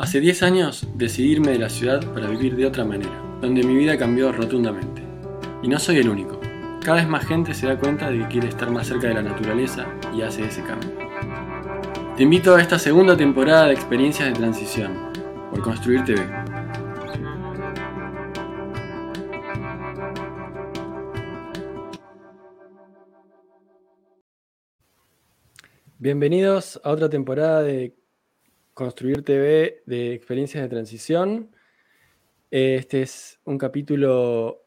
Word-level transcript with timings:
Hace 0.00 0.18
10 0.18 0.42
años 0.44 0.86
decidí 0.94 1.32
irme 1.32 1.50
de 1.50 1.58
la 1.58 1.68
ciudad 1.68 2.02
para 2.14 2.26
vivir 2.26 2.56
de 2.56 2.64
otra 2.64 2.86
manera, 2.86 3.22
donde 3.42 3.62
mi 3.62 3.74
vida 3.74 3.98
cambió 3.98 4.32
rotundamente. 4.32 5.02
Y 5.62 5.68
no 5.68 5.78
soy 5.78 5.98
el 5.98 6.08
único. 6.08 6.40
Cada 6.82 6.96
vez 6.96 7.06
más 7.06 7.26
gente 7.26 7.52
se 7.52 7.66
da 7.66 7.78
cuenta 7.78 8.10
de 8.10 8.20
que 8.20 8.28
quiere 8.28 8.48
estar 8.48 8.70
más 8.70 8.86
cerca 8.86 9.08
de 9.08 9.14
la 9.14 9.22
naturaleza 9.22 9.86
y 10.16 10.22
hace 10.22 10.46
ese 10.46 10.62
cambio. 10.62 10.90
Te 12.16 12.22
invito 12.22 12.54
a 12.54 12.62
esta 12.62 12.78
segunda 12.78 13.14
temporada 13.14 13.66
de 13.66 13.74
experiencias 13.74 14.26
de 14.28 14.34
transición 14.34 15.12
por 15.50 15.60
Construir 15.60 16.02
TV. 16.02 16.26
Bienvenidos 25.98 26.80
a 26.82 26.90
otra 26.90 27.10
temporada 27.10 27.62
de 27.62 27.99
Construir 28.74 29.22
TV 29.22 29.82
de 29.86 30.14
experiencias 30.14 30.62
de 30.62 30.68
transición. 30.68 31.54
Este 32.50 33.02
es 33.02 33.38
un 33.44 33.58
capítulo 33.58 34.64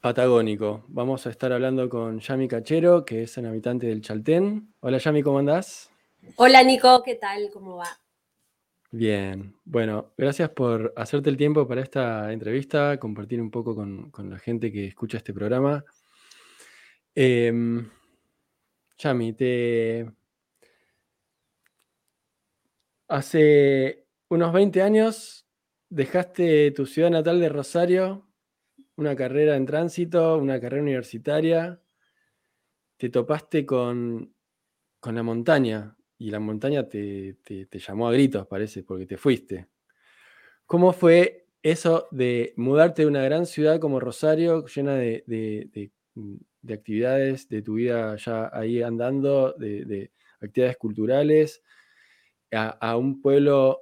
patagónico. 0.00 0.84
Vamos 0.88 1.26
a 1.26 1.30
estar 1.30 1.52
hablando 1.52 1.88
con 1.88 2.18
Yami 2.18 2.48
Cachero, 2.48 3.04
que 3.04 3.22
es 3.22 3.36
un 3.38 3.46
habitante 3.46 3.86
del 3.86 4.02
Chaltén. 4.02 4.74
Hola 4.80 4.98
Yami, 4.98 5.22
¿cómo 5.22 5.38
andás? 5.38 5.90
Hola 6.36 6.62
Nico, 6.62 7.02
¿qué 7.04 7.14
tal? 7.14 7.50
¿Cómo 7.52 7.76
va? 7.76 7.88
Bien, 8.90 9.56
bueno, 9.64 10.12
gracias 10.18 10.50
por 10.50 10.92
hacerte 10.96 11.30
el 11.30 11.36
tiempo 11.36 11.66
para 11.66 11.80
esta 11.80 12.30
entrevista, 12.32 12.98
compartir 12.98 13.40
un 13.40 13.50
poco 13.50 13.74
con, 13.74 14.12
la 14.28 14.38
gente 14.38 14.70
que 14.70 14.86
escucha 14.86 15.16
este 15.16 15.32
programa. 15.32 15.84
Em, 17.14 17.88
Yami, 18.98 19.32
te, 19.32 20.10
Hace 23.12 24.06
unos 24.30 24.54
20 24.54 24.80
años 24.80 25.46
dejaste 25.90 26.70
tu 26.70 26.86
ciudad 26.86 27.10
natal 27.10 27.40
de 27.40 27.50
Rosario, 27.50 28.26
una 28.96 29.14
carrera 29.14 29.54
en 29.54 29.66
tránsito, 29.66 30.38
una 30.38 30.58
carrera 30.58 30.82
universitaria, 30.82 31.78
te 32.96 33.10
topaste 33.10 33.66
con, 33.66 34.34
la 35.02 35.22
montaña 35.22 35.94
y 36.16 36.30
la 36.30 36.40
montaña 36.40 36.88
te, 36.88 37.36
llamó 37.70 38.08
a 38.08 38.12
gritos, 38.12 38.46
parece, 38.46 38.82
porque 38.82 39.04
te 39.04 39.18
fuiste. 39.18 39.68
¿Cómo 40.64 40.94
fue 40.94 41.48
eso 41.62 42.08
de 42.12 42.54
mudarte 42.56 43.02
de 43.02 43.08
una 43.08 43.22
gran 43.22 43.44
ciudad 43.44 43.78
como 43.78 44.00
Rosario, 44.00 44.64
llena 44.64 44.94
de, 44.94 45.92
actividades, 46.66 47.46
de 47.50 47.60
tu 47.60 47.74
vida 47.74 48.16
ya 48.16 48.48
ahí 48.54 48.80
andando, 48.80 49.52
de 49.52 50.10
actividades 50.40 50.78
culturales? 50.78 51.62
A, 52.52 52.96
un 52.96 53.20
pueblo 53.20 53.80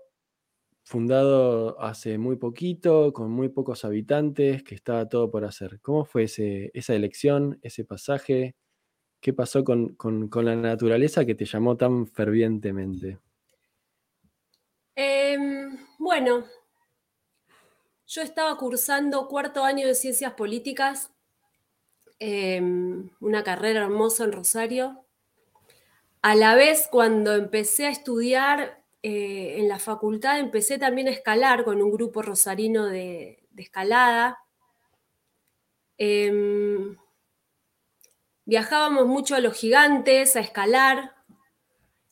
fundado 0.85 1.81
hace 1.81 2.19
muy 2.19 2.37
poquito, 2.37 3.13
con 3.13 3.31
muy 3.31 3.49
pocos 3.49 3.85
habitantes, 3.85 4.63
que 4.63 4.75
estaba 4.75 5.09
todo 5.09 5.31
por 5.31 5.45
hacer. 5.45 5.81
¿Cómo 5.81 6.05
fue 6.05 6.25
esa 6.25 6.95
elección, 6.95 7.59
ese 7.63 7.85
pasaje? 7.85 8.57
¿Qué 9.21 9.33
pasó 9.33 9.65
con, 9.65 9.97
la 10.35 10.57
naturaleza 10.57 11.25
que 11.25 11.35
te 11.35 11.45
llamó 11.45 11.77
tan 11.77 12.07
fervientemente? 12.07 13.19
Em, 14.95 15.77
bueno, 15.99 16.45
yo 18.07 18.23
estaba 18.23 18.57
cursando 18.57 19.29
cuarto 19.29 19.65
año 19.65 19.87
de 19.87 19.95
ciencias 19.95 20.33
políticas, 20.35 21.11
em, 22.19 23.11
una 23.21 23.43
carrera 23.45 23.83
hermosa 23.83 24.25
en 24.25 24.33
Rosario, 24.33 25.05
a 26.23 26.35
la 26.35 26.55
vez, 26.55 26.89
cuando 26.91 27.35
empecé 27.35 27.87
a 27.87 27.91
estudiar 27.91 28.83
eh, 29.03 29.57
en 29.59 29.69
la 29.69 29.79
facultad, 29.79 30.39
empecé 30.39 30.79
también 30.79 31.09
a 31.09 31.13
escalar 31.13 31.65
con 31.65 31.81
un 31.81 31.91
grupo 31.91 32.21
rosarino 32.21 32.87
de, 32.87 33.47
escalada. 33.57 34.39
Em, 35.97 36.97
viajábamos 38.45 39.07
mucho 39.07 39.35
a 39.35 39.41
los 39.41 39.55
gigantes, 39.55 40.37
a 40.37 40.41
escalar. 40.41 41.15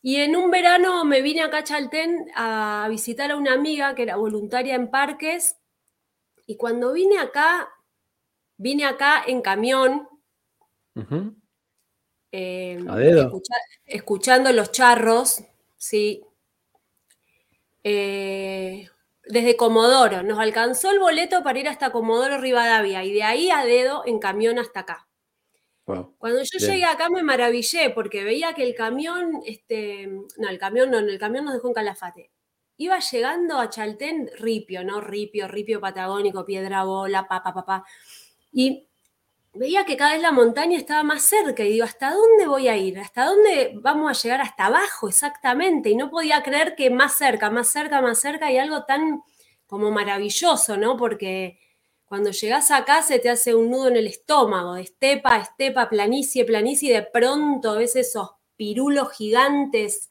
Y 0.01 0.17
en 0.17 0.37
un 0.37 0.51
verano 0.51 1.05
me 1.05 1.21
vine 1.21 1.43
acá 1.43 1.59
a 1.59 1.65
Chaltén 1.65 2.31
a 2.35 2.87
visitar 2.89 3.31
a 3.31 3.37
una 3.37 3.53
amiga 3.53 3.95
que 3.95 4.03
era 4.03 4.17
voluntaria 4.17 4.75
en 4.75 4.91
parques. 4.91 5.57
Y 6.47 6.57
cuando 6.57 6.93
vine 6.93 7.19
acá, 7.19 7.69
vine 8.57 8.87
acá 8.87 9.23
en 9.27 9.43
camión. 9.43 10.09
Em, 12.31 12.87
escuchando 13.87 14.53
los 14.53 14.71
charros, 14.71 15.43
sí. 15.77 16.23
Eh, 17.85 18.89
desde 19.25 19.57
Comodoro, 19.57 20.23
nos 20.23 20.39
alcanzó 20.39 20.91
el 20.91 20.99
boleto 20.99 21.43
para 21.43 21.59
ir 21.59 21.69
hasta 21.69 21.91
Comodoro 21.91 22.39
Rivadavia 22.39 23.05
y 23.05 23.13
de 23.13 23.23
ahí 23.23 23.51
a 23.51 23.65
dedo 23.65 24.03
en 24.07 24.19
camión 24.19 24.59
hasta 24.59 24.81
acá. 24.81 25.09
Cuando 26.19 26.43
yo 26.43 26.59
llegué 26.59 26.85
acá 26.85 27.09
me 27.09 27.23
maravillé 27.23 27.89
porque 27.91 28.23
veía 28.23 28.53
que 28.53 28.63
el 28.63 28.75
camión, 28.75 29.41
este, 29.47 30.07
no, 30.07 30.49
el 30.51 30.59
camión 30.59 30.91
no, 30.91 30.99
el 30.99 31.19
camión 31.19 31.47
nos 31.47 31.55
dejó 31.55 31.69
en 31.69 31.75
Calafate. 31.75 32.31
Iba 32.77 32.99
llegando 32.99 33.59
a 33.59 33.71
Chaltén 33.71 34.31
ripio, 34.39 34.85
¿no? 34.85 35.01
Ripio, 35.01 35.49
ripio 35.49 35.81
patagónico, 35.81 36.45
piedra 36.45 36.85
bola, 36.85 37.27
papá, 37.27 37.55
papá. 37.55 37.85
Y 38.53 38.88
veía 39.59 39.85
que 39.85 39.97
cada 39.97 40.13
vez 40.13 40.23
la 40.23 40.33
montaña 40.33 40.79
estaba 40.79 41.03
más 41.03 41.23
cerca 41.23 41.65
y 41.65 41.73
digo, 41.73 41.85
¿hasta 41.85 42.13
dónde 42.13 42.47
voy 42.47 42.69
a 42.69 42.77
ir? 42.77 42.99
¿Hasta 42.99 43.25
dónde 43.27 43.73
vamos 43.83 44.11
a 44.11 44.23
llegar? 44.23 44.41
Hasta 44.41 44.67
abajo, 44.67 45.09
exactamente. 45.09 45.91
Y 45.91 45.97
no 45.97 46.11
podía 46.11 46.43
creer 46.43 46.75
que 46.77 46.91
más 46.91 47.15
cerca, 47.15 47.51
más 47.51 47.69
cerca, 47.69 48.01
más 48.01 48.21
cerca 48.21 48.47
hay 48.47 48.59
algo 48.59 48.85
tan 48.85 49.23
como 49.67 49.91
maravilloso, 49.91 50.77
¿no? 50.77 50.97
Porque 50.97 51.59
cuando 52.07 52.31
llegas 52.31 52.71
acá 52.71 53.03
se 53.03 53.19
te 53.19 53.29
hace 53.29 53.55
un 53.55 53.71
nudo 53.71 53.89
en 53.89 53.97
el 53.97 54.07
estómago, 54.07 54.75
de 54.75 54.83
estepa, 54.83 55.37
estepa, 55.37 55.91
planicie, 55.91 56.45
planicie, 56.45 56.91
y 56.91 56.95
de 56.95 57.03
pronto 57.03 57.75
ves 57.75 57.97
esos 57.97 58.31
pirulos 58.57 59.13
gigantes 59.13 60.11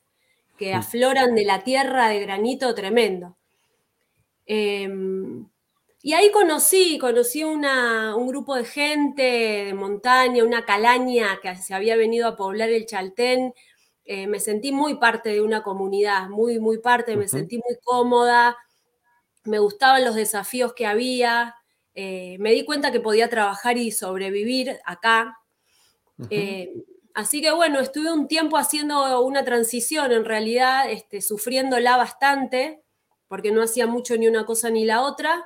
que 0.58 0.74
afloran 0.74 1.36
de 1.36 1.46
la 1.46 1.64
tierra 1.64 2.10
de 2.10 2.20
granito 2.20 2.74
tremendo. 2.76 3.38
Em, 4.46 5.48
y 6.08 6.14
ahí 6.14 6.32
conocí, 6.32 6.98
conocí 7.00 7.44
una, 7.44 8.16
un 8.16 8.30
grupo 8.30 8.56
de 8.56 8.64
gente 8.64 9.22
de 9.66 9.74
montaña, 9.74 10.42
una 10.46 10.64
calaña 10.64 11.38
que 11.42 11.54
se 11.58 11.74
había 11.74 11.98
venido 11.98 12.30
a 12.30 12.38
poblar 12.38 12.70
el 12.70 12.86
Chaltén. 12.86 13.54
Eh, 14.06 14.26
me 14.26 14.40
sentí 14.40 14.72
muy 14.72 14.96
parte 15.00 15.28
de 15.28 15.42
una 15.42 15.64
comunidad, 15.64 16.30
muy, 16.30 16.62
muy 16.62 16.78
parte, 16.78 17.18
me 17.18 17.28
sentí 17.28 17.58
muy 17.58 17.78
cómoda, 17.84 18.56
me 19.44 19.60
gustaban 19.60 20.06
los 20.06 20.16
desafíos 20.16 20.74
que 20.74 20.86
había, 20.86 21.56
eh, 21.94 22.38
me 22.40 22.54
di 22.54 22.64
cuenta 22.64 22.94
que 22.94 23.02
podía 23.02 23.30
trabajar 23.30 23.78
y 23.78 23.92
sobrevivir 23.92 24.80
acá. 24.86 25.38
Eh, 26.30 26.72
así 27.16 27.42
que 27.42 27.52
bueno, 27.52 27.82
estuve 27.82 28.14
un 28.14 28.30
tiempo 28.30 28.56
haciendo 28.56 29.22
una 29.24 29.44
transición, 29.44 30.14
en 30.14 30.24
realidad 30.24 30.90
este, 30.90 31.20
sufriéndola 31.20 31.98
bastante, 31.98 32.82
porque 33.28 33.52
no 33.52 33.62
hacía 33.62 33.88
mucho 33.88 34.16
ni 34.16 34.30
una 34.30 34.46
cosa 34.46 34.70
ni 34.70 34.86
la 34.86 35.02
otra 35.02 35.46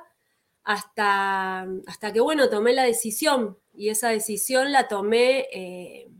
hasta, 0.64 1.66
hasta 1.86 2.12
que, 2.12 2.20
bueno, 2.20 2.48
tomé 2.48 2.72
la 2.72 2.84
decisión 2.84 3.58
y 3.74 3.88
esa 3.88 4.10
decisión 4.10 4.72
la 4.72 4.88
tomé 4.88 5.46
eh, 5.52 6.10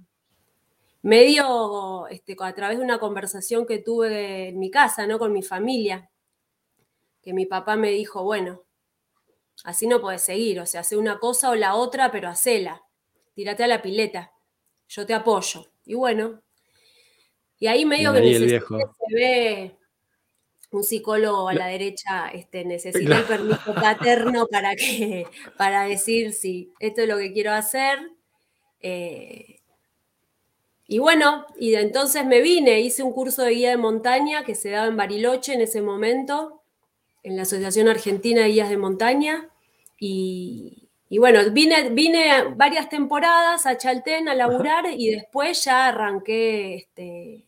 medio 1.03 2.06
este, 2.08 2.36
a 2.38 2.54
través 2.54 2.78
de 2.78 2.84
una 2.84 2.98
conversación 2.98 3.66
que 3.66 3.78
tuve 3.78 4.48
en 4.48 4.58
mi 4.58 4.70
casa, 4.70 5.06
¿no? 5.06 5.19
Con 5.19 5.32
mi 5.32 5.42
familia, 5.42 6.10
que 7.22 7.32
mi 7.32 7.47
papá 7.47 7.76
me 7.76 7.91
dijo, 7.91 8.25
bueno, 8.25 8.62
así 9.64 9.86
no 9.86 10.00
puedes 10.00 10.22
seguir, 10.22 10.60
o 10.60 10.66
sea, 10.66 10.81
hace 10.81 10.97
una 10.97 11.19
cosa 11.19 11.50
o 11.50 11.54
la 11.54 11.75
otra, 11.75 12.10
pero 12.10 12.28
hacela, 12.28 12.82
tírate 13.34 13.64
a 13.64 13.69
la 13.69 13.82
pileta, 13.82 14.32
yo 14.88 15.06
te 15.06 15.14
apoyo. 15.14 15.66
Y 15.84 15.94
bueno, 15.94 16.42
y 17.58 17.69
ahí 17.69 17.84
medio 17.84 18.12
que 18.12 18.34
se 18.34 18.60
ve 19.14 19.78
un 20.72 20.83
psicólogo 20.83 21.49
a 21.49 21.55
la 21.55 21.66
derecha 21.66 22.28
este, 22.32 22.64
necesita 22.64 23.19
el 23.19 23.25
permiso 23.25 23.75
paterno 23.75 24.46
para, 24.46 24.75
que, 24.75 25.26
para 25.58 25.85
decir 25.85 26.32
si 26.32 26.73
esto 26.81 27.02
es 27.02 27.08
lo 27.08 27.19
que 27.19 27.32
quiero 27.32 27.52
hacer. 27.52 27.99
Eh, 28.81 29.61
y 30.87 30.99
bueno, 30.99 31.46
y 31.58 31.75
entonces 31.75 32.25
me 32.25 32.41
vine, 32.41 32.81
hice 32.81 33.02
un 33.02 33.12
curso 33.12 33.43
de 33.43 33.52
guía 33.52 33.70
de 33.70 33.76
montaña 33.76 34.44
que 34.44 34.55
se 34.55 34.70
daba 34.70 34.87
en 34.87 34.96
Bariloche 34.96 35.52
en 35.55 35.61
ese 35.61 35.82
momento, 35.82 36.62
en 37.23 37.37
la 37.37 37.43
Asociación 37.43 37.88
Argentina 37.88 38.43
de 38.43 38.49
Guías 38.49 38.70
de 38.70 38.79
Montaña. 38.79 39.50
Y, 39.99 40.88
bueno, 41.19 41.38
vine, 41.52 41.91
vine 41.91 42.44
varias 42.56 42.88
temporadas 42.88 43.67
a 43.67 43.76
Chaltén 43.76 44.29
a 44.29 44.35
laburar 44.35 44.87
y 44.91 45.11
después 45.11 45.64
ya 45.64 45.88
arranqué, 45.88 46.76
este, 46.76 47.46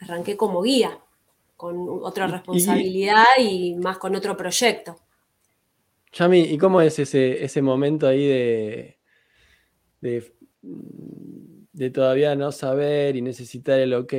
arranqué 0.00 0.36
como 0.36 0.62
guía 0.62 1.00
con 1.60 1.86
otra 2.02 2.26
responsabilidad 2.26 3.26
y, 3.38 3.74
más 3.74 3.98
con 3.98 4.16
otro 4.16 4.34
proyecto. 4.34 4.96
Yami, 6.14 6.40
¿y 6.40 6.56
cómo 6.56 6.80
es 6.80 6.98
ese, 6.98 7.44
ese 7.44 7.60
momento 7.60 8.06
ahí 8.08 8.26
de, 8.26 8.98
de, 10.00 11.90
todavía 11.90 12.34
no 12.34 12.50
saber 12.50 13.14
y 13.14 13.20
necesitar 13.20 13.78
el 13.78 13.92
ok 13.92 14.10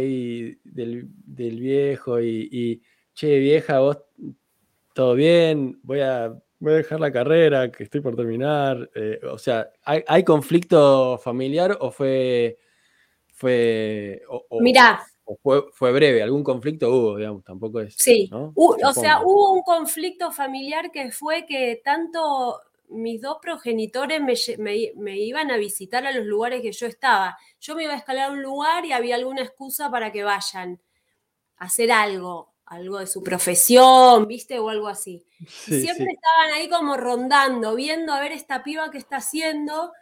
del, 0.64 1.10
viejo 1.26 2.22
y, 2.22 2.84
che, 3.16 3.40
vieja, 3.40 3.80
vos 3.80 3.98
todo 4.94 5.16
bien, 5.16 5.80
voy 5.82 6.02
a, 6.02 6.32
voy 6.60 6.74
a 6.74 6.76
dejar 6.76 7.00
la 7.00 7.12
carrera, 7.12 7.72
que 7.72 7.86
estoy 7.86 8.02
por 8.02 8.16
terminar. 8.16 8.88
Eh, 8.94 9.20
o 9.32 9.40
sea, 9.40 9.72
¿hay, 9.84 10.24
conflicto 10.24 11.18
familiar 11.18 11.76
o 11.80 11.90
fue, 11.90 12.60
fue, 13.34 14.22
fue, 15.42 15.92
breve? 15.92 16.22
¿Algún 16.24 16.44
conflicto 16.44 16.90
hubo, 16.90 17.18
digamos? 17.18 17.44
Tampoco 17.44 17.82
es. 17.82 17.96
Sí, 17.98 18.30
o 18.56 18.94
sea, 18.94 19.22
hubo 19.24 19.54
un 19.54 19.62
conflicto 19.62 20.32
familiar 20.32 20.92
que 20.92 21.12
fue 21.12 21.46
que 21.46 21.82
tanto 21.84 22.60
mis 22.92 23.22
dos 23.22 23.38
progenitores 23.42 24.22
me, 24.22 24.92
me, 24.96 25.18
iban 25.18 25.50
a 25.50 25.58
visitar 25.58 26.06
a 26.06 26.12
los 26.12 26.26
lugares 26.26 26.62
que 26.62 26.72
yo 26.72 26.88
estaba. 26.88 27.38
Yo 27.60 27.76
me 27.76 27.84
iba 27.84 27.94
a 27.94 27.98
escalar 27.98 28.30
a 28.30 28.34
un 28.34 28.42
lugar 28.42 28.86
y 28.86 28.92
había 28.92 29.16
alguna 29.16 29.42
excusa 29.42 29.90
para 29.90 30.12
que 30.12 30.24
vayan 30.24 30.80
a 31.58 31.66
hacer 31.66 31.92
algo, 31.92 32.54
algo 32.66 33.00
de 33.00 33.08
su 33.08 33.24
profesión, 33.24 34.28
¿viste? 34.28 34.60
O 34.60 34.70
algo 34.70 34.88
así. 34.88 35.26
siempre 35.48 36.08
estaban 36.12 36.54
ahí 36.54 36.70
como 36.70 36.98
rondando, 36.98 37.76
viendo 37.76 38.14
a 38.14 38.20
ver 38.20 38.34
esta 38.34 38.62
piba 38.62 38.92
que 38.92 38.98
está 38.98 39.18
haciendo, 39.18 39.94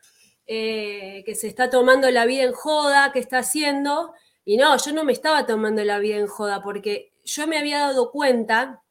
eh, 0.48 1.24
que 1.26 1.36
se 1.36 1.48
está 1.48 1.70
tomando 1.70 2.10
la 2.10 2.26
vida 2.26 2.44
en 2.44 2.54
joda, 2.54 3.12
que 3.12 3.20
está 3.20 3.40
haciendo. 3.40 4.14
Y 4.46 4.58
no, 4.58 4.78
yo 4.78 4.94
no 4.94 5.04
me 5.04 5.14
estaba 5.14 5.46
tomando 5.46 5.84
la 5.84 6.00
vida 6.00 6.18
en 6.18 6.28
joda 6.28 6.62
porque 6.62 7.14
yo 7.24 7.48
me 7.48 7.58
había 7.58 7.80
dado 7.80 8.12
cuenta 8.12 8.84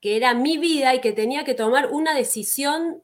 que 0.00 0.16
era 0.16 0.34
mi 0.34 0.58
vida 0.58 0.94
y 0.94 1.00
que 1.00 1.12
tenía 1.12 1.44
que 1.44 1.54
tomar 1.54 1.90
una 1.90 2.14
decisión 2.14 3.02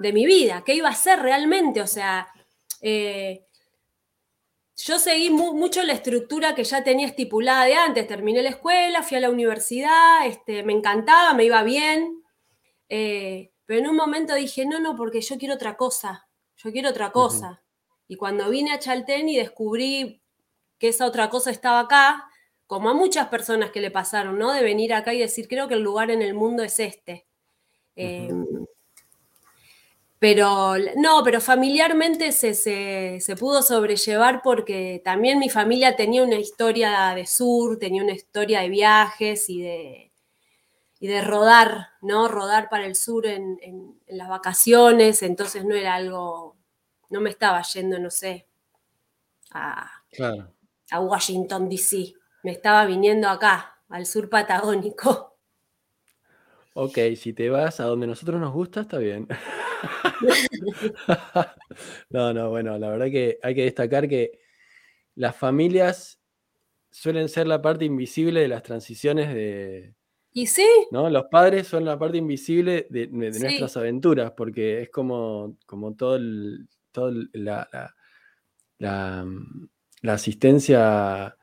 de 0.00 0.12
mi 0.12 0.26
vida, 0.26 0.62
qué 0.64 0.74
iba 0.74 0.88
a 0.88 0.94
ser 0.94 1.20
realmente, 1.20 1.80
o 1.80 1.86
sea, 1.86 2.28
eh, 2.80 3.44
yo 4.76 4.98
seguí 4.98 5.28
mucho 5.30 5.82
la 5.82 5.92
estructura 5.92 6.54
que 6.54 6.62
ya 6.62 6.84
tenía 6.84 7.08
estipulada 7.08 7.64
de 7.64 7.74
antes, 7.74 8.06
terminé 8.06 8.42
la 8.42 8.50
escuela, 8.50 9.02
fui 9.02 9.16
a 9.16 9.20
la 9.20 9.30
universidad, 9.30 10.24
este, 10.26 10.62
me 10.62 10.72
encantaba, 10.72 11.34
me 11.34 11.44
iba 11.44 11.62
bien, 11.64 12.22
eh, 12.88 13.50
pero 13.66 13.80
en 13.80 13.88
un 13.88 13.96
momento 13.96 14.34
dije, 14.34 14.64
no, 14.66 14.78
no, 14.78 14.94
porque 14.94 15.20
yo 15.20 15.36
quiero 15.36 15.54
otra 15.54 15.76
cosa, 15.76 16.28
yo 16.56 16.70
quiero 16.70 16.90
otra 16.90 17.10
cosa. 17.10 17.62
Y 18.06 18.16
cuando 18.16 18.48
vine 18.48 18.72
a 18.72 18.78
Chaltén 18.78 19.28
y 19.28 19.36
descubrí 19.36 20.22
que 20.78 20.88
esa 20.88 21.06
otra 21.06 21.30
cosa 21.30 21.50
estaba 21.50 21.80
acá, 21.80 22.28
como 22.66 22.90
a 22.90 22.94
muchas 22.94 23.28
personas 23.28 23.70
que 23.70 23.80
le 23.80 23.90
pasaron, 23.90 24.38
¿no? 24.38 24.52
De 24.52 24.62
venir 24.62 24.92
acá 24.92 25.14
y 25.14 25.18
decir, 25.18 25.48
creo 25.48 25.68
que 25.68 25.74
el 25.74 25.82
lugar 25.82 26.10
en 26.10 26.22
el 26.22 26.34
mundo 26.34 26.62
es 26.62 26.78
este. 26.78 27.26
Pero 30.18 30.74
no, 30.96 31.22
pero 31.22 31.40
familiarmente 31.40 32.32
se, 32.32 33.36
pudo 33.38 33.62
sobrellevar 33.62 34.42
porque 34.42 35.00
también 35.04 35.38
mi 35.38 35.48
familia 35.48 35.94
tenía 35.94 36.24
una 36.24 36.36
historia 36.36 37.14
de 37.14 37.24
sur, 37.24 37.78
tenía 37.78 38.02
una 38.02 38.12
historia 38.12 38.60
de 38.60 38.68
viajes 38.68 39.48
y 39.48 39.62
de, 39.62 40.12
y 40.98 41.06
de 41.06 41.22
rodar, 41.22 41.90
¿no? 42.02 42.26
Rodar 42.26 42.68
para 42.68 42.86
el 42.86 42.96
sur 42.96 43.26
en, 43.26 43.96
las 44.08 44.28
vacaciones, 44.28 45.22
entonces 45.22 45.64
no 45.64 45.74
era 45.74 45.94
algo, 45.94 46.56
no 47.10 47.20
me 47.20 47.30
estaba 47.30 47.62
yendo, 47.62 47.98
no 47.98 48.10
sé, 48.10 48.46
a, 49.52 50.02
a 50.90 51.00
Washington, 51.00 51.68
D.C., 51.68 52.14
me 52.42 52.52
estaba 52.52 52.86
viniendo 52.86 53.28
acá, 53.28 53.82
al 53.88 54.06
sur 54.06 54.28
patagónico. 54.28 55.38
Ok, 56.74 56.98
si 57.16 57.32
te 57.32 57.50
vas 57.50 57.80
a 57.80 57.84
donde 57.84 58.06
nosotros 58.06 58.40
nos 58.40 58.52
gusta, 58.52 58.82
está 58.82 58.98
bien. 58.98 59.26
no, 62.10 62.32
no, 62.32 62.50
bueno, 62.50 62.78
la 62.78 62.90
verdad 62.90 63.06
que 63.06 63.38
hay 63.42 63.54
que 63.54 63.64
destacar 63.64 64.08
que 64.08 64.38
las 65.16 65.34
familias 65.34 66.20
suelen 66.90 67.28
ser 67.28 67.48
la 67.48 67.60
parte 67.60 67.84
invisible 67.84 68.40
de 68.40 68.48
las 68.48 68.62
transiciones 68.62 69.34
de... 69.34 69.94
¿Y 70.32 70.46
sí? 70.46 70.68
¿no? 70.92 71.10
Los 71.10 71.24
padres 71.24 71.66
son 71.66 71.84
la 71.84 71.98
parte 71.98 72.18
invisible 72.18 72.86
de, 72.90 73.08
nuestras 73.08 73.76
aventuras, 73.76 74.32
porque 74.32 74.82
es 74.82 74.90
como, 74.90 75.56
como 75.66 75.96
todo, 75.96 76.18
la, 76.20 77.68
la, 77.72 77.94
la 78.78 79.26
asistencia 80.04 81.36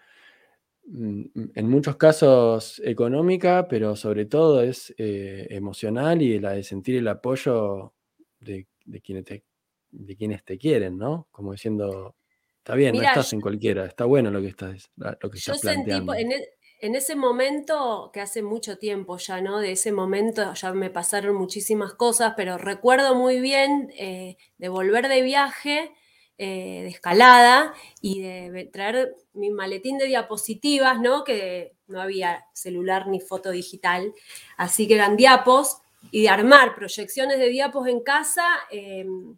mm, 0.86 1.24
en 1.56 1.70
muchos 1.70 1.98
casos 1.98 2.82
económica, 2.84 3.68
pero 3.68 3.96
sobre 3.96 4.26
todo 4.26 4.62
es 4.62 4.94
eh, 4.98 5.48
emocional 5.50 6.22
y 6.22 6.40
la 6.40 6.52
de 6.52 6.64
sentir 6.64 6.98
el 6.98 7.08
apoyo 7.08 7.94
de, 8.40 8.68
quienes, 9.04 9.26
te, 9.26 9.44
de 9.92 10.16
quienes 10.16 10.44
te 10.44 10.58
quieren, 10.58 10.98
¿no? 10.98 11.28
Como 11.32 11.52
diciendo, 11.52 12.16
está 12.60 12.76
bien, 12.76 12.96
no 12.96 13.02
estás 13.02 13.34
en 13.34 13.42
cualquiera, 13.42 13.86
está 13.86 14.06
bueno 14.06 14.30
lo 14.32 14.42
que 14.42 14.48
estás, 14.48 14.90
lo 14.96 15.30
que 15.30 15.40
yo 15.40 15.54
planteando. 15.60 16.14
Sentí, 16.14 16.34
en, 16.36 16.42
en, 16.82 16.96
ese 16.96 17.16
momento, 17.16 18.12
que 18.14 18.22
hace 18.22 18.44
mucho 18.44 18.78
tiempo 18.78 19.18
ya, 19.18 19.42
¿no? 19.42 19.60
De 19.60 19.72
ese 19.72 19.92
momento 19.92 20.54
ya 20.54 20.74
me 20.74 20.90
pasaron 20.90 21.36
muchísimas 21.36 21.94
cosas, 21.94 22.34
pero 22.38 22.58
recuerdo 22.58 23.16
muy 23.16 23.40
bien 23.40 23.92
eh, 23.98 24.38
de 24.58 24.70
volver 24.70 25.08
de 25.08 25.22
viaje. 25.22 25.92
Eh, 26.38 26.82
de 26.84 26.90
escalada 26.90 27.74
y 28.02 28.22
de 28.22 28.70
traer 28.74 29.16
mi 29.34 29.52
maletín 29.52 29.98
de 29.98 30.08
diapositivas, 30.08 31.00
¿no? 31.00 31.24
Que 31.24 31.78
no 31.88 32.02
había 32.02 32.46
celular 32.52 33.08
ni 33.08 33.22
foto 33.22 33.52
digital, 33.52 34.14
así 34.58 34.86
que 34.86 34.96
eran 34.96 35.16
diapos, 35.16 35.78
y 36.12 36.24
de 36.24 36.30
armar 36.30 36.76
proyecciones 36.76 37.40
de 37.40 37.48
diapos 37.48 37.88
en 37.88 38.02
casa. 38.02 38.46
Em, 38.70 39.38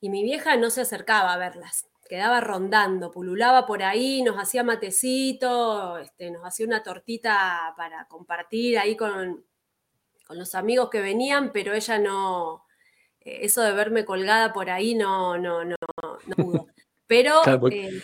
y 0.00 0.08
mi 0.08 0.22
vieja 0.22 0.56
no 0.56 0.70
se 0.70 0.80
acercaba 0.80 1.34
a 1.34 1.38
verlas, 1.38 1.86
quedaba 2.08 2.40
rondando, 2.40 3.10
pululaba 3.10 3.66
por 3.66 3.82
ahí, 3.82 4.22
nos 4.22 4.36
hacía 4.36 4.64
matecito, 4.64 5.98
este, 5.98 6.30
nos 6.30 6.44
hacía 6.44 6.66
una 6.66 6.82
tortita 6.82 7.74
para 7.76 8.06
compartir 8.08 8.78
ahí 8.78 8.96
con, 8.96 9.44
los 10.30 10.54
amigos 10.54 10.88
que 10.88 11.02
venían, 11.02 11.52
pero 11.52 11.74
ella 11.74 11.98
no, 11.98 12.61
eso 13.24 13.62
de 13.62 13.72
verme 13.72 14.04
colgada 14.04 14.52
por 14.52 14.70
ahí 14.70 14.94
no, 14.94 15.38
no, 15.38 15.64
no, 15.64 15.76
no 16.26 16.36
pudo. 16.36 16.66
Pero... 17.06 17.40
Em, 17.70 18.00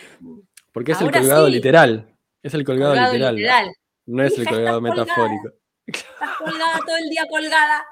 porque, 0.71 0.91
es 0.91 1.01
el 1.01 1.11
colgado 1.11 1.49
literal, 1.49 2.15
es 2.43 2.53
el 2.53 2.63
colgado, 2.63 2.93
literal, 2.93 3.73
No 4.05 4.23
es 4.23 4.37
el 4.37 4.47
colgado 4.47 4.81
metafórico. 4.81 5.49
Estás 5.85 6.37
colgada 6.37 6.79
todo 6.85 6.97
el 6.97 7.09
día 7.09 7.25
colgada. 7.29 7.85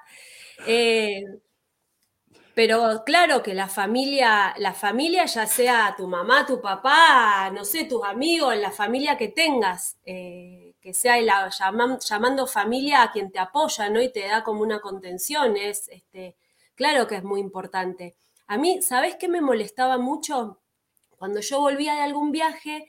Eh, 0.66 1.24
pero 2.58 3.04
claro 3.06 3.44
que 3.44 3.54
la 3.54 3.68
familia, 3.68 4.56
la 4.58 4.74
familia, 4.74 5.26
ya 5.26 5.46
sea 5.46 5.94
tu 5.96 6.08
mamá, 6.08 6.44
tu 6.44 6.60
papá, 6.60 7.52
no 7.54 7.64
sé, 7.64 7.84
tus 7.84 8.04
amigos, 8.04 8.58
la 8.58 8.72
familia 8.72 9.16
que 9.16 9.28
tengas, 9.28 9.98
eh, 10.04 10.74
que 10.82 10.92
sea 10.92 11.22
la, 11.22 11.50
llamando 11.50 12.48
familia 12.48 13.04
a 13.04 13.12
quien 13.12 13.32
te 13.32 13.38
apoya, 13.38 13.92
¿no? 13.92 14.02
Y 14.02 14.12
te 14.12 14.22
da 14.22 14.44
como 14.44 14.62
una 14.62 14.80
contención, 14.80 15.56
es, 15.56 15.88
este, 15.90 16.36
claro 16.78 17.08
que 17.08 17.16
es 17.16 17.24
muy 17.24 17.42
importante. 17.42 18.16
A 18.48 18.58
mí, 18.58 18.82
¿sabes 18.82 19.18
qué 19.18 19.28
me 19.28 19.42
molestaba 19.42 19.98
mucho? 19.98 20.62
Cuando 21.18 21.42
yo 21.42 21.60
volvía 21.60 21.96
de 21.96 22.02
algún 22.02 22.32
viaje, 22.32 22.88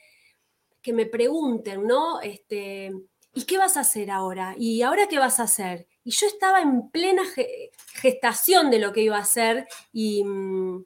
que 0.83 0.92
me 0.92 1.07
pregunten, 1.07 1.87
¿no? 1.87 2.21
Este, 2.21 2.92
¿y 3.35 3.45
qué 3.45 3.59
vas 3.59 3.76
a 3.76 3.80
hacer 3.80 4.11
ahora? 4.11 4.54
¿Y 4.57 4.83
ahora 4.83 5.09
qué 5.09 5.18
vas 5.18 5.40
a 5.40 5.45
hacer? 5.45 5.88
Y 6.04 6.12
yo 6.12 6.26
estaba 6.26 6.61
en 6.61 6.90
plena 6.90 7.23
gestación 7.95 8.71
de 8.71 8.78
lo 8.78 8.92
que 8.92 9.02
iba 9.02 9.16
a 9.16 9.23
hacer 9.23 9.66
y, 9.92 10.23
mm, 10.25 10.85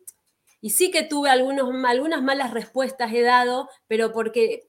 sí 0.62 0.90
que 0.90 1.02
tuve 1.02 1.28
algunas 1.28 2.22
malas 2.22 2.52
respuestas, 2.52 3.12
he 3.12 3.22
dado, 3.22 3.68
pero 3.88 4.12
porque 4.12 4.68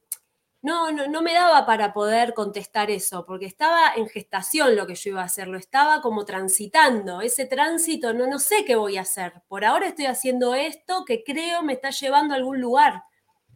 no, 0.64 0.92
no, 0.92 1.08
no, 1.08 1.22
me 1.22 1.34
daba 1.34 1.68
para 1.68 1.94
poder 1.94 2.34
contestar 2.34 2.90
eso, 2.90 3.26
porque 3.26 3.46
estaba 3.46 3.94
en 3.96 4.08
gestación 4.10 4.76
lo 4.76 4.88
que 4.88 4.96
yo 4.96 5.12
iba 5.12 5.22
a 5.22 5.26
hacer, 5.26 5.48
lo 5.48 5.60
estaba 5.60 6.02
como 6.02 6.26
transitando, 6.26 7.22
ese 7.22 7.46
tránsito, 7.46 8.14
no, 8.14 8.26
no 8.26 8.40
sé 8.40 8.66
qué 8.66 8.76
voy 8.76 8.98
a 8.98 9.02
hacer. 9.02 9.44
Por 9.48 9.64
ahora 9.64 9.88
estoy 9.88 10.08
haciendo 10.08 10.56
esto 10.56 11.06
que 11.06 11.24
creo 11.24 11.62
me 11.62 11.74
está 11.74 11.92
llevando 11.92 12.34
a 12.34 12.38
algún 12.38 12.60
lugar. 12.60 13.04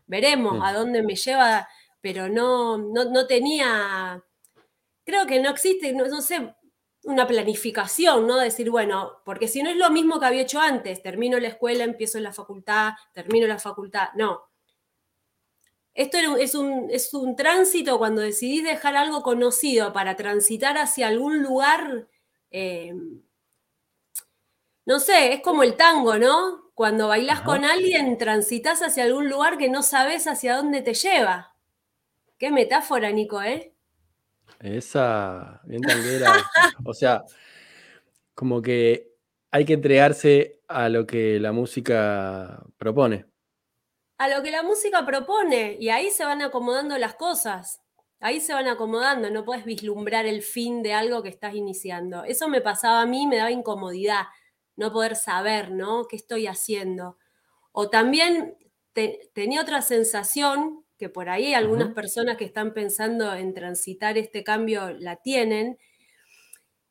Veremos 0.05 0.59
a 0.63 0.71
dónde 0.71 1.01
me 1.01 1.15
lleva 1.15 1.67
pero 2.01 2.29
no, 2.29 2.77
no, 2.77 3.27
tenía, 3.27 4.23
creo 5.03 5.25
que 5.25 5.41
no 5.41 5.49
existe, 5.49 5.91
no, 5.93 6.21
sé, 6.21 6.55
una 7.03 7.27
planificación, 7.27 8.27
¿no? 8.27 8.37
Decir, 8.37 8.69
bueno, 8.69 9.21
porque 9.25 9.49
si 9.49 9.61
no 9.61 9.69
es 9.69 9.75
lo 9.75 9.89
mismo 9.89 10.19
que 10.19 10.25
había 10.25 10.43
hecho 10.43 10.59
antes, 10.59 11.01
termino 11.01 11.39
la 11.39 11.49
escuela, 11.49 11.83
empiezo 11.83 12.19
la 12.19 12.31
facultad, 12.31 12.93
termino 13.13 13.45
la 13.47 13.59
facultad, 13.59 14.09
no. 14.15 14.41
Esto 15.97 16.17
es 16.37 16.53
un, 16.53 16.89
es 16.91 17.11
un 17.15 17.35
tránsito 17.35 17.97
cuando 17.97 18.21
decidís 18.21 18.63
dejar 18.63 18.95
algo 18.95 19.23
conocido 19.23 19.93
para 19.93 20.15
transitar 20.15 20.77
hacia 20.77 21.07
algún 21.07 21.41
lugar, 21.41 22.07
eh, 22.51 22.93
no 24.85 24.99
sé, 24.99 25.33
es 25.33 25.41
como 25.41 25.63
el 25.63 25.75
tango, 25.75 26.19
¿no? 26.19 26.69
Cuando 26.75 27.07
bailás 27.07 27.41
con 27.41 27.65
alguien, 27.65 28.19
transitas 28.19 28.83
hacia 28.83 29.05
algún 29.05 29.27
lugar 29.27 29.57
que 29.57 29.71
no 29.71 29.81
sabes 29.81 30.27
hacia 30.27 30.55
dónde 30.55 30.83
te 30.83 30.93
lleva. 30.93 31.55
Qué 32.37 32.51
metáfora, 32.51 33.11
Nico, 33.11 33.41
¿eh? 33.41 33.73
Esa, 34.59 35.61
bien 35.65 35.81
tanguera. 35.81 36.31
o 36.85 36.93
sea, 36.93 37.23
como 38.35 38.61
que 38.61 39.15
hay 39.49 39.65
que 39.65 39.73
entregarse 39.73 40.61
a 40.67 40.89
lo 40.89 41.07
que 41.07 41.39
la 41.39 41.53
música 41.53 42.63
propone. 42.77 43.25
A 44.19 44.27
lo 44.27 44.41
que 44.41 44.49
la 44.49 44.63
música 44.63 45.05
propone, 45.05 45.77
y 45.79 45.89
ahí 45.89 46.09
se 46.09 46.25
van 46.25 46.41
acomodando 46.41 46.97
las 46.97 47.13
cosas. 47.15 47.81
ahí 48.19 48.41
se 48.41 48.53
van 48.53 48.67
acomodando, 48.67 49.29
no 49.29 49.45
puedes 49.45 49.63
vislumbrar 49.63 50.25
el 50.25 50.41
fin 50.41 50.81
de 50.81 50.93
algo 50.93 51.21
que 51.21 51.29
estás 51.29 51.53
iniciando. 51.53 52.23
Eso 52.23 52.47
me 52.47 52.61
pasaba 52.61 53.01
a 53.01 53.05
mí, 53.05 53.27
me 53.27 53.37
daba 53.37 53.51
incomodidad, 53.51 54.23
no 54.75 54.91
poder 54.91 55.15
saber, 55.15 55.69
¿no? 55.71 56.07
¿Qué 56.07 56.15
estoy 56.15 56.47
haciendo? 56.47 57.17
O 57.71 57.89
también 57.91 58.57
tenía 59.33 59.61
otra 59.61 59.83
sensación, 59.83 60.83
que 60.97 61.09
por 61.09 61.29
ahí 61.29 61.53
algunas 61.53 61.93
personas 61.93 62.37
que 62.37 62.45
están 62.45 62.73
pensando 62.73 63.35
en 63.35 63.53
transitar 63.53 64.17
este 64.17 64.43
cambio 64.43 64.89
la 64.97 65.17
tienen, 65.17 65.77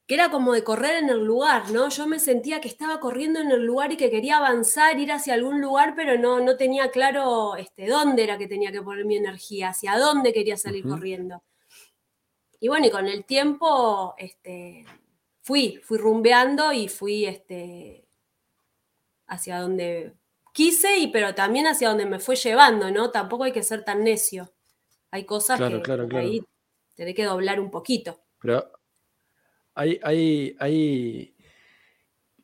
que 0.07 0.15
era 0.15 0.31
como 0.31 0.53
de 0.53 0.63
correr 0.63 1.03
en 1.03 1.11
el 1.11 1.25
lugar, 1.25 1.71
¿no? 1.73 1.89
Yo 1.89 2.07
me 2.07 2.21
sentía 2.21 2.61
que 2.61 2.69
estaba 2.69 3.01
corriendo 3.01 3.41
en 3.41 3.51
el 3.51 3.65
lugar 3.65 3.93
y 3.93 3.97
que 3.97 4.11
quería 4.11 4.37
avanzar, 4.37 4.99
ir 5.01 5.11
hacia 5.11 5.35
algún 5.35 5.61
lugar, 5.61 5.95
pero 5.97 6.17
no, 6.17 6.39
no 6.41 6.57
tenía 6.57 6.91
claro 6.93 7.57
este, 7.57 7.89
dónde 7.89 8.23
era 8.23 8.39
que 8.39 8.47
tenía 8.47 8.71
que 8.71 8.83
poner 8.83 9.05
mi 9.05 9.17
energía, 9.17 9.71
hacia 9.71 9.99
dónde 9.99 10.33
quería 10.33 10.57
salir 10.57 10.87
corriendo. 10.87 11.43
Y 12.61 12.69
bueno, 12.69 12.87
y 12.87 12.91
con 12.91 13.09
el 13.09 13.25
tiempo 13.25 14.15
este, 14.17 14.87
fui, 15.43 15.81
fui 15.83 15.99
rumbeando 15.99 16.73
y 16.73 16.89
fui 16.89 17.27
este, 17.27 18.07
hacia 19.27 19.61
donde 19.61 20.15
quise, 20.53 20.99
y, 20.99 21.09
pero 21.09 21.35
también 21.35 21.67
hacia 21.67 21.89
donde 21.89 22.07
me 22.07 22.21
fue 22.21 22.37
llevando, 22.37 22.93
¿no? 22.93 23.11
Tampoco 23.11 23.43
hay 23.43 23.53
que 23.53 23.65
ser 23.65 23.85
tan 23.85 24.05
necio. 24.05 24.53
Hay 25.11 25.25
cosas 25.25 25.59
que 25.59 25.83
claro, 25.83 26.07
ahí 26.17 26.43
te 26.95 27.13
que 27.13 27.25
doblar 27.25 27.61
un 27.61 27.71
poquito. 27.71 28.21
Pero 28.41 28.71
hay, 29.77 30.01
hay, 30.03 30.57
hay 30.59 31.37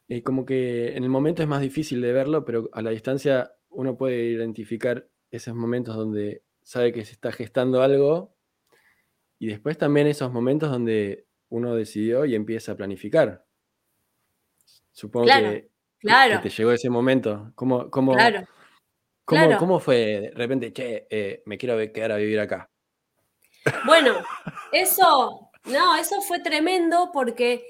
eh, 0.09 0.23
como 0.23 0.45
que 0.45 0.95
en 0.95 1.03
el 1.03 1.09
momento 1.09 1.43
es 1.43 1.49
más 1.49 1.63
difícil 1.63 2.01
de 2.03 2.13
verlo, 2.13 2.45
pero 2.45 2.69
a 2.73 2.83
la 2.83 2.91
distancia 2.91 3.55
uno 3.71 3.97
puede 3.97 4.25
identificar 4.27 5.09
esos 5.31 5.55
momentos 5.55 5.97
donde 5.97 6.43
sabe 6.63 6.93
que 6.93 7.05
se 7.07 7.13
está 7.13 7.33
gestando 7.33 7.83
algo 7.83 8.35
y 9.39 9.47
después 9.47 9.79
también 9.79 10.07
esos 10.07 10.31
momentos 10.31 10.71
donde 10.71 11.27
uno 11.49 11.75
decidió 11.75 12.27
y 12.27 12.35
empieza 12.35 12.73
a 12.73 12.77
planificar. 12.77 13.45
Supongo 14.93 15.27
que, 15.27 15.71
te 16.43 16.49
llegó 16.51 16.73
ese 16.73 16.91
momento. 16.91 17.51
¿Cómo, 17.55 17.91
cómo, 17.91 18.15
cómo, 19.25 19.81
fue 19.81 19.97
de 19.97 20.31
repente, 20.33 20.73
che, 20.75 21.07
eh, 21.09 21.43
me 21.47 21.57
quiero 21.57 21.79
quedar 21.93 22.13
a 22.13 22.17
vivir 22.17 22.39
acá? 22.39 22.71
Bueno, 23.87 24.17
eso 24.73 25.42
no, 25.65 25.97
eso 25.97 26.21
fue 26.23 26.41
tremendo 26.41 27.11
porque 27.13 27.65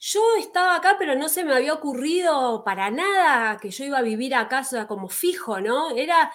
yo 0.00 0.20
estaba 0.38 0.76
acá, 0.76 0.96
pero 0.98 1.14
no 1.16 1.28
se 1.28 1.44
me 1.44 1.54
había 1.54 1.74
ocurrido 1.74 2.62
para 2.64 2.90
nada 2.90 3.58
que 3.58 3.70
yo 3.70 3.84
iba 3.84 3.98
a 3.98 4.02
vivir 4.02 4.34
acá 4.34 4.62
como 4.86 5.08
fijo, 5.08 5.60
¿no? 5.60 5.90
Era, 5.96 6.32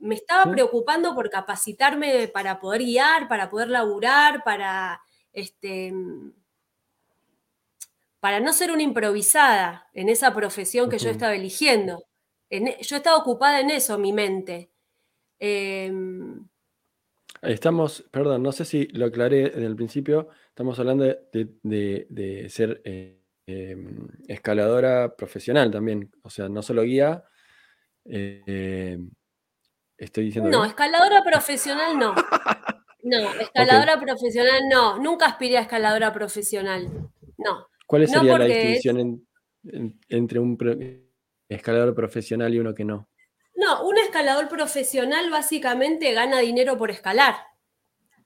me 0.00 0.14
estaba 0.14 0.50
preocupando 0.50 1.14
por 1.14 1.28
capacitarme 1.28 2.28
para 2.28 2.58
poder 2.58 2.82
guiar, 2.82 3.28
para 3.28 3.50
poder 3.50 3.68
laburar, 3.68 4.44
para, 4.44 5.02
este, 5.32 5.92
para 8.20 8.40
no 8.40 8.52
ser 8.52 8.72
una 8.72 8.82
improvisada 8.82 9.88
en 9.92 10.08
esa 10.08 10.32
profesión 10.34 10.88
que 10.88 10.98
yo 10.98 11.10
estaba 11.10 11.34
eligiendo. 11.34 12.04
Yo 12.50 12.96
estaba 12.96 13.16
ocupada 13.16 13.60
en 13.60 13.70
eso, 13.70 13.98
mi 13.98 14.12
mente. 14.12 14.70
Em, 15.38 16.48
Estamos, 17.42 18.04
perdón, 18.10 18.42
no 18.42 18.52
sé 18.52 18.64
si 18.64 18.86
lo 18.88 19.06
aclaré 19.06 19.56
en 19.56 19.62
el 19.62 19.76
principio, 19.76 20.28
estamos 20.48 20.78
hablando 20.78 21.04
de, 21.04 22.46
ser 22.48 22.80
eh, 22.84 23.20
em, 23.46 24.08
escaladora 24.26 25.14
profesional 25.16 25.70
también, 25.70 26.10
o 26.22 26.30
sea, 26.30 26.48
no 26.48 26.62
solo 26.62 26.82
guía. 26.82 27.24
Eh, 28.04 28.98
estoy 29.96 30.26
diciendo. 30.26 30.50
No, 30.50 30.64
escaladora 30.64 31.22
profesional 31.22 31.98
no. 31.98 32.14
No, 33.02 33.30
escaladora 33.40 34.00
profesional 34.00 34.68
no. 34.70 34.98
Nunca 34.98 35.26
aspiré 35.26 35.58
a 35.58 35.62
escaladora 35.62 36.12
profesional. 36.12 37.10
No. 37.38 37.68
¿Cuál 37.86 38.08
sería 38.08 38.38
la 38.38 38.46
distinción 38.46 39.26
entre 40.08 40.38
un 40.38 40.58
escalador 41.48 41.94
profesional 41.94 42.54
y 42.54 42.58
uno 42.58 42.74
que 42.74 42.84
no? 42.84 43.08
No, 43.56 43.86
un 43.86 43.96
escalador 43.98 44.48
profesional 44.48 45.30
básicamente 45.30 46.12
gana 46.12 46.40
dinero 46.40 46.76
por 46.76 46.90
escalar. 46.90 47.36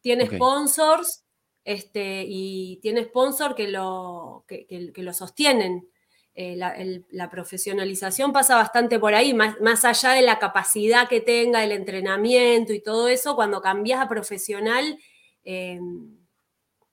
Tiene 0.01 0.27
sponsors 0.27 1.25
este, 1.65 2.25
y 2.27 2.79
tiene 2.83 3.05
sponsors 3.05 3.55
que 3.55 3.69
lo, 3.69 4.45
que, 4.49 4.93
lo 4.97 5.15
sostienen. 5.15 5.89
Eh, 6.35 6.57
la, 6.57 7.31
profesionalización 7.31 8.33
pasa 8.33 8.57
bastante 8.57 8.99
por 8.99 9.15
ahí, 9.15 9.35
más, 9.35 9.85
allá 9.85 10.11
de 10.11 10.23
la 10.23 10.39
capacidad 10.39 11.09
que 11.09 11.21
tenga, 11.21 11.63
el 11.63 11.73
entrenamiento 11.73 12.73
y 12.73 12.83
todo 12.83 13.09
eso, 13.09 13.37
cuando 13.37 13.61
cambias 13.61 14.01
a 14.01 14.09
profesional 14.09 14.99
em, 15.45 16.19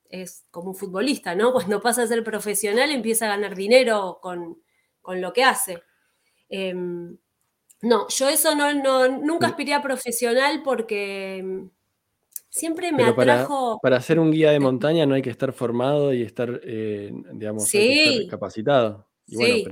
es 0.09 0.45
como 0.51 0.69
un 0.69 0.75
futbolista, 0.75 1.33
¿no? 1.33 1.53
Cuando 1.53 1.81
pasa 1.81 2.03
a 2.03 2.07
ser 2.07 2.23
profesional 2.23 2.91
empieza 2.91 3.25
a 3.25 3.29
ganar 3.29 3.55
dinero 3.55 4.19
con, 4.21 4.61
lo 5.05 5.33
que 5.33 5.43
hace. 5.43 5.81
Em, 6.49 7.17
no, 7.81 8.07
yo 8.09 8.29
eso 8.29 8.55
no, 8.55 9.07
nunca 9.07 9.47
aspiré 9.47 9.73
a 9.73 9.81
profesional 9.81 10.61
porque 10.63 11.41
mm, 11.43 11.69
siempre 12.49 12.91
me 12.91 13.03
atrajo. 13.03 13.79
Para, 13.81 14.01
ser 14.01 14.19
un 14.19 14.31
guía 14.31 14.51
de 14.51 14.59
montaña 14.59 15.05
no 15.05 15.15
hay 15.15 15.21
que 15.21 15.29
estar 15.29 15.53
formado 15.53 16.13
y 16.13 16.23
estar, 16.23 16.59
eh, 16.63 17.11
digamos, 17.33 17.69
capacitado. 18.29 19.07
sí, 19.27 19.65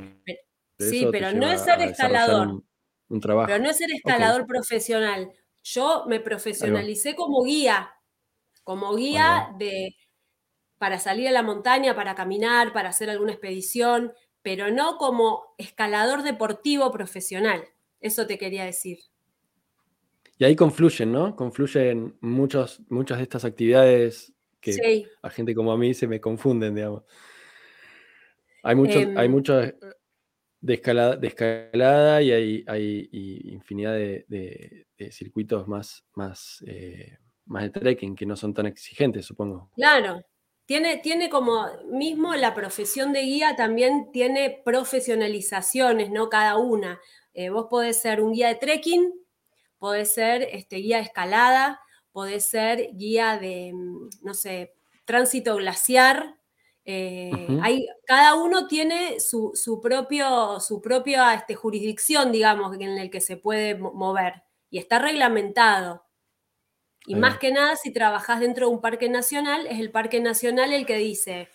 pero, 1.11 1.31
no 1.33 1.51
es 1.51 1.61
ser 1.61 1.81
escalador. 1.81 2.63
Un, 3.07 3.19
trabajo. 3.19 3.47
Pero 3.47 3.63
no 3.63 3.69
es 3.69 3.77
ser 3.77 3.91
escalador 3.91 4.45
profesional. 4.45 5.31
Yo 5.63 6.05
me 6.07 6.19
profesionalicé 6.19 7.15
como 7.15 7.43
guía, 7.43 7.91
como 8.63 8.95
guía 8.95 9.49
de 9.57 9.95
para 10.77 10.99
salir 10.99 11.27
a 11.27 11.31
la 11.31 11.41
montaña, 11.41 11.95
para 11.95 12.15
caminar, 12.15 12.73
para 12.73 12.89
hacer 12.89 13.09
alguna 13.09 13.31
expedición, 13.31 14.13
pero 14.41 14.69
no 14.69 14.97
como 14.97 15.55
escalador 15.57 16.21
deportivo 16.21 16.91
profesional. 16.91 17.63
Eso 17.99 18.27
te 18.27 18.37
quería 18.37 18.65
decir. 18.65 18.99
Y 20.37 20.43
ahí 20.43 20.55
confluyen, 20.55 21.11
¿no? 21.11 21.35
Confluyen 21.35 22.17
muchos, 22.21 22.81
muchas 22.89 23.17
de 23.17 23.23
estas 23.23 23.45
actividades 23.45 24.33
que 24.59 25.07
a 25.21 25.29
gente 25.29 25.55
como 25.55 25.71
a 25.71 25.77
mí 25.77 25.93
se 25.93 26.07
me 26.07 26.19
confunden, 26.19 26.75
digamos. 26.75 27.03
Hay 28.63 28.75
mucho, 28.75 28.97
hay 28.97 29.25
em. 29.25 29.31
mucho 29.31 29.55
de, 29.57 30.73
escalada, 30.73 31.15
de 31.15 31.27
escalada 31.27 32.21
y 32.21 32.31
hay, 32.31 32.65
hay 32.67 33.09
infinidad 33.11 33.93
de, 33.93 34.87
circuitos 35.11 35.67
más, 35.67 36.03
más, 36.15 36.63
eh, 36.67 37.17
más 37.45 37.63
de 37.63 37.69
trekking 37.69 38.15
que 38.15 38.25
no 38.25 38.35
son 38.35 38.53
tan 38.53 38.65
exigentes, 38.65 39.25
supongo. 39.25 39.69
Claro. 39.75 40.21
Tiene, 40.65 40.97
tiene 40.97 41.29
como 41.29 41.67
mismo 41.91 42.33
la 42.33 42.55
profesión 42.55 43.13
de 43.13 43.21
guía 43.21 43.55
también 43.55 44.09
tiene 44.11 44.63
profesionalizaciones, 44.65 46.09
¿no? 46.09 46.27
Cada 46.29 46.57
una. 46.57 46.99
Eh, 47.35 47.49
vos 47.49 47.67
podés 47.69 47.97
ser 47.99 48.21
un 48.21 48.31
guía 48.31 48.47
de 48.47 48.55
trekking, 48.55 49.13
podés 49.77 50.13
ser 50.13 50.43
este, 50.53 50.77
guía 50.77 50.97
de 50.97 51.03
escalada, 51.03 51.81
podés 52.13 52.45
ser 52.45 52.91
guía 52.93 53.37
de, 53.37 53.73
mm, 53.73 54.09
no 54.21 54.33
sé, 54.33 54.73
tránsito 55.03 55.57
glaciar. 55.57 56.37
Eh, 56.85 57.59
hay, 57.61 57.87
cada 58.07 58.35
uno 58.35 58.67
tiene 58.67 59.19
su, 59.19 59.51
propio, 59.83 60.61
su 60.61 60.81
propia 60.81 61.33
este, 61.33 61.55
jurisdicción, 61.55 62.31
digamos, 62.31 62.73
en 62.75 62.97
el 62.97 63.09
que 63.09 63.19
se 63.19 63.35
puede 63.35 63.75
mover 63.75 64.43
y 64.69 64.77
está 64.77 64.99
reglamentado. 64.99 66.05
Y 67.05 67.15
más 67.15 67.37
que 67.37 67.51
nada, 67.51 67.75
si 67.75 67.91
trabajás 67.91 68.39
dentro 68.39 68.67
de 68.67 68.73
un 68.75 68.81
parque 68.81 69.09
nacional, 69.09 69.67
es 69.67 69.79
el 69.79 69.91
parque 69.91 70.21
nacional 70.21 70.71
el 70.71 70.85
que 70.85 70.95
dice, 70.95 71.49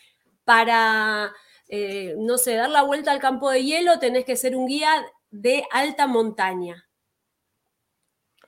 para, 0.44 1.32
eh, 1.68 2.14
no 2.18 2.36
sé, 2.36 2.54
dar 2.54 2.70
la 2.70 2.82
vuelta 2.82 3.12
al 3.12 3.18
campo 3.18 3.50
de 3.50 3.64
hielo, 3.64 3.98
tenés 3.98 4.24
que 4.26 4.36
ser 4.36 4.54
un 4.54 4.66
guía 4.66 5.04
de 5.30 5.64
alta 5.70 6.06
montaña. 6.06 6.88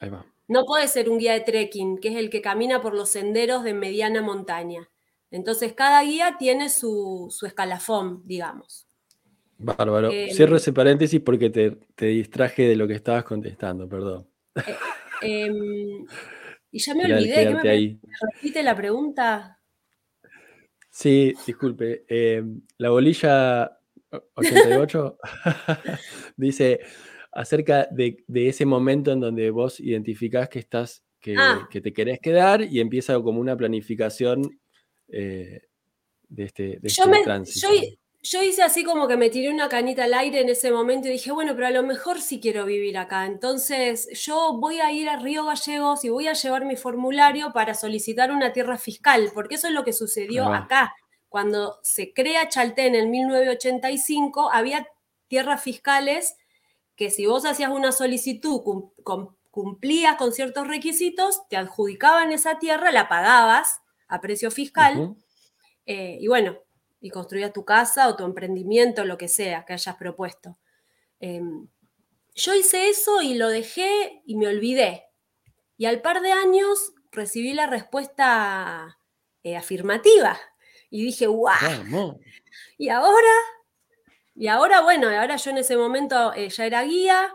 Ahí 0.01 0.11
va. 0.11 0.27
No 0.49 0.65
puede 0.67 0.89
ser 0.89 1.09
un 1.09 1.19
guía 1.19 1.33
de 1.33 1.41
trekking, 1.41 1.99
que 1.99 2.09
es 2.09 2.17
el 2.17 2.29
que 2.29 2.43
camina 2.43 2.83
por 2.83 2.95
los 2.95 3.09
senderos 3.09 3.65
de 3.65 3.75
mediana 3.75 4.21
montaña. 4.21 4.89
Entonces, 5.31 5.73
cada 5.73 6.03
guía 6.03 6.37
tiene 6.39 6.69
su, 6.69 7.35
escalafón, 7.47 8.23
digamos. 8.27 8.87
Bárbaro. 9.57 10.11
Eh, 10.11 10.29
Cierro 10.35 10.57
ese 10.57 10.73
paréntesis 10.73 11.21
porque 11.21 11.49
te, 11.49 12.07
distraje 12.07 12.69
de 12.69 12.77
lo 12.77 12.87
que 12.87 12.95
estabas 12.95 13.25
contestando, 13.25 13.89
perdón. 13.89 14.29
Eh, 15.23 15.47
em, 15.47 16.05
y 16.71 16.79
ya 16.81 16.95
me 16.95 17.05
olvidé. 17.05 17.49
¿Me, 17.55 17.62
me 17.62 17.99
repite 18.35 18.62
la 18.62 18.77
pregunta? 18.77 19.59
Sí, 20.91 21.33
disculpe. 21.47 22.05
Em, 22.09 22.61
la 22.77 22.91
bolilla 22.91 23.79
88 24.35 25.19
dice 26.37 26.81
acerca 27.33 27.88
de, 27.90 28.16
ese 28.35 28.66
momento 28.66 29.11
en 29.12 29.21
donde 29.21 29.50
vos 29.50 29.81
identificás 29.81 30.49
que 30.49 30.59
estás, 30.59 31.02
que, 31.19 31.35
ah. 31.38 31.66
te 31.71 31.92
querés 31.92 32.21
quedar 32.21 32.62
y 32.62 32.81
empieza 32.81 33.14
como 33.21 33.40
una 33.40 33.57
planificación 33.57 34.61
eh, 35.09 35.62
de 36.28 36.45
este, 36.45 36.62
de 36.81 36.88
este 36.88 37.23
tránsito. 37.25 37.69
yo 38.23 38.42
hice 38.42 38.62
así 38.62 38.85
como 38.85 39.09
que 39.09 39.16
me 39.16 39.31
tiré 39.31 39.50
una 39.50 39.69
canita 39.69 40.04
al 40.04 40.14
aire 40.14 40.40
en 40.40 40.50
ese 40.50 40.71
momento 40.71 41.09
y 41.09 41.12
dije, 41.12 41.33
bueno, 41.33 41.54
pero 41.54 41.66
a 41.66 41.71
lo 41.71 41.83
mejor 41.83 42.21
sí 42.21 42.38
quiero 42.38 42.66
vivir 42.66 42.99
acá. 42.99 43.25
Entonces 43.25 44.09
yo 44.12 44.59
voy 44.59 44.81
a 44.81 44.92
ir 44.92 45.09
a 45.09 45.19
Río 45.19 45.47
Gallegos 45.47 46.04
y 46.04 46.11
voy 46.11 46.28
a 46.28 46.35
llevar 46.35 46.66
mi 46.66 46.76
formulario 46.76 47.52
para 47.52 47.75
solicitar 47.75 48.31
una 48.31 48.52
tierra 48.52 48.76
fiscal, 48.76 49.31
porque 49.33 49.54
eso 49.54 49.69
es 49.69 49.75
lo 49.75 49.85
que 49.85 49.92
sucedió 49.95 50.52
acá. 50.52 50.95
Cuando 51.33 51.81
se 51.83 52.12
crea 52.12 52.51
Chaltén 52.51 52.95
en 52.95 53.11
1985, 53.11 54.51
había 54.53 54.87
tierras 55.29 55.62
fiscales 55.62 56.37
que 56.95 57.11
si 57.11 57.25
vos 57.25 57.47
hacías 57.47 57.71
una 57.71 57.91
solicitud, 57.91 58.61
cumplías 59.51 60.17
con 60.17 60.35
ciertos 60.35 60.69
requisitos, 60.69 61.49
te 61.49 61.57
adjudicaban 61.57 62.33
esa 62.33 62.59
tierra, 62.59 62.93
la 62.93 63.09
pagabas 63.09 63.81
a 64.09 64.21
precio 64.21 64.51
fiscal. 64.51 65.17
Eh, 65.87 66.19
y 66.21 66.29
bueno, 66.29 66.59
y 67.01 67.09
construías 67.09 67.55
tu 67.55 67.65
casa 67.65 68.09
o 68.09 68.15
tu 68.15 68.25
emprendimiento, 68.25 69.07
lo 69.07 69.17
que 69.17 69.29
sea 69.29 69.65
que 69.65 69.73
hayas 69.73 69.97
propuesto. 69.97 70.59
Em, 71.19 71.67
yo 72.35 72.55
hice 72.55 72.91
eso 72.91 73.23
y 73.23 73.37
lo 73.37 73.49
dejé 73.49 74.21
y 74.27 74.37
me 74.37 74.49
olvidé. 74.49 75.07
Y 75.79 75.87
al 75.87 76.03
par 76.03 76.21
de 76.21 76.33
años 76.33 76.93
recibí 77.11 77.55
la 77.55 77.69
respuesta 77.69 78.99
eh, 79.43 79.57
afirmativa 79.57 80.39
y 80.93 81.07
dije, 81.07 81.27
¡guau! 81.27 82.21
Y 82.77 82.91
ahora, 82.91 83.33
y 84.35 84.47
ahora, 84.49 84.83
bueno, 84.83 85.09
ahora 85.09 85.37
yo 85.37 85.51
en 85.51 85.59
ese 85.59 85.75
momento 85.77 86.35
eh, 86.35 86.51
ya 86.51 86.67
era 86.67 86.83
guía. 86.83 87.35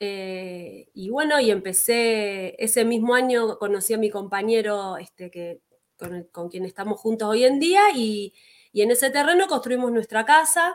Eh, 0.00 0.88
y 0.94 1.08
bueno, 1.08 1.38
y 1.38 1.52
empecé, 1.52 2.56
ese 2.62 2.84
mismo 2.84 3.14
año 3.14 3.56
conocí 3.58 3.94
a 3.94 3.98
mi 3.98 4.10
compañero 4.10 4.96
este, 4.96 5.30
que, 5.30 5.60
con, 5.96 6.24
con 6.32 6.48
quien 6.48 6.64
estamos 6.64 7.00
juntos 7.00 7.28
hoy 7.28 7.44
en 7.44 7.60
día 7.60 7.82
y, 7.94 8.34
y 8.72 8.82
en 8.82 8.90
ese 8.90 9.10
terreno 9.10 9.46
construimos 9.46 9.92
nuestra 9.92 10.24
casa 10.24 10.74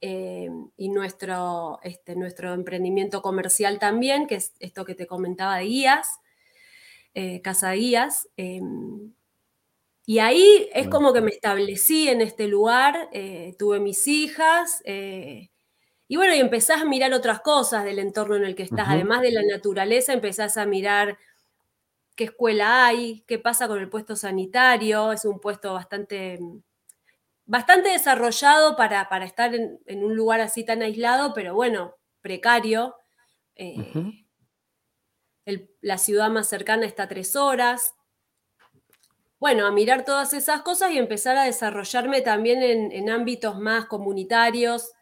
eh, 0.00 0.48
y 0.76 0.88
nuestro, 0.88 1.80
este, 1.82 2.14
nuestro 2.14 2.54
emprendimiento 2.54 3.22
comercial 3.22 3.80
también, 3.80 4.28
que 4.28 4.36
es 4.36 4.52
esto 4.60 4.84
que 4.84 4.94
te 4.94 5.08
comentaba 5.08 5.58
de 5.58 5.64
guías, 5.64 6.20
eh, 7.14 7.40
casa 7.42 7.70
de 7.70 7.76
guías. 7.76 8.28
Em, 8.36 9.12
y 10.08 10.20
ahí 10.20 10.70
es 10.72 10.88
como 10.88 11.12
que 11.12 11.20
me 11.20 11.30
establecí 11.30 12.08
en 12.08 12.22
este 12.22 12.48
lugar, 12.48 13.10
eh, 13.12 13.54
tuve 13.58 13.78
mis 13.78 14.06
hijas. 14.06 14.82
y 14.86 16.16
bueno, 16.16 16.34
y 16.34 16.38
empezás 16.38 16.80
a 16.80 16.86
mirar 16.86 17.12
otras 17.12 17.40
cosas 17.40 17.84
del 17.84 17.98
entorno 17.98 18.36
en 18.36 18.44
el 18.44 18.54
que 18.54 18.62
estás, 18.62 18.88
además 18.88 19.20
de 19.20 19.32
la 19.32 19.42
naturaleza, 19.42 20.14
empezás 20.14 20.56
a 20.56 20.64
mirar 20.64 21.18
qué 22.16 22.24
escuela 22.24 22.86
hay, 22.86 23.22
qué 23.26 23.38
pasa 23.38 23.68
con 23.68 23.80
el 23.80 23.90
puesto 23.90 24.16
sanitario, 24.16 25.12
es 25.12 25.26
un 25.26 25.40
puesto 25.40 25.74
bastante 25.74 26.38
bastante 27.44 27.90
desarrollado 27.90 28.76
para, 28.76 29.02
estar 29.26 29.54
en, 29.54 30.04
un 30.04 30.16
lugar 30.16 30.40
así 30.40 30.64
tan 30.64 30.80
aislado, 30.80 31.34
pero 31.34 31.54
bueno, 31.54 31.96
precario. 32.22 32.96
Eh, 33.56 34.24
la 35.82 35.98
ciudad 35.98 36.30
más 36.30 36.48
cercana 36.48 36.86
está 36.86 37.02
a 37.02 37.08
tres 37.08 37.36
horas. 37.36 37.94
Bueno, 39.40 39.66
a 39.66 39.70
mirar 39.70 40.04
todas 40.04 40.32
esas 40.32 40.62
cosas 40.62 40.90
y 40.90 40.98
empezar 40.98 41.36
a 41.36 41.44
desarrollarme 41.44 42.20
también 42.22 42.62
en, 42.62 43.10
ámbitos 43.10 43.58
más 43.58 43.86
comunitarios, 43.86 44.92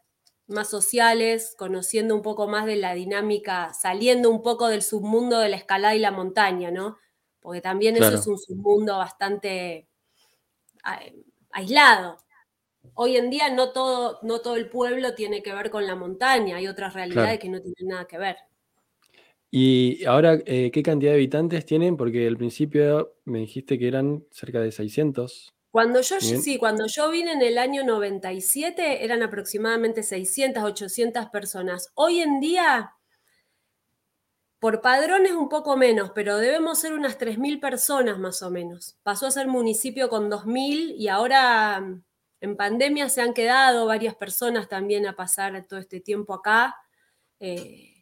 más 0.46 0.68
sociales, 0.68 1.54
conociendo 1.58 2.14
un 2.14 2.22
poco 2.22 2.46
más 2.46 2.66
de 2.66 2.76
la 2.76 2.94
dinámica, 2.94 3.72
saliendo 3.72 4.30
un 4.30 4.42
poco 4.42 4.68
del 4.68 4.82
submundo 4.82 5.38
de 5.38 5.48
la 5.48 5.56
escalada 5.56 5.94
y 5.94 5.98
la 5.98 6.10
montaña, 6.10 6.70
¿no? 6.70 6.98
Porque 7.40 7.60
también 7.60 7.96
eso 7.96 8.14
es 8.14 8.26
un 8.26 8.38
submundo 8.38 8.98
bastante 8.98 9.88
aislado 11.50 12.18
hoy 12.94 13.16
en 13.16 13.30
día 13.30 13.50
no 13.50 13.72
todo, 13.72 14.18
no 14.22 14.40
todo 14.40 14.56
el 14.56 14.68
pueblo 14.68 15.14
tiene 15.14 15.42
que 15.42 15.52
ver 15.52 15.70
con 15.70 15.86
la 15.86 15.94
montaña, 15.94 16.56
hay 16.56 16.68
otras 16.68 16.94
realidades 16.94 17.38
que 17.38 17.48
no 17.48 17.60
tienen 17.60 17.88
nada 17.88 18.06
que 18.06 18.18
ver. 18.18 18.36
Y 19.58 20.04
ahora, 20.04 20.38
eh, 20.44 20.70
¿qué 20.70 20.82
cantidad 20.82 21.12
de 21.12 21.16
habitantes 21.16 21.64
tienen? 21.64 21.96
Porque 21.96 22.26
al 22.26 22.36
principio 22.36 23.14
me 23.24 23.38
dijiste 23.38 23.78
que 23.78 23.88
eran 23.88 24.22
cerca 24.30 24.60
de 24.60 24.70
600. 24.70 25.48
Cuando 25.70 26.02
yo, 26.02 26.20
sí, 26.20 26.58
cuando 26.58 26.86
yo 26.86 27.10
vine 27.10 27.32
en 27.32 27.40
el 27.40 27.56
año 27.56 27.82
97 27.82 29.02
eran 29.02 29.22
aproximadamente 29.22 30.02
600, 30.02 30.62
800 30.62 31.30
personas. 31.30 31.90
Hoy 31.94 32.20
en 32.20 32.38
día, 32.38 32.96
por 34.58 34.82
padrones 34.82 35.32
un 35.32 35.48
poco 35.48 35.74
menos, 35.78 36.10
pero 36.14 36.36
debemos 36.36 36.78
ser 36.78 36.92
unas 36.92 37.16
3.000 37.16 37.58
personas 37.58 38.18
más 38.18 38.42
o 38.42 38.50
menos. 38.50 38.98
Pasó 39.02 39.26
a 39.26 39.30
ser 39.30 39.48
municipio 39.48 40.10
con 40.10 40.30
2.000 40.30 40.96
y 40.98 41.08
ahora 41.08 41.82
en 42.42 42.56
pandemia 42.58 43.08
se 43.08 43.22
han 43.22 43.32
quedado 43.32 43.86
varias 43.86 44.16
personas 44.16 44.68
también 44.68 45.06
a 45.06 45.16
pasar 45.16 45.66
todo 45.66 45.80
este 45.80 46.00
tiempo 46.00 46.34
acá. 46.34 46.76
Eh, 47.40 47.95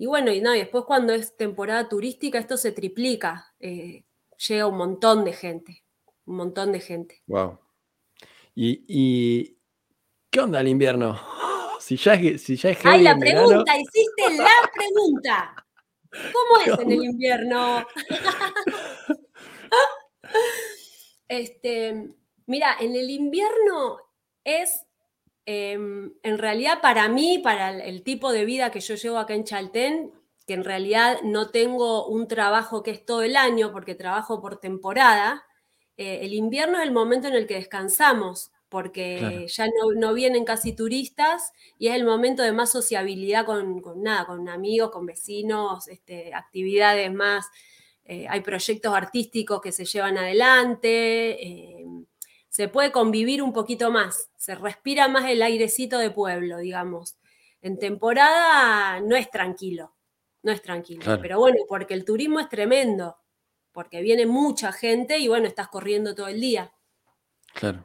y 0.00 0.06
bueno, 0.06 0.32
y, 0.32 0.40
no, 0.40 0.52
después 0.52 0.84
cuando 0.86 1.12
es 1.12 1.36
temporada 1.36 1.86
turística 1.86 2.38
esto 2.38 2.56
se 2.56 2.72
triplica. 2.72 3.54
Eh, 3.60 4.06
llega 4.48 4.66
un 4.66 4.78
montón 4.78 5.26
de 5.26 5.34
gente, 5.34 5.84
un 6.24 6.36
montón 6.36 6.72
de 6.72 6.80
gente. 6.80 7.22
Wow. 7.26 7.58
¿Y, 8.54 9.58
qué 10.30 10.40
onda 10.40 10.60
el 10.60 10.68
invierno? 10.68 11.20
Si 11.80 11.96
ya 11.96 12.14
es, 12.14 12.42
si 12.42 12.56
ya 12.56 12.76
Ay, 12.84 13.02
la 13.02 13.18
pregunta, 13.18 13.74
hiciste 13.76 14.36
la 14.36 14.70
pregunta. 14.72 15.66
¿Cómo 16.10 16.60
es 16.64 16.78
en 16.78 16.92
el 16.92 17.04
invierno? 17.12 17.84
este, 21.26 22.14
Mira, 22.50 22.76
en 22.80 22.96
el 22.96 23.08
invierno 23.10 24.00
es, 24.42 24.84
em, 25.46 26.12
en 26.22 26.38
realidad 26.38 26.80
para 26.80 27.08
mí, 27.08 27.38
para 27.38 27.70
el, 27.70 28.02
tipo 28.02 28.32
de 28.32 28.44
vida 28.44 28.70
que 28.70 28.80
yo 28.80 28.94
llevo 28.94 29.18
acá 29.18 29.34
en 29.34 29.44
Chaltén, 29.44 30.12
que 30.46 30.54
en 30.54 30.64
realidad 30.64 31.18
no 31.22 31.50
tengo 31.50 32.06
un 32.06 32.28
trabajo 32.28 32.82
que 32.82 32.90
es 32.90 33.04
todo 33.04 33.22
el 33.22 33.36
año, 33.36 33.72
porque 33.72 33.94
trabajo 33.94 34.40
por 34.40 34.58
temporada, 34.58 35.44
eh, 35.96 36.20
el 36.22 36.34
invierno 36.34 36.78
es 36.78 36.84
el 36.84 36.92
momento 36.92 37.28
en 37.28 37.34
el 37.34 37.46
que 37.46 37.54
descansamos, 37.54 38.52
porque 38.68 39.46
ya 39.48 39.66
no, 39.96 40.14
vienen 40.14 40.44
casi 40.44 40.72
turistas 40.72 41.52
y 41.76 41.88
es 41.88 41.94
el 41.96 42.04
momento 42.04 42.44
de 42.44 42.52
más 42.52 42.70
sociabilidad 42.70 43.44
con, 43.44 43.82
nada, 43.96 44.26
con 44.26 44.48
amigos, 44.48 44.90
con 44.90 45.06
vecinos, 45.06 45.88
este, 45.88 46.32
actividades 46.32 47.12
más, 47.12 47.46
eh, 48.04 48.26
hay 48.28 48.40
proyectos 48.40 48.94
artísticos 48.94 49.60
que 49.60 49.72
se 49.72 49.84
llevan 49.84 50.18
adelante. 50.18 51.69
Se 52.50 52.68
puede 52.68 52.90
convivir 52.90 53.42
un 53.42 53.52
poquito 53.52 53.90
más, 53.90 54.28
se 54.36 54.56
respira 54.56 55.06
más 55.06 55.30
el 55.30 55.40
airecito 55.40 55.98
de 55.98 56.10
pueblo, 56.10 56.58
digamos. 56.58 57.16
En 57.62 57.78
temporada 57.78 59.00
no 59.00 59.14
es 59.14 59.30
tranquilo, 59.30 59.94
no 60.42 60.50
es 60.50 60.60
tranquilo, 60.60 61.18
pero 61.22 61.38
bueno, 61.38 61.58
porque 61.68 61.94
el 61.94 62.04
turismo 62.04 62.40
es 62.40 62.48
tremendo, 62.48 63.16
porque 63.70 64.02
viene 64.02 64.26
mucha 64.26 64.72
gente 64.72 65.18
y 65.18 65.28
bueno, 65.28 65.46
estás 65.46 65.68
corriendo 65.68 66.14
todo 66.14 66.26
el 66.26 66.40
día. 66.40 66.72
Claro, 67.54 67.84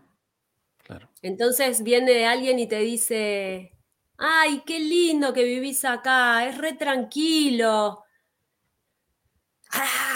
claro. 0.84 1.10
Entonces 1.22 1.84
viene 1.84 2.26
alguien 2.26 2.58
y 2.58 2.68
te 2.68 2.80
dice, 2.80 3.72
ay, 4.18 4.64
qué 4.66 4.80
lindo 4.80 5.32
que 5.32 5.44
vivís 5.44 5.86
acá, 5.86 6.48
es 6.48 6.58
re 6.58 6.74
tranquilo, 6.74 8.05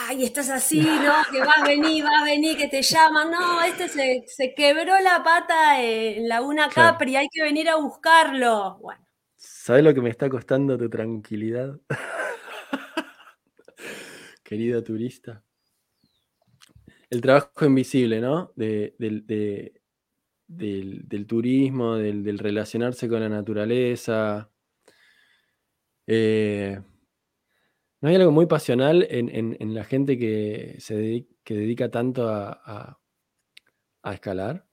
ay, 0.07 0.23
estás 0.23 0.49
así, 0.49 0.81
¿no? 0.81 1.13
Que 1.31 1.39
vas 1.39 1.59
a 1.59 1.67
venir, 1.67 2.03
vas 2.03 2.21
a 2.21 2.25
venir, 2.25 2.57
que 2.57 2.67
te 2.67 2.81
llaman, 2.81 3.31
no, 3.31 3.61
este 3.63 3.87
se, 3.87 4.53
quebró 4.55 4.99
la 5.01 5.23
pata 5.23 5.81
en 5.81 6.27
Laguna 6.27 6.69
Capri, 6.69 7.15
hay 7.15 7.27
que 7.29 7.43
venir 7.43 7.69
a 7.69 7.75
buscarlo. 7.75 8.77
Bueno. 8.79 9.05
¿Sabes 9.35 9.83
lo 9.83 9.93
que 9.93 10.01
me 10.01 10.09
está 10.09 10.29
costando 10.29 10.77
tu 10.77 10.89
tranquilidad? 10.89 11.79
Querida 14.43 14.83
turista. 14.83 15.43
El 17.09 17.21
trabajo 17.21 17.65
invisible, 17.65 18.19
¿no? 18.19 18.51
del, 18.55 19.73
turismo, 21.27 21.95
del, 21.95 22.37
relacionarse 22.37 23.07
con 23.07 23.21
la 23.21 23.29
naturaleza. 23.29 24.51
Eh, 26.05 26.79
¿No 28.01 28.09
hay 28.09 28.15
algo 28.15 28.31
muy 28.31 28.45
pasional 28.45 29.05
en, 29.09 29.73
la 29.73 29.83
gente 29.83 30.17
que 30.17 30.77
se 30.79 30.95
dedica, 31.45 31.91
tanto 31.91 32.29
a, 32.29 32.97
escalar? 34.05 34.65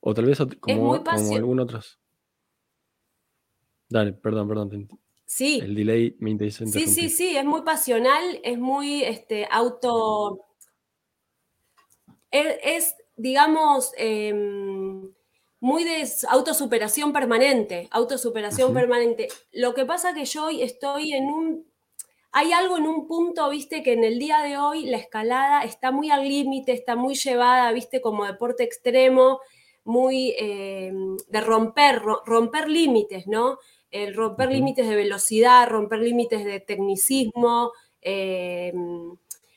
O 0.00 0.14
tal 0.14 0.26
vez 0.26 0.38
como, 0.60 1.02
como 1.02 1.36
algún 1.36 1.60
otros. 1.60 1.98
Dale, 3.88 4.12
perdón, 4.12 4.48
perdón. 4.48 4.88
Sí. 5.24 5.60
El 5.62 5.74
delay 5.74 6.16
me 6.20 6.30
interesa. 6.30 6.66
Sí, 6.66 6.86
sí, 6.86 7.08
sí, 7.08 7.36
es 7.36 7.44
muy 7.44 7.62
pasional, 7.62 8.40
es 8.42 8.58
muy 8.58 9.02
este, 9.04 9.48
auto. 9.50 10.46
Es, 12.30 12.94
digamos, 13.16 13.92
em, 13.96 15.10
muy 15.60 15.84
de 15.84 16.06
autosuperación 16.28 17.12
permanente, 17.12 17.88
autosuperación 17.90 18.74
permanente. 18.74 19.28
Lo 19.52 19.74
que 19.74 19.86
pasa 19.86 20.12
que 20.12 20.26
yo 20.26 20.46
hoy 20.46 20.62
estoy 20.62 21.12
en 21.12 21.24
un 21.24 21.66
hay 22.32 22.52
algo 22.52 22.76
en 22.76 22.86
un 22.86 23.06
punto, 23.06 23.48
viste, 23.50 23.82
que 23.82 23.94
en 23.94 24.04
el 24.04 24.18
día 24.18 24.42
de 24.42 24.58
hoy 24.58 24.84
la 24.86 24.98
escalada 24.98 25.62
está 25.62 25.90
muy 25.90 26.10
al 26.10 26.28
límite, 26.28 26.72
está 26.72 26.94
muy 26.96 27.14
llevada, 27.14 27.72
viste, 27.72 28.00
como 28.00 28.26
deporte 28.26 28.64
extremo. 28.64 29.40
muy 29.84 30.34
eh, 30.38 30.92
de 31.28 31.40
romper, 31.40 32.02
romper 32.26 32.68
límites, 32.68 33.26
¿no? 33.26 33.58
El 33.90 34.14
romper 34.14 34.52
límites 34.52 34.86
de 34.86 34.96
velocidad, 34.96 35.66
romper 35.68 36.00
límites 36.00 36.44
de 36.44 36.60
tecnicismo. 36.60 37.72
Eh, 38.02 38.72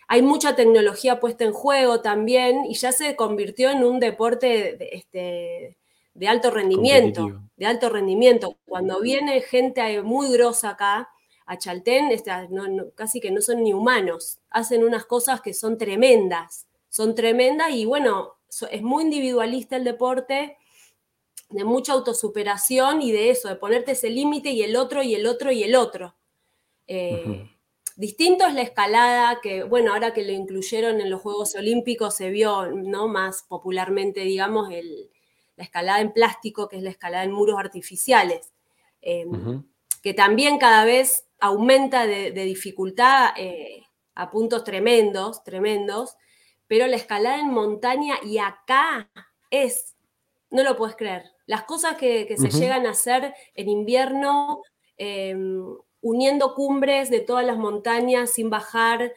hay 0.07 0.21
mucha 0.21 0.55
tecnología 0.55 1.19
puesta 1.19 1.43
en 1.43 1.51
juego 1.53 2.01
también 2.01 2.65
y 2.65 2.75
ya 2.75 2.93
se 2.93 3.15
convirtió 3.17 3.69
en 3.71 3.83
un 3.83 3.99
deporte 3.99 4.75
de, 4.77 4.89
este, 4.93 5.77
de 6.13 6.27
alto 6.27 6.51
rendimiento. 6.51 7.41
De 7.57 7.65
alto 7.65 7.89
rendimiento. 7.89 8.57
Cuando 8.65 9.01
viene 9.01 9.41
gente 9.41 10.01
muy 10.01 10.31
grosa 10.31 10.71
acá, 10.71 11.09
a 11.51 11.57
Chaltén, 11.57 12.09
casi 12.95 13.19
que 13.19 13.29
no 13.29 13.41
son 13.41 13.61
ni 13.61 13.73
humanos, 13.73 14.39
hacen 14.49 14.85
unas 14.85 15.03
cosas 15.05 15.41
que 15.41 15.53
son 15.53 15.77
tremendas, 15.77 16.65
son 16.87 17.13
tremendas 17.13 17.71
y 17.71 17.83
bueno, 17.83 18.37
es 18.71 18.81
muy 18.81 19.03
individualista 19.03 19.75
el 19.75 19.83
deporte, 19.83 20.57
de 21.49 21.65
mucha 21.65 21.91
autosuperación 21.91 23.01
y 23.01 23.11
de 23.11 23.31
eso, 23.31 23.49
de 23.49 23.57
ponerte 23.57 23.91
ese 23.91 24.09
límite 24.09 24.51
y 24.51 24.63
el 24.63 24.77
otro 24.77 25.03
y 25.03 25.13
el 25.13 25.27
otro 25.27 25.51
y 25.51 25.63
el 25.63 25.75
otro. 25.75 26.15
Eh, 26.87 27.49
distinto 27.97 28.45
es 28.45 28.53
la 28.53 28.61
escalada, 28.61 29.41
que 29.41 29.63
bueno, 29.63 29.91
ahora 29.91 30.13
que 30.13 30.23
lo 30.23 30.31
incluyeron 30.31 31.01
en 31.01 31.09
los 31.09 31.19
Juegos 31.19 31.53
Olímpicos 31.55 32.15
se 32.15 32.29
vio 32.29 32.67
¿no? 32.67 33.09
más 33.09 33.43
popularmente, 33.43 34.21
digamos, 34.21 34.69
la 34.69 35.63
escalada 35.65 35.99
en 35.99 36.13
plástico, 36.13 36.69
que 36.69 36.77
es 36.77 36.83
la 36.83 36.91
escalada 36.91 37.25
en 37.25 37.33
muros 37.33 37.59
artificiales, 37.59 38.53
eh, 39.01 39.25
que 40.01 40.13
también 40.13 40.57
cada 40.57 40.85
vez 40.85 41.25
aumenta 41.41 42.05
de, 42.05 42.31
dificultad 42.31 43.31
eh, 43.35 43.83
a 44.15 44.29
puntos 44.29 44.63
tremendos, 44.63 45.43
tremendos, 45.43 46.15
pero 46.67 46.87
la 46.87 46.95
escalada 46.95 47.39
en 47.39 47.49
montaña 47.49 48.15
y 48.23 48.37
acá 48.37 49.09
es, 49.49 49.95
no 50.51 50.63
lo 50.63 50.77
puedes 50.77 50.95
creer, 50.95 51.23
las 51.47 51.63
cosas 51.63 51.97
que, 51.97 52.33
se 52.37 52.49
llegan 52.49 52.85
a 52.85 52.91
hacer 52.91 53.33
en 53.55 53.67
invierno, 53.67 54.61
em, 54.97 55.65
uniendo 55.99 56.53
cumbres 56.53 57.09
de 57.09 57.19
todas 57.19 57.45
las 57.45 57.57
montañas 57.57 58.31
sin 58.31 58.49
bajar, 58.49 59.13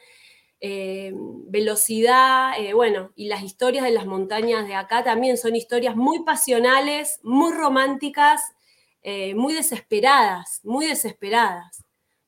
em, 0.60 1.14
velocidad, 1.50 2.58
eh, 2.58 2.72
bueno, 2.72 3.12
y 3.14 3.28
las 3.28 3.42
historias 3.42 3.84
de 3.84 3.90
las 3.90 4.06
montañas 4.06 4.66
de 4.66 4.74
acá 4.74 5.04
también 5.04 5.36
son 5.36 5.54
historias 5.54 5.94
muy 5.94 6.24
pasionales, 6.24 7.20
muy 7.22 7.52
románticas, 7.52 8.42
eh, 9.02 9.34
muy 9.34 9.52
desesperadas, 9.52 10.60
muy 10.64 10.86
desesperadas, 10.86 11.83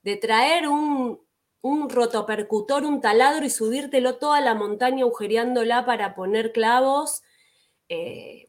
de 0.07 0.17
traer 0.17 0.69
un, 0.69 1.21
un 1.63 1.91
rotopercutor, 1.91 2.85
un 2.85 3.01
taladro 3.01 3.45
y 3.45 3.51
subírtelo 3.51 4.19
toda 4.19 4.41
la 4.41 4.55
montaña 4.55 5.03
agujereándola 5.03 5.85
para 5.85 6.15
poner 6.15 6.53
clavos. 6.53 7.23
Eh, 7.89 8.47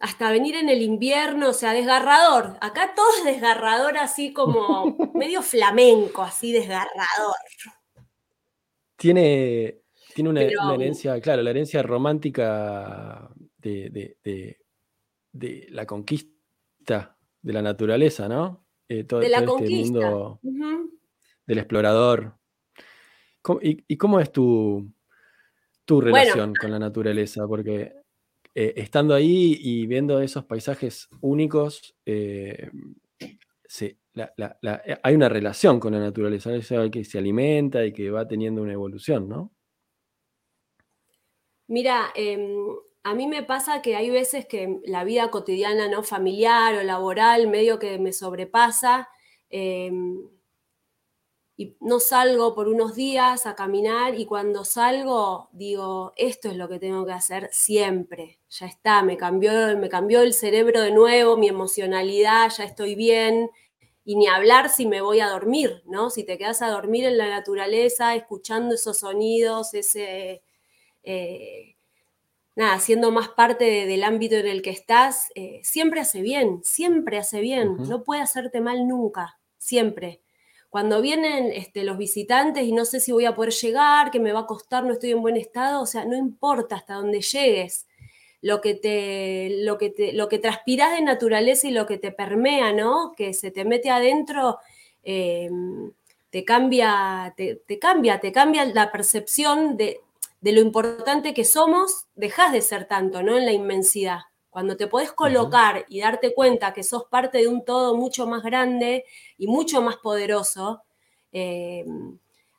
hasta 0.00 0.30
venir 0.30 0.54
en 0.54 0.70
el 0.70 0.80
invierno, 0.80 1.50
o 1.50 1.52
sea, 1.52 1.74
desgarrador. 1.74 2.56
Acá 2.62 2.94
todo 2.96 3.06
es 3.18 3.24
desgarrador, 3.26 3.98
así 3.98 4.32
como 4.32 4.96
medio 5.14 5.42
flamenco, 5.42 6.22
así 6.22 6.52
desgarrador. 6.52 7.36
Tiene, 8.96 9.82
tiene 10.14 10.30
una, 10.30 10.40
herencia, 10.40 11.20
claro, 11.20 11.42
la 11.42 11.50
herencia 11.50 11.82
romántica 11.82 13.28
de, 13.58 14.56
la 15.68 15.84
conquista 15.84 17.18
de 17.42 17.52
la 17.52 17.60
naturaleza, 17.60 18.26
¿no? 18.26 18.67
Eh, 18.88 19.04
de 19.04 19.28
la 19.28 19.38
este 19.38 19.46
conquista 19.46 20.38
del 21.46 21.58
explorador. 21.58 22.38
y, 23.62 23.96
cómo 23.96 24.20
es 24.20 24.32
tu, 24.32 24.90
tu 25.84 26.00
relación 26.00 26.54
con 26.54 26.70
la 26.70 26.78
naturaleza? 26.78 27.46
Porque 27.46 27.92
eh, 28.54 28.74
estando 28.76 29.14
ahí 29.14 29.56
y 29.60 29.86
viendo 29.86 30.20
esos 30.20 30.44
paisajes 30.44 31.08
únicos, 31.20 31.94
eh, 32.04 32.70
eh, 33.80 33.96
hay 35.02 35.14
una 35.14 35.28
relación 35.28 35.78
con 35.78 35.92
la 35.92 36.00
naturaleza, 36.00 36.50
que 36.90 37.04
se 37.04 37.18
alimenta 37.18 37.84
y 37.84 37.92
que 37.92 38.10
va 38.10 38.26
teniendo 38.26 38.62
una 38.62 38.72
evolución, 38.72 39.28
¿no? 39.28 39.52
Mira, 41.68 42.08
em, 42.16 42.74
a 43.08 43.14
mí 43.14 43.26
me 43.26 43.42
pasa 43.42 43.80
que 43.80 43.96
hay 43.96 44.10
veces 44.10 44.46
que 44.46 44.80
la 44.84 45.02
vida 45.04 45.30
cotidiana, 45.30 45.88
no 45.88 46.02
familiar 46.02 46.74
o 46.74 46.82
laboral, 46.82 47.48
medio 47.48 47.78
que 47.78 47.98
me 47.98 48.12
sobrepasa. 48.12 49.08
Em, 49.48 50.28
y 51.56 51.76
no 51.80 52.00
salgo 52.00 52.54
por 52.54 52.68
unos 52.68 52.94
días 52.94 53.46
a 53.46 53.56
caminar 53.56 54.14
y 54.14 54.26
cuando 54.26 54.64
salgo 54.64 55.48
digo, 55.52 56.12
esto 56.16 56.48
es 56.50 56.56
lo 56.56 56.68
que 56.68 56.78
tengo 56.78 57.04
que 57.06 57.12
hacer 57.12 57.48
siempre, 57.50 58.38
ya 58.48 58.66
está, 58.66 59.02
me 59.02 59.16
cambió, 59.16 59.76
me 59.78 59.88
cambió 59.88 60.22
el 60.22 60.34
cerebro 60.34 60.82
de 60.82 60.92
nuevo, 60.92 61.36
mi 61.36 61.48
emocionalidad, 61.48 62.50
ya 62.56 62.64
estoy 62.64 62.94
bien, 62.94 63.50
y 64.04 64.16
ni 64.16 64.28
hablar 64.28 64.68
si 64.68 64.86
me 64.86 65.00
voy 65.00 65.20
a 65.20 65.28
dormir, 65.28 65.82
¿no? 65.86 66.10
Si 66.10 66.24
te 66.24 66.38
quedas 66.38 66.62
a 66.62 66.70
dormir 66.70 67.04
en 67.06 67.18
la 67.18 67.28
naturaleza, 67.28 68.14
escuchando 68.14 68.74
esos 68.74 68.98
sonidos, 68.98 69.74
ese... 69.74 70.42
Eh, 71.02 71.77
nada, 72.58 72.80
siendo 72.80 73.12
más 73.12 73.28
parte 73.28 73.86
del 73.86 74.02
ámbito 74.02 74.34
en 74.34 74.48
el 74.48 74.62
que 74.62 74.70
estás, 74.70 75.30
eh, 75.36 75.60
siempre 75.62 76.00
hace 76.00 76.22
bien, 76.22 76.60
siempre 76.64 77.16
hace 77.16 77.40
bien, 77.40 77.76
no 77.88 78.02
puede 78.02 78.20
hacerte 78.20 78.60
mal 78.60 78.88
nunca, 78.88 79.38
siempre. 79.58 80.22
Cuando 80.68 81.00
vienen 81.00 81.52
este, 81.52 81.84
los 81.84 81.96
visitantes 81.96 82.64
y 82.64 82.72
no 82.72 82.84
sé 82.84 82.98
si 82.98 83.12
voy 83.12 83.26
a 83.26 83.34
poder 83.36 83.52
llegar, 83.52 84.10
que 84.10 84.18
me 84.18 84.32
va 84.32 84.40
a 84.40 84.46
costar, 84.46 84.82
no 84.82 84.92
estoy 84.92 85.12
en 85.12 85.22
buen 85.22 85.36
estado, 85.36 85.80
o 85.80 85.86
sea, 85.86 86.04
no 86.04 86.16
importa 86.16 86.74
hasta 86.74 86.94
dónde 86.94 87.20
llegues. 87.20 87.86
Lo 88.42 88.60
que, 88.60 88.74
te, 88.74 89.50
lo, 89.62 89.78
que 89.78 89.90
te, 89.90 90.12
lo 90.12 90.28
que 90.28 90.40
transpiras 90.40 90.90
de 90.90 91.02
naturaleza 91.02 91.68
y 91.68 91.70
lo 91.70 91.86
que 91.86 91.98
te 91.98 92.10
permea, 92.10 92.72
¿no? 92.72 93.12
Que 93.16 93.34
se 93.34 93.52
te 93.52 93.64
mete 93.64 93.90
adentro, 93.90 94.58
em, 95.04 95.92
te 96.30 96.44
cambia, 96.44 97.32
te, 97.36 97.78
cambia, 97.78 98.18
te 98.18 98.32
cambia 98.32 98.64
la 98.64 98.90
percepción 98.90 99.76
de, 99.76 100.00
de 100.40 100.52
lo 100.52 100.60
importante 100.60 101.34
que 101.34 101.44
somos, 101.44 102.06
dejas 102.14 102.52
de 102.52 102.62
ser 102.62 102.86
tanto, 102.86 103.22
¿no? 103.22 103.36
En 103.36 103.46
la 103.46 103.52
inmensidad. 103.52 104.20
Cuando 104.50 104.76
te 104.76 104.86
podés 104.86 105.12
colocar 105.12 105.84
y 105.88 106.00
darte 106.00 106.34
cuenta 106.34 106.72
que 106.72 106.82
sos 106.82 107.04
parte 107.04 107.38
de 107.38 107.48
un 107.48 107.64
todo 107.64 107.94
mucho 107.96 108.26
más 108.26 108.42
grande 108.42 109.04
y 109.36 109.46
mucho 109.46 109.82
más 109.82 109.96
poderoso, 109.96 110.82
eh, 111.32 111.84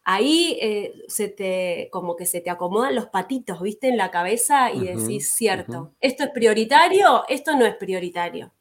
ahí 0.04 0.58
eh, 0.62 0.94
se 1.08 1.30
te, 1.30 1.90
como 1.92 2.16
que 2.16 2.26
se 2.26 2.42
te 2.42 2.50
acomodan 2.50 2.96
los 2.96 3.08
patitos, 3.08 3.62
¿viste? 3.62 3.90
En 3.90 3.98
la 3.98 4.12
cabeza 4.12 4.72
y 4.72 4.86
decís, 4.86 5.32
cierto, 5.32 5.94
esto 6.00 6.24
es 6.24 6.30
prioritario, 6.30 7.24
esto 7.28 7.56
no 7.56 7.66
es 7.66 7.76
prioritario. 7.76 8.54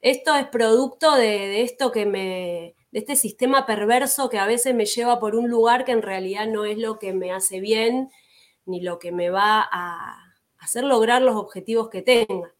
Esto 0.00 0.34
es 0.34 0.46
producto 0.46 1.16
de, 1.16 1.62
esto 1.62 1.90
que 1.90 2.04
me, 2.04 2.74
de 2.90 2.98
este 2.98 3.16
sistema 3.16 3.64
perverso 3.64 4.28
que 4.28 4.38
a 4.38 4.46
veces 4.46 4.74
me 4.74 4.84
lleva 4.84 5.18
por 5.18 5.34
un 5.34 5.48
lugar 5.48 5.86
que 5.86 5.92
en 5.92 6.02
realidad 6.02 6.46
no 6.46 6.66
es 6.66 6.76
lo 6.76 6.98
que 6.98 7.14
me 7.14 7.32
hace 7.32 7.60
bien 7.60 8.10
ni 8.66 8.80
lo 8.80 8.98
que 8.98 9.12
me 9.12 9.30
va 9.30 9.68
a 9.70 10.34
hacer 10.58 10.84
lograr 10.84 11.22
los 11.22 11.36
objetivos 11.36 11.90
que 11.90 12.02
tenga. 12.02 12.52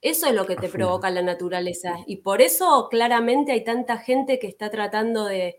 Eso 0.00 0.26
es 0.28 0.34
lo 0.34 0.46
que 0.46 0.56
te 0.56 0.68
provoca 0.68 1.10
la 1.10 1.22
naturaleza. 1.22 1.96
Y 2.06 2.18
por 2.18 2.40
eso 2.40 2.88
claramente 2.90 3.52
hay 3.52 3.64
tanta 3.64 3.98
gente 3.98 4.38
que 4.38 4.46
está 4.46 4.70
tratando 4.70 5.24
de, 5.24 5.56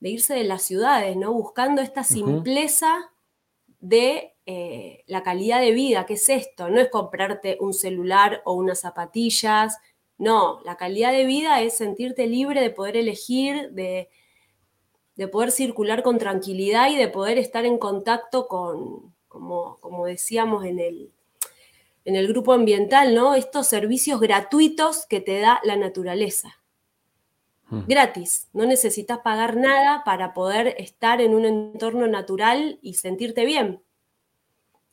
irse 0.00 0.34
de 0.34 0.44
las 0.44 0.62
ciudades, 0.62 1.16
¿no? 1.16 1.32
Buscando 1.32 1.82
esta 1.82 2.04
simpleza 2.04 3.10
de 3.80 4.34
eh, 4.46 5.04
la 5.06 5.22
calidad 5.22 5.60
de 5.60 5.72
vida. 5.72 6.06
¿Qué 6.06 6.14
es 6.14 6.28
esto? 6.28 6.70
No 6.70 6.80
es 6.80 6.88
comprarte 6.88 7.58
un 7.60 7.74
celular 7.74 8.40
o 8.44 8.54
unas 8.54 8.80
zapatillas. 8.80 9.76
No, 10.16 10.60
la 10.64 10.76
calidad 10.76 11.12
de 11.12 11.26
vida 11.26 11.60
es 11.60 11.76
sentirte 11.76 12.26
libre 12.26 12.60
de 12.62 12.70
poder 12.70 12.96
elegir, 12.96 13.70
de, 13.72 14.08
de 15.18 15.26
poder 15.26 15.50
circular 15.50 16.04
con 16.04 16.16
tranquilidad 16.16 16.88
y 16.90 16.96
de 16.96 17.08
poder 17.08 17.38
estar 17.38 17.66
en 17.66 17.76
contacto 17.76 18.46
con, 18.46 19.12
como, 19.26 20.06
decíamos 20.06 20.64
en 20.64 20.78
el, 20.78 21.10
en 22.04 22.14
el 22.14 22.28
grupo 22.28 22.52
ambiental, 22.52 23.16
¿no? 23.16 23.34
Estos 23.34 23.66
servicios 23.66 24.20
gratuitos 24.20 25.06
que 25.06 25.20
te 25.20 25.40
da 25.40 25.60
la 25.64 25.74
naturaleza. 25.74 26.60
Hmm. 27.68 27.80
Gratis, 27.88 28.46
no 28.52 28.64
necesitas 28.64 29.18
pagar 29.18 29.56
nada 29.56 30.04
para 30.04 30.32
poder 30.34 30.76
estar 30.78 31.20
en 31.20 31.34
un 31.34 31.44
entorno 31.44 32.06
natural 32.06 32.78
y 32.80 32.94
sentirte 32.94 33.44
bien. 33.44 33.82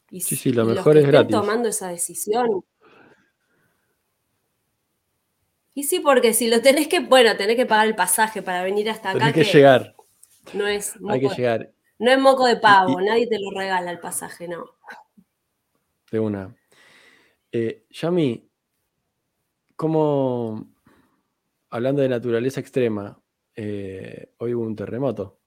Y, 0.10 0.22
sí, 0.22 0.36
sí, 0.36 0.52
lo 0.52 0.66
mejor 0.66 0.98
es 0.98 1.06
gratis. 1.06 1.36
tomando 1.36 1.70
esa 1.70 1.90
decisión. 1.90 2.66
Y 5.76 5.84
sí, 5.84 6.00
porque 6.00 6.34
si 6.34 6.48
lo 6.48 6.64
tenés 6.64 6.88
que, 6.88 7.02
bueno, 7.02 7.38
tenés 7.38 7.58
que 7.58 7.68
pagar 7.68 7.86
el 7.86 7.96
pasaje 7.96 8.42
para 8.42 8.64
venir 8.64 8.90
hasta 8.90 9.12
acá. 9.12 9.32
Tenés 9.32 9.52
que, 9.52 9.58
llegar. 9.58 9.95
No 10.54 10.68
es. 10.68 10.96
Hay 11.10 11.20
que 11.20 11.30
llegar. 11.30 11.72
No 11.98 12.12
es 12.12 12.20
moco 12.20 12.46
de 12.46 12.58
pavo, 12.58 13.00
nadie 13.00 13.28
te 13.28 13.40
lo 13.40 13.52
regala 13.58 13.92
el 13.92 14.00
pasaje, 14.00 14.48
no. 14.48 14.66
De 16.12 16.20
una. 16.20 16.56
Eh, 17.52 17.86
Yami, 17.90 18.50
¿cómo, 19.76 20.68
hablando 21.70 22.02
de 22.02 22.10
naturaleza 22.10 22.60
extrema, 22.60 23.18
eh, 23.56 24.34
hoy 24.40 24.54
hubo 24.54 24.66
un 24.66 24.76
terremoto? 24.76 25.40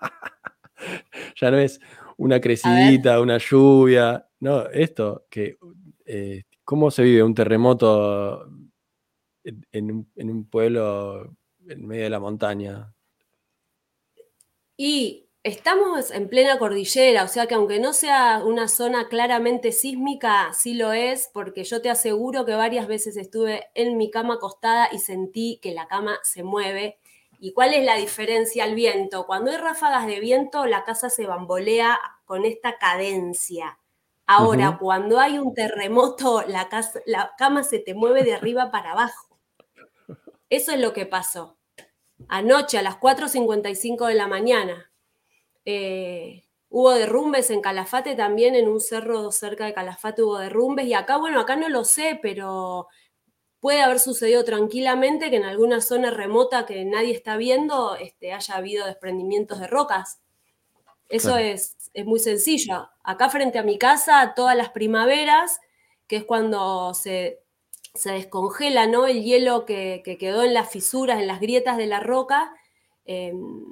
ya 1.36 1.50
no 1.50 1.58
es 1.58 1.80
una 2.16 2.40
crecidita, 2.40 3.20
una 3.20 3.36
lluvia, 3.38 4.26
no, 4.40 4.66
esto, 4.68 5.26
que 5.28 5.58
eh, 6.06 6.44
cómo 6.64 6.90
se 6.90 7.02
vive 7.02 7.22
un 7.22 7.34
terremoto 7.34 8.48
en, 9.44 10.06
un, 10.16 10.44
pueblo 10.48 11.36
en 11.68 11.86
medio 11.86 12.04
de 12.04 12.10
la 12.10 12.20
montaña. 12.20 12.94
Y 14.82 15.28
estamos 15.42 16.10
en 16.10 16.30
plena 16.30 16.58
cordillera, 16.58 17.24
o 17.24 17.28
sea 17.28 17.46
que 17.46 17.54
aunque 17.54 17.80
no 17.80 17.92
sea 17.92 18.40
una 18.42 18.66
zona 18.66 19.08
claramente 19.08 19.72
sísmica, 19.72 20.54
sí 20.54 20.72
lo 20.72 20.94
es, 20.94 21.28
porque 21.34 21.64
yo 21.64 21.82
te 21.82 21.90
aseguro 21.90 22.46
que 22.46 22.54
varias 22.54 22.86
veces 22.86 23.18
estuve 23.18 23.68
en 23.74 23.98
mi 23.98 24.10
cama 24.10 24.36
acostada 24.36 24.88
y 24.90 24.98
sentí 24.98 25.60
que 25.60 25.74
la 25.74 25.86
cama 25.86 26.18
se 26.22 26.44
mueve. 26.44 26.98
¿Y 27.38 27.52
cuál 27.52 27.74
es 27.74 27.84
la 27.84 27.96
diferencia 27.96 28.64
al 28.64 28.74
viento? 28.74 29.26
Cuando 29.26 29.50
hay 29.50 29.58
ráfagas 29.58 30.06
de 30.06 30.18
viento, 30.18 30.64
la 30.64 30.82
casa 30.84 31.10
se 31.10 31.26
bambolea 31.26 32.00
con 32.24 32.46
esta 32.46 32.78
cadencia. 32.78 33.78
Ahora, 34.26 34.78
cuando 34.80 35.20
hay 35.20 35.38
un 35.38 35.52
terremoto, 35.52 36.42
la, 36.48 36.70
la 37.04 37.34
cama 37.36 37.64
se 37.64 37.80
te 37.80 37.92
mueve 37.92 38.22
de 38.24 38.32
arriba 38.32 38.70
para 38.70 38.92
abajo. 38.92 39.38
Eso 40.48 40.72
es 40.72 40.80
lo 40.80 40.94
que 40.94 41.04
pasó. 41.04 41.59
Anoche 42.28 42.78
a 42.78 42.82
las 42.82 42.98
4.55 42.98 44.06
de 44.06 44.14
la 44.14 44.26
mañana. 44.26 44.90
Eh, 45.64 46.44
hubo 46.68 46.92
derrumbes 46.92 47.50
en 47.50 47.60
Calafate 47.60 48.14
también, 48.14 48.54
en 48.54 48.68
un 48.68 48.80
cerro 48.80 49.30
cerca 49.32 49.66
de 49.66 49.74
Calafate 49.74 50.22
hubo 50.22 50.38
derrumbes. 50.38 50.86
Y 50.86 50.94
acá, 50.94 51.16
bueno, 51.16 51.40
acá 51.40 51.56
no 51.56 51.68
lo 51.68 51.84
sé, 51.84 52.18
pero 52.22 52.88
puede 53.60 53.82
haber 53.82 54.00
sucedido 54.00 54.44
tranquilamente 54.44 55.30
que 55.30 55.36
en 55.36 55.44
alguna 55.44 55.80
zona 55.80 56.10
remota 56.10 56.66
que 56.66 56.84
nadie 56.84 57.12
está 57.12 57.36
viendo 57.36 57.94
este, 57.96 58.32
haya 58.32 58.56
habido 58.56 58.86
desprendimientos 58.86 59.60
de 59.60 59.66
rocas. 59.66 60.20
Eso 61.08 61.36
es, 61.36 61.76
es 61.92 62.06
muy 62.06 62.20
sencillo. 62.20 62.88
Acá 63.02 63.28
frente 63.30 63.58
a 63.58 63.64
mi 63.64 63.78
casa, 63.78 64.32
todas 64.36 64.56
las 64.56 64.70
primaveras, 64.70 65.60
que 66.06 66.16
es 66.16 66.24
cuando 66.24 66.94
se 66.94 67.42
se 67.94 68.12
descongela 68.12 68.86
¿no? 68.86 69.06
el 69.06 69.22
hielo 69.22 69.64
que, 69.66 70.02
quedó 70.18 70.44
en 70.44 70.54
las 70.54 70.70
fisuras, 70.70 71.20
en 71.20 71.26
las 71.26 71.40
grietas 71.40 71.76
de 71.76 71.86
la 71.86 72.00
roca, 72.00 72.54
em, 73.04 73.64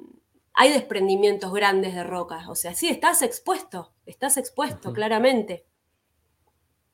hay 0.53 0.71
desprendimientos 0.71 1.53
grandes 1.53 1.95
de 1.95 2.03
rocas. 2.03 2.47
O 2.49 2.55
sea, 2.55 2.73
sí, 2.73 2.89
estás 2.89 3.21
expuesto, 3.21 3.93
estás 4.05 4.37
expuesto, 4.37 4.91
claramente. 4.93 5.65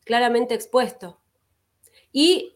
Claramente 0.03 0.53
expuesto. 0.53 1.19
Y 2.11 2.55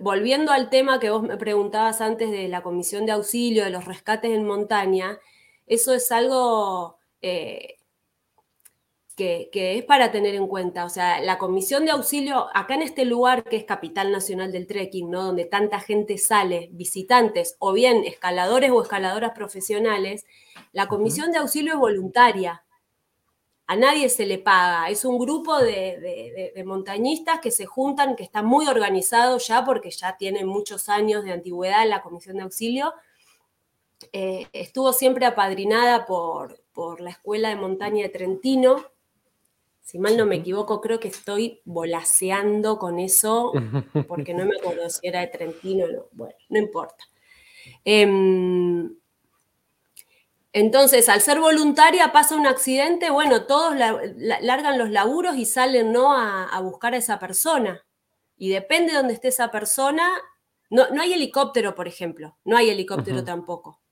volviendo 0.00 0.52
al 0.52 0.70
tema 0.70 1.00
que 1.00 1.10
vos 1.10 1.22
me 1.22 1.36
preguntabas 1.36 2.00
antes 2.00 2.30
de 2.30 2.48
la 2.48 2.62
comisión 2.62 3.06
de 3.06 3.12
auxilio, 3.12 3.64
de 3.64 3.70
los 3.70 3.86
rescates 3.86 4.30
en 4.32 4.46
montaña, 4.46 5.18
eso 5.66 5.94
es 5.94 6.12
algo 6.12 6.98
eh, 7.22 7.76
que, 9.14 9.48
es 9.52 9.84
para 9.84 10.10
tener 10.10 10.34
en 10.34 10.46
cuenta. 10.46 10.84
O 10.84 10.88
sea, 10.88 11.20
la 11.20 11.38
comisión 11.38 11.84
de 11.84 11.92
auxilio, 11.92 12.48
acá 12.54 12.74
en 12.74 12.82
este 12.82 13.04
lugar 13.04 13.44
que 13.44 13.56
es 13.56 13.64
capital 13.64 14.12
nacional 14.12 14.52
del 14.52 14.66
trekking, 14.66 15.10
¿no? 15.10 15.22
donde 15.22 15.44
tanta 15.44 15.80
gente 15.80 16.18
sale, 16.18 16.68
visitantes 16.72 17.56
o 17.58 17.72
bien 17.72 18.04
escaladores 18.04 18.70
o 18.70 18.82
escaladoras 18.82 19.32
profesionales, 19.32 20.26
la 20.72 20.88
comisión 20.88 21.30
de 21.32 21.38
auxilio 21.38 21.74
es 21.74 21.78
voluntaria. 21.78 22.64
A 23.66 23.76
nadie 23.76 24.10
se 24.10 24.26
le 24.26 24.38
paga. 24.38 24.90
Es 24.90 25.04
un 25.04 25.18
grupo 25.18 25.58
de, 25.58 26.52
montañistas 26.66 27.40
que 27.40 27.50
se 27.50 27.64
juntan, 27.64 28.14
que 28.14 28.22
está 28.22 28.42
muy 28.42 28.66
organizado 28.66 29.38
ya 29.38 29.64
porque 29.64 29.90
ya 29.90 30.16
tienen 30.18 30.46
muchos 30.46 30.88
años 30.88 31.24
de 31.24 31.32
antigüedad 31.32 31.88
la 31.88 32.02
comisión 32.02 32.36
de 32.36 32.42
auxilio. 32.42 32.92
Eh, 34.12 34.48
estuvo 34.52 34.92
siempre 34.92 35.24
apadrinada 35.24 36.04
por, 36.04 36.60
por 36.74 37.00
la 37.00 37.08
Escuela 37.10 37.48
de 37.48 37.56
Montaña 37.56 38.02
de 38.02 38.10
Trentino, 38.10 38.84
si 39.84 39.98
mal 39.98 40.16
no 40.16 40.24
me 40.24 40.36
equivoco, 40.36 40.80
creo 40.80 40.98
que 40.98 41.08
estoy 41.08 41.60
volaseando 41.66 42.78
con 42.78 42.98
eso, 42.98 43.52
porque 44.08 44.32
no 44.32 44.46
me 44.46 44.56
acuerdo 44.56 44.88
si 44.88 45.06
era 45.06 45.20
de 45.20 45.26
Trentino 45.26 45.84
o 45.84 45.88
no. 45.88 46.06
Bueno, 46.12 46.34
no 46.48 46.58
importa. 46.58 47.04
Em, 47.84 48.96
entonces, 50.54 51.10
al 51.10 51.20
ser 51.20 51.38
voluntaria 51.38 52.12
pasa 52.12 52.34
un 52.34 52.46
accidente, 52.46 53.10
bueno, 53.10 53.44
todos 53.44 53.74
largan 53.76 54.78
los 54.78 54.88
laburos 54.88 55.36
y 55.36 55.44
salen 55.44 55.92
¿no? 55.92 56.16
A, 56.16 56.58
buscar 56.60 56.94
a 56.94 56.98
esa 56.98 57.18
persona. 57.18 57.84
Y 58.38 58.48
depende 58.48 58.92
de 58.92 58.98
dónde 58.98 59.14
esté 59.14 59.28
esa 59.28 59.50
persona. 59.50 60.10
No, 60.70 60.88
no 60.90 61.02
hay 61.02 61.12
helicóptero, 61.12 61.74
por 61.74 61.88
ejemplo. 61.88 62.38
No 62.44 62.56
hay 62.56 62.70
helicóptero 62.70 63.22
tampoco. 63.22 63.82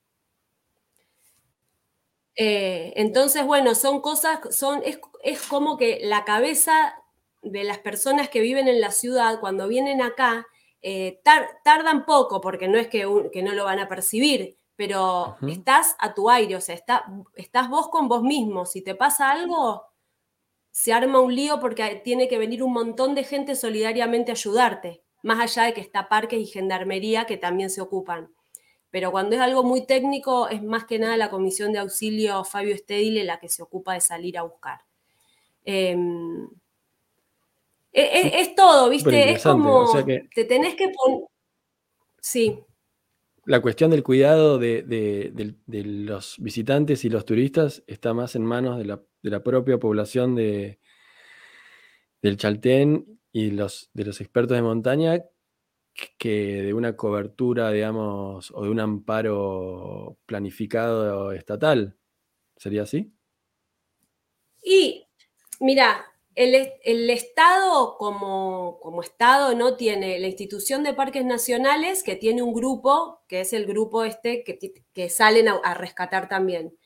Eh, 2.36 2.92
entonces, 2.96 3.44
bueno, 3.44 3.74
son 3.74 4.00
cosas, 4.00 4.40
son, 4.54 4.82
es, 4.84 5.42
como 5.48 5.76
que 5.76 6.00
la 6.02 6.24
cabeza 6.24 6.94
de 7.42 7.64
las 7.64 7.78
personas 7.78 8.28
que 8.28 8.40
viven 8.40 8.68
en 8.68 8.80
la 8.80 8.90
ciudad, 8.90 9.40
cuando 9.40 9.68
vienen 9.68 10.00
acá, 10.00 10.46
eh, 10.80 11.20
tardan 11.64 12.04
poco, 12.06 12.40
porque 12.40 12.68
no 12.68 12.78
es 12.78 12.88
que, 12.88 13.04
no 13.04 13.52
lo 13.52 13.64
van 13.64 13.78
a 13.80 13.88
percibir, 13.88 14.56
pero 14.76 15.36
estás 15.48 15.94
a 15.98 16.14
tu 16.14 16.30
aire, 16.30 16.56
o 16.56 16.60
sea, 16.60 16.74
estás 16.74 17.68
vos 17.68 17.88
con 17.88 18.08
vos 18.08 18.22
mismo. 18.22 18.66
Si 18.66 18.82
te 18.82 18.94
pasa 18.94 19.30
algo, 19.30 19.84
se 20.70 20.92
arma 20.92 21.20
un 21.20 21.34
lío 21.34 21.60
porque 21.60 22.00
tiene 22.02 22.28
que 22.28 22.38
venir 22.38 22.62
un 22.62 22.72
montón 22.72 23.14
de 23.14 23.24
gente 23.24 23.54
solidariamente 23.54 24.32
a 24.32 24.34
ayudarte, 24.34 25.04
más 25.22 25.40
allá 25.40 25.64
de 25.64 25.74
que 25.74 25.80
está 25.80 26.08
parques 26.08 26.40
y 26.40 26.46
gendarmería 26.46 27.26
que 27.26 27.36
también 27.36 27.70
se 27.70 27.80
ocupan 27.80 28.34
pero 28.92 29.10
cuando 29.10 29.34
es 29.34 29.40
algo 29.40 29.64
muy 29.64 29.86
técnico 29.86 30.48
es 30.48 30.62
más 30.62 30.84
que 30.84 30.98
nada 30.98 31.16
la 31.16 31.30
comisión 31.30 31.72
de 31.72 31.78
auxilio 31.78 32.44
Fabio 32.44 32.76
Stedile 32.76 33.24
la 33.24 33.40
que 33.40 33.48
se 33.48 33.62
ocupa 33.62 33.94
de 33.94 34.02
salir 34.02 34.36
a 34.36 34.42
buscar. 34.42 34.82
Em, 35.64 36.44
e, 37.90 38.02
e, 38.02 38.40
es, 38.40 38.54
todo, 38.54 38.90
¿viste? 38.90 39.32
Es 39.32 39.42
como 39.42 39.90
te 40.34 40.44
tenés 40.44 40.74
que 40.74 40.90
poner... 40.90 41.20
Sí. 42.20 42.60
La 43.46 43.62
cuestión 43.62 43.90
del 43.90 44.02
cuidado 44.02 44.58
de, 44.58 45.54
los 45.66 46.36
visitantes 46.38 47.06
y 47.06 47.08
los 47.08 47.24
turistas 47.24 47.82
está 47.86 48.12
más 48.12 48.36
en 48.36 48.44
manos 48.44 48.76
de 48.78 49.30
la, 49.30 49.42
propia 49.42 49.78
población 49.78 50.34
de, 50.34 50.78
del 52.20 52.36
Chaltén 52.36 53.18
y 53.32 53.52
los, 53.52 53.88
de 53.94 54.04
los 54.04 54.20
expertos 54.20 54.54
de 54.54 54.62
montaña 54.62 55.24
que 55.94 56.62
de 56.62 56.74
una 56.74 56.96
cobertura, 56.96 57.70
digamos, 57.70 58.50
o 58.52 58.62
de 58.64 58.70
un 58.70 58.80
amparo 58.80 60.18
planificado 60.26 61.32
estatal. 61.32 61.96
¿Sería 62.56 62.82
así? 62.82 63.12
Y 64.62 65.06
mira, 65.60 66.06
el, 66.34 67.10
Estado 67.10 67.96
como, 67.98 68.78
como, 68.80 69.02
Estado 69.02 69.54
no 69.54 69.76
tiene 69.76 70.18
la 70.18 70.28
institución 70.28 70.82
de 70.82 70.94
parques 70.94 71.24
nacionales 71.24 72.02
que 72.02 72.16
tiene 72.16 72.42
un 72.42 72.54
grupo, 72.54 73.22
que 73.28 73.40
es 73.40 73.52
el 73.52 73.66
grupo 73.66 74.04
este 74.04 74.44
que, 74.44 74.58
que 74.92 75.10
salen 75.10 75.48
a, 75.48 75.56
a, 75.56 75.74
rescatar 75.74 76.28
también. 76.28 76.76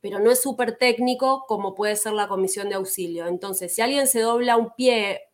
Pero 0.00 0.18
no 0.18 0.32
es 0.32 0.42
súper 0.42 0.78
técnico 0.78 1.44
como 1.46 1.74
puede 1.74 1.94
ser 1.96 2.14
la 2.14 2.26
comisión 2.26 2.68
de 2.68 2.74
auxilio. 2.74 3.26
Entonces, 3.28 3.74
si 3.74 3.82
alguien 3.82 4.08
se 4.08 4.20
dobla 4.20 4.56
un 4.56 4.74
pie 4.74 5.31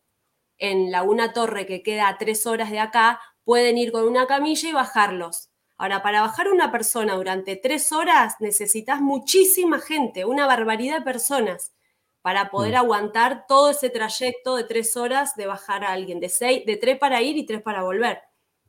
en 0.59 0.91
Laguna 0.91 1.33
Torre, 1.33 1.65
que 1.65 1.81
queda 1.81 2.07
a 2.07 2.17
tres 2.17 2.45
horas 2.45 2.69
de 2.69 2.79
acá, 2.79 3.19
pueden 3.43 3.77
ir 3.77 3.91
con 3.91 4.07
una 4.07 4.27
camilla 4.27 4.69
y 4.69 4.73
bajarlos. 4.73 5.49
Ahora, 5.77 6.03
para 6.03 6.21
bajar 6.21 6.49
una 6.49 6.71
persona 6.71 7.15
durante 7.15 7.55
tres 7.55 7.91
horas 7.91 8.35
necesitas 8.39 9.01
muchísima 9.01 9.79
gente, 9.79 10.25
una 10.25 10.45
barbaridad 10.45 10.99
de 10.99 11.05
personas, 11.05 11.73
para 12.21 12.51
poder 12.51 12.73
mm. 12.73 12.77
aguantar 12.77 13.45
todo 13.47 13.69
ese 13.69 13.89
trayecto 13.89 14.57
de 14.57 14.65
tres 14.65 14.97
horas 14.97 15.35
de 15.35 15.47
bajar 15.47 15.85
a 15.85 15.93
alguien, 15.93 16.19
de, 16.19 16.27
seis, 16.27 16.65
de 16.65 16.75
tres 16.75 16.99
para 16.99 17.21
ir 17.21 17.37
y 17.37 17.45
tres 17.45 17.61
para 17.61 17.83
volver. 17.83 18.19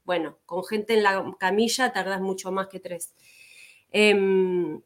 Bueno, 0.05 0.38
con 0.46 0.64
gente 0.64 0.94
en 0.94 1.03
la 1.03 1.35
camilla 1.38 1.92
tardas 1.92 2.20
mucho 2.20 2.53
más 2.53 2.68
que 2.68 2.81
tres. 2.81 3.12
Em, 3.90 4.81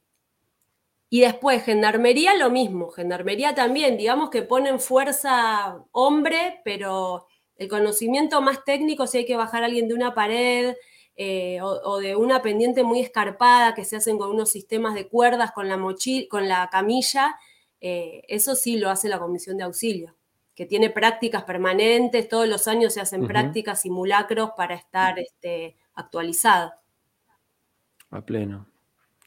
y 1.10 1.20
después, 1.20 1.62
gendarmería, 1.62 2.34
lo 2.34 2.50
mismo. 2.50 2.90
Gendarmería 2.90 3.54
también, 3.54 3.96
digamos 3.96 4.30
que 4.30 4.42
ponen 4.42 4.80
fuerza 4.80 5.84
hombre, 5.92 6.60
pero 6.64 7.26
el 7.56 7.68
conocimiento 7.68 8.40
más 8.42 8.64
técnico, 8.64 9.06
si 9.06 9.18
hay 9.18 9.26
que 9.26 9.36
bajar 9.36 9.62
a 9.62 9.66
alguien 9.66 9.88
de 9.88 9.94
una 9.94 10.14
pared 10.14 10.74
eh, 11.16 11.60
o, 11.62 11.98
de 11.98 12.16
una 12.16 12.42
pendiente 12.42 12.82
muy 12.82 12.98
escarpada 13.00 13.74
que 13.74 13.84
se 13.84 13.96
hacen 13.96 14.18
con 14.18 14.30
unos 14.30 14.50
sistemas 14.50 14.94
de 14.94 15.06
cuerdas 15.06 15.52
con 15.52 15.68
la, 15.68 15.76
mochila, 15.76 16.26
con 16.28 16.48
la 16.48 16.68
camilla, 16.70 17.36
eh, 17.80 18.22
eso 18.26 18.56
sí 18.56 18.78
lo 18.78 18.90
hace 18.90 19.08
la 19.08 19.20
comisión 19.20 19.56
de 19.56 19.62
auxilio, 19.62 20.16
que 20.56 20.66
tiene 20.66 20.90
prácticas 20.90 21.44
permanentes, 21.44 22.28
todos 22.28 22.48
los 22.48 22.66
años 22.66 22.94
se 22.94 23.00
hacen 23.00 23.28
prácticas, 23.28 23.82
simulacros 23.82 24.50
para 24.56 24.74
estar 24.74 25.20
este, 25.20 25.76
actualizado. 25.94 26.72
A 28.10 28.20
pleno. 28.20 28.66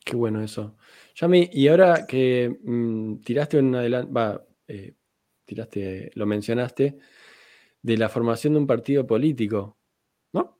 Qué 0.04 0.16
bueno 0.16 0.42
eso. 0.42 0.76
Yami, 1.20 1.50
y 1.52 1.68
ahora 1.68 2.06
que 2.06 2.58
mm, 2.64 3.22
tiraste 3.22 3.58
un 3.58 3.74
adelante, 3.74 4.12
va, 4.12 4.46
eh, 4.68 4.94
tiraste, 5.46 6.12
lo 6.14 6.28
mencionaste, 6.28 6.98
de 7.82 7.98
la 7.98 8.10
formación 8.10 8.54
de 8.54 8.60
un 8.60 8.68
partido 8.68 9.08
político, 9.08 9.78
¿no? 10.34 10.60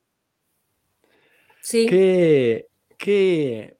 Sí. 1.60 1.86
¿Qué, 1.86 2.68
qué, 2.96 3.78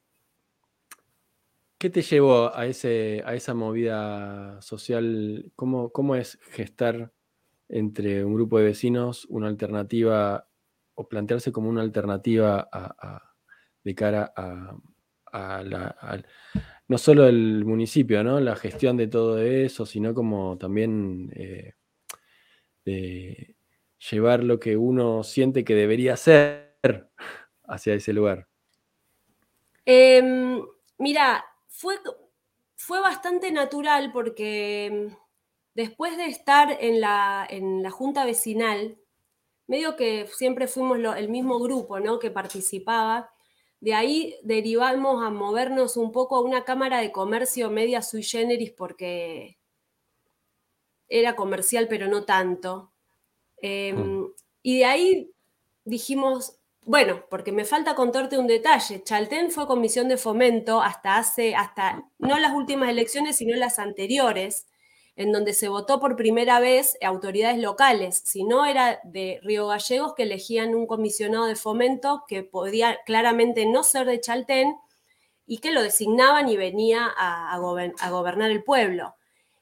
¿Qué 1.79 1.91
te 1.91 2.03
llevó 2.03 2.55
a, 2.55 2.67
ese, 2.67 3.23
a 3.25 3.35
esa 3.35 3.55
movida 3.55 4.61
social? 4.63 5.51
¿Cómo, 5.57 5.91
¿Cómo 5.91 6.15
es 6.15 6.39
gestar 6.51 7.13
entre 7.69 8.25
un 8.25 8.35
grupo 8.35 8.59
de 8.59 8.65
vecinos 8.65 9.27
una 9.27 9.49
alternativa 9.49 10.49
o 10.95 11.09
plantearse 11.09 11.53
como 11.53 11.69
una 11.69 11.83
alternativa 11.83 12.69
de 13.85 13.95
cara 13.95 14.33
a, 14.37 14.77
no 15.33 16.99
solo 16.99 17.27
el 17.27 17.65
municipio, 17.65 18.25
¿no? 18.25 18.41
la 18.41 18.57
gestión 18.57 18.97
de 18.97 19.09
todo 19.09 19.39
eso, 19.39 19.85
sino 19.85 20.15
como 20.15 20.57
también 20.57 21.31
eh, 21.35 21.75
de 22.85 23.57
llevar 24.11 24.43
lo 24.43 24.59
que 24.59 24.77
uno 24.77 25.23
siente 25.23 25.65
que 25.65 25.75
debería 25.75 26.17
ser 26.17 26.79
hacia 27.65 27.95
ese 27.95 28.13
lugar. 28.13 28.49
Em, 29.85 30.63
mira, 30.99 31.45
fue, 31.69 31.97
fue 32.77 33.01
bastante 33.01 33.51
natural 33.53 34.11
porque 34.13 35.11
después 35.75 36.17
de 36.17 36.27
estar 36.27 36.77
en 36.81 37.01
la, 37.01 37.47
en 37.49 37.83
la 37.83 37.91
junta 37.91 38.25
vecinal, 38.25 38.99
medio 39.67 39.97
que 39.97 40.27
siempre 40.27 40.67
fuimos 40.67 40.99
el 41.17 41.29
mismo 41.29 41.59
grupo 41.61 42.01
¿no? 42.01 42.19
que 42.19 42.31
participaba, 42.31 43.31
de 43.81 43.95
ahí 43.95 44.37
derivamos 44.43 45.25
a 45.25 45.31
movernos 45.31 45.97
un 45.97 46.13
poco 46.13 46.37
a 46.37 46.43
una 46.43 46.65
cámara 46.65 47.01
de 47.01 47.13
comercio 47.13 47.71
media 47.71 48.03
sui 48.03 48.23
generis 48.23 48.73
porque 48.73 49.59
era 51.09 51.37
comercial, 51.37 51.87
pero 51.89 52.09
no 52.09 52.25
tanto. 52.25 52.93
Em, 53.59 53.97
mm. 53.97 54.35
Y 54.63 54.79
de 54.79 54.85
ahí 54.85 55.33
dijimos, 55.85 56.59
bueno, 56.83 57.25
porque 57.31 57.53
me 57.53 57.65
falta 57.65 57.95
contarte 57.95 58.39
un 58.39 58.47
detalle. 58.47 59.03
Chaltén 59.05 59.51
fue 59.51 59.67
comisión 59.67 60.09
de 60.09 60.17
fomento 60.17 60.81
hasta 60.83 61.17
hace, 61.19 61.55
hasta 61.55 62.05
no 62.19 62.39
las 62.39 62.55
últimas 62.55 62.89
elecciones, 62.91 63.37
sino 63.37 63.57
las 63.57 63.79
anteriores, 63.79 64.67
en 65.19 65.33
donde 65.33 65.53
se 65.53 65.69
votó 65.69 65.99
por 65.99 66.15
primera 66.15 66.61
vez 66.61 66.97
autoridades 67.03 67.59
locales. 67.59 68.23
Si 68.25 68.45
no, 68.45 68.65
era 68.65 69.01
de 69.03 69.41
Río 69.43 69.67
Gallegos 69.67 70.15
que 70.15 70.23
elegían 70.23 70.77
un 70.77 70.87
comisionado 70.87 71.47
de 71.47 71.57
fomento 71.57 72.23
que 72.29 72.45
podía 72.45 73.01
claramente 73.05 73.67
no 73.67 73.83
ser 73.83 74.07
de 74.07 74.21
Chaltén 74.21 74.77
y 75.45 75.59
que 75.59 75.73
lo 75.73 75.83
designaban 75.83 76.49
y 76.49 76.57
venía 76.57 77.13
a, 77.19 77.59
gobernar 77.59 78.53
el 78.53 78.63
pueblo. 78.63 79.17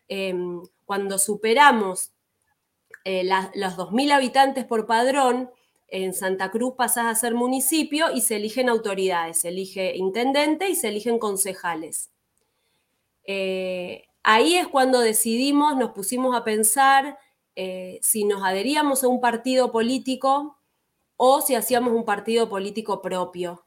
Em, 0.08 0.60
cuando 0.84 1.18
superamos 1.18 2.12
eh, 3.04 3.24
los 3.24 3.78
2.000 3.78 4.12
habitantes 4.12 4.66
por 4.66 4.86
padrón, 4.86 5.50
en 5.88 6.12
Santa 6.12 6.50
Cruz 6.50 6.74
pasás 6.76 7.06
a 7.06 7.14
ser 7.14 7.34
municipio 7.34 8.10
y 8.12 8.20
se 8.20 8.36
eligen 8.36 8.68
autoridades, 8.68 9.40
se 9.40 9.48
elige 9.48 9.96
intendente 9.96 10.68
y 10.68 10.76
se 10.76 10.88
eligen 10.88 11.18
concejales. 11.18 12.10
Eh, 13.24 14.04
ahí 14.26 14.56
es 14.56 14.66
cuando 14.66 14.98
decidimos, 14.98 15.76
nos 15.76 15.92
pusimos 15.92 16.34
a 16.36 16.42
pensar 16.42 17.16
eh, 17.54 18.00
si 18.02 18.24
nos 18.24 18.42
adheríamos 18.42 19.04
a 19.04 19.08
un 19.08 19.20
partido 19.20 19.70
político 19.70 20.58
o 21.16 21.40
si 21.40 21.54
hacíamos 21.54 21.92
un 21.92 22.04
partido 22.04 22.48
político 22.48 23.00
propio. 23.00 23.64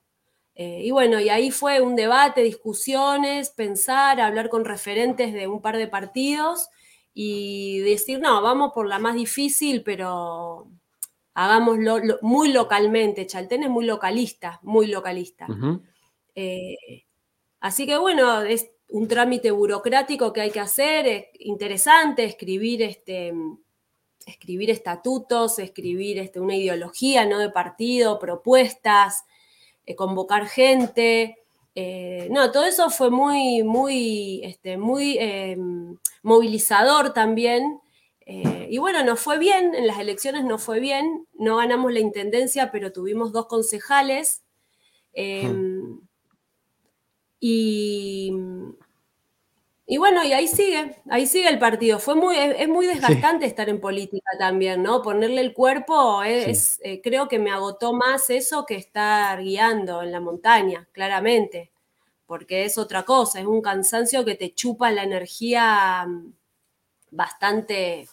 Eh, 0.56 0.82
y 0.84 0.92
bueno, 0.92 1.22
y 1.22 1.30
ahí 1.30 1.50
fue 1.50 1.80
un 1.80 1.96
debate, 1.96 2.44
discusiones, 2.44 3.52
pensar, 3.52 4.20
hablar 4.20 4.50
con 4.50 4.66
referentes 4.66 5.34
de 5.34 5.48
un 5.48 5.62
par 5.62 5.78
de 5.78 5.88
partidos 5.88 6.68
y 7.14 7.80
decir, 7.80 8.20
no, 8.20 8.42
vamos 8.42 8.74
por 8.74 8.86
la 8.86 9.00
más 9.00 9.16
difícil, 9.16 9.82
pero 9.82 10.70
hagámoslo 11.36 12.02
muy 12.22 12.52
localmente. 12.52 13.26
Chaltén 13.26 13.64
es 13.64 13.70
muy 13.70 13.86
localista, 13.86 14.60
muy 14.64 14.88
localista. 14.88 15.48
Eh, 16.36 17.06
así 17.62 17.86
que 17.86 17.98
bueno, 17.98 18.42
es 18.42 18.70
un 18.90 19.08
trámite 19.08 19.52
burocrático 19.52 20.34
que 20.34 20.42
hay 20.42 20.52
que 20.52 20.60
hacer, 20.60 21.08
es 21.08 21.26
interesante 21.40 22.24
escribir, 22.24 22.82
este, 22.82 23.34
escribir 24.26 24.70
estatutos, 24.70 25.60
escribir 25.60 26.20
este, 26.20 26.40
una 26.40 26.56
ideología 26.56 27.26
¿no? 27.26 27.40
de 27.40 27.50
partido, 27.50 28.20
propuestas, 28.20 29.26
eh, 29.86 29.96
convocar 29.96 30.48
gente. 30.48 31.38
Eh, 31.76 32.28
no, 32.32 32.52
todo 32.52 32.66
eso 32.66 32.90
fue 32.90 33.10
muy, 33.10 33.64
muy, 33.64 34.42
este, 34.44 34.78
muy 34.78 35.18
em, 35.20 35.98
movilizador 36.24 37.14
también 37.14 37.80
eh, 38.32 38.68
y 38.70 38.78
bueno, 38.78 39.04
nos 39.04 39.20
fue 39.20 39.40
bien, 39.40 39.74
en 39.74 39.88
las 39.88 39.98
elecciones 39.98 40.46
nos 40.46 40.62
fue 40.62 40.80
bien, 40.80 41.26
no 41.34 41.58
ganamos 41.58 41.92
la 41.92 42.00
intendencia, 42.00 42.72
pero 42.72 42.94
tuvimos 42.94 43.32
dos 43.32 43.48
concejales. 43.48 44.44
Em, 45.14 46.00
y, 47.40 48.34
y, 49.86 49.98
bueno, 49.98 50.24
y 50.24 50.34
ahí 50.34 50.48
sigue, 50.48 50.98
ahí 51.10 51.26
sigue 51.28 51.50
el 51.50 51.60
partido. 51.60 52.00
Fue 52.00 52.16
muy, 52.16 52.36
es, 52.38 52.68
muy 52.68 52.88
desgastante 52.88 53.46
estar 53.46 53.70
en 53.70 53.80
política 53.80 54.32
también, 54.38 54.84
¿no? 54.84 55.02
Ponerle 55.02 55.42
el 55.42 55.54
cuerpo 55.54 56.24
es, 56.24 56.80
eh, 56.84 57.02
creo 57.02 57.28
que 57.28 57.40
me 57.40 57.52
agotó 57.52 57.94
más 57.94 58.30
eso 58.30 58.66
que 58.66 58.76
estar 58.76 59.42
guiando 59.42 60.02
en 60.04 60.12
la 60.12 60.20
montaña, 60.20 60.88
claramente, 60.92 61.72
porque 62.26 62.66
es 62.66 62.78
otra 62.78 63.04
cosa, 63.04 63.40
es 63.40 63.46
un 63.46 63.62
cansancio 63.62 64.26
que 64.26 64.36
te 64.36 64.54
chupa 64.54 64.92
la 64.92 65.04
energía 65.04 66.06
mm, 66.08 66.34
bastante 67.12 68.08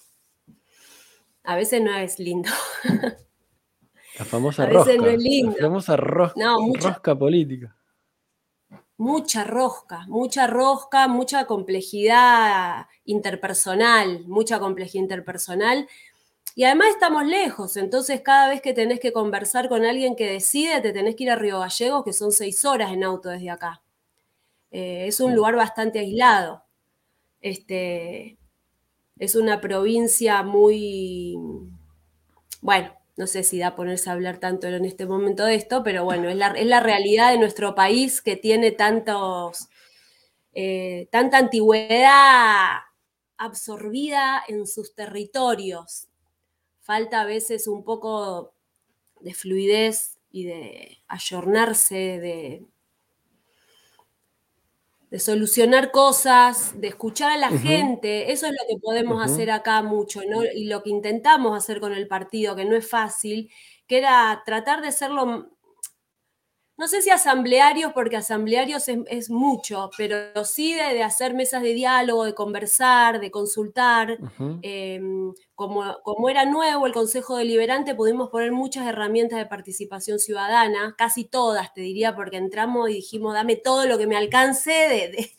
a 1.46 1.54
veces 1.54 1.80
no 1.80 1.96
es 1.96 2.18
lindo. 2.18 2.50
La 4.18 4.24
famosa 4.24 4.66
rosca. 4.70 4.92
La 5.56 5.66
famosa 5.68 5.96
rosca 5.96 7.16
política. 7.16 7.75
Mucha 8.98 9.44
rosca, 9.44 10.06
mucha 10.08 10.46
rosca, 10.46 11.06
mucha 11.06 11.46
complejidad 11.46 12.86
interpersonal, 13.04 14.26
mucha 14.26 14.58
complejidad 14.58 15.02
interpersonal. 15.02 15.86
Y 16.54 16.64
además 16.64 16.88
estamos 16.88 17.26
lejos, 17.26 17.76
entonces 17.76 18.22
cada 18.22 18.48
vez 18.48 18.62
que 18.62 18.72
tenés 18.72 18.98
que 18.98 19.12
conversar 19.12 19.68
con 19.68 19.84
alguien 19.84 20.16
que 20.16 20.30
decide, 20.30 20.80
te 20.80 20.92
tenés 20.92 21.14
que 21.14 21.24
ir 21.24 21.30
a 21.30 21.36
Río 21.36 21.60
Gallegos, 21.60 22.04
que 22.04 22.14
son 22.14 22.32
seis 22.32 22.64
horas 22.64 22.92
en 22.92 23.04
auto 23.04 23.28
desde 23.28 23.50
acá. 23.50 23.82
Eh, 24.70 25.06
es 25.06 25.20
un 25.20 25.34
lugar 25.34 25.56
bastante 25.56 25.98
aislado. 25.98 26.64
Este, 27.42 28.38
es 29.18 29.34
una 29.34 29.60
provincia 29.60 30.42
muy, 30.42 31.36
bueno, 32.62 32.95
no 33.16 33.26
sé 33.26 33.42
si 33.42 33.58
da 33.58 33.74
ponerse 33.74 34.10
a 34.10 34.12
hablar 34.12 34.38
tanto 34.38 34.66
en 34.66 34.84
este 34.84 35.06
momento 35.06 35.44
de 35.44 35.54
esto, 35.54 35.82
pero 35.82 36.04
bueno, 36.04 36.28
es 36.28 36.36
la, 36.36 36.80
realidad 36.80 37.32
de 37.32 37.38
nuestro 37.38 37.74
país 37.74 38.20
que 38.20 38.36
tiene 38.36 38.72
tantos, 38.72 39.68
eh, 40.52 41.08
tanta 41.10 41.38
antigüedad 41.38 42.80
absorbida 43.38 44.42
en 44.48 44.66
sus 44.66 44.94
territorios. 44.94 46.08
Falta 46.82 47.22
a 47.22 47.26
veces 47.26 47.66
un 47.66 47.84
poco 47.84 48.52
de 49.20 49.34
fluidez 49.34 50.18
y 50.30 50.44
de 50.44 50.98
ayornarse, 51.08 52.20
de 52.20 52.66
de 55.10 55.18
solucionar 55.20 55.92
cosas, 55.92 56.78
de 56.80 56.88
escuchar 56.88 57.30
a 57.32 57.36
la 57.36 57.50
gente. 57.50 58.32
Eso 58.32 58.46
es 58.46 58.52
lo 58.52 58.66
que 58.68 58.80
podemos 58.80 59.24
hacer 59.24 59.50
acá 59.50 59.82
mucho, 59.82 60.20
¿no? 60.28 60.42
Y 60.44 60.64
lo 60.64 60.82
que 60.82 60.90
intentamos 60.90 61.56
hacer 61.56 61.80
con 61.80 61.92
el 61.92 62.08
partido, 62.08 62.56
que 62.56 62.64
no 62.64 62.76
es 62.76 62.88
fácil, 62.88 63.50
que 63.86 63.98
era 63.98 64.42
tratar 64.44 64.82
de 64.82 64.92
serlo 64.92 65.55
no 66.78 66.88
sé 66.88 67.00
si 67.00 67.08
asamblearios, 67.08 67.92
porque 67.94 68.16
asamblearios 68.16 68.88
es, 68.88 69.30
mucho, 69.30 69.90
pero 69.96 70.44
sí 70.44 70.74
de, 70.74 71.02
hacer 71.02 71.32
mesas 71.32 71.62
de 71.62 71.72
diálogo, 71.72 72.24
de 72.24 72.34
conversar, 72.34 73.18
de 73.18 73.30
consultar. 73.30 74.18
Em, 74.60 75.32
como, 75.54 75.96
como, 76.02 76.28
era 76.28 76.44
nuevo 76.44 76.86
el 76.86 76.92
Consejo 76.92 77.38
Deliberante, 77.38 77.94
pudimos 77.94 78.28
poner 78.28 78.52
muchas 78.52 78.86
herramientas 78.86 79.38
de 79.38 79.46
participación 79.46 80.18
ciudadana, 80.18 80.94
casi 80.98 81.24
todas, 81.24 81.72
te 81.72 81.80
diría, 81.80 82.14
porque 82.14 82.36
entramos 82.36 82.90
y 82.90 82.94
dijimos, 82.94 83.32
dame 83.32 83.56
todo 83.56 83.86
lo 83.86 83.96
que 83.96 84.06
me 84.06 84.16
alcance 84.16 84.70
de, 84.70 85.30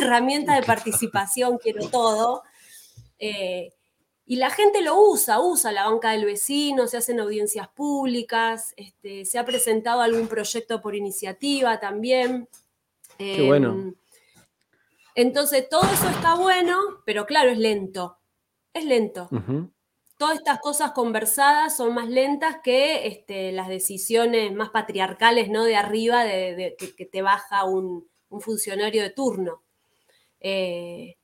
herramientas 0.00 0.60
de 0.60 0.62
participación, 0.66 1.58
quiero 1.58 1.88
todo. 1.88 2.44
Eh, 3.18 3.72
y 4.26 4.36
la 4.36 4.50
gente 4.50 4.80
lo 4.80 4.98
usa, 4.98 5.40
usa 5.40 5.70
la 5.70 5.88
banca 5.88 6.12
del 6.12 6.24
vecino, 6.24 6.86
se 6.86 6.96
hacen 6.96 7.20
audiencias 7.20 7.68
públicas, 7.68 8.72
este, 8.76 9.26
se 9.26 9.38
ha 9.38 9.44
presentado 9.44 10.00
algún 10.00 10.28
proyecto 10.28 10.80
por 10.80 10.94
iniciativa 10.94 11.78
también. 11.78 12.48
Qué 13.18 13.42
bueno. 13.42 13.72
Em, 13.72 13.94
entonces, 15.14 15.68
todo 15.68 15.82
eso 15.84 16.08
está 16.08 16.34
bueno, 16.36 16.78
pero 17.04 17.26
claro, 17.26 17.50
es 17.50 17.58
lento. 17.58 18.18
Es 18.72 18.84
lento. 18.84 19.28
Todas 20.16 20.38
estas 20.38 20.58
cosas 20.60 20.92
conversadas 20.92 21.76
son 21.76 21.94
más 21.94 22.08
lentas 22.08 22.56
que 22.62 23.06
este, 23.06 23.52
las 23.52 23.68
decisiones 23.68 24.52
más 24.52 24.70
patriarcales, 24.70 25.50
¿no? 25.50 25.64
De 25.64 25.76
arriba, 25.76 26.24
de, 26.24 26.76
que, 26.96 27.06
te 27.06 27.22
baja 27.22 27.64
un, 27.64 28.08
funcionario 28.40 29.02
de 29.02 29.10
turno. 29.10 29.62
Eh, 30.40 31.16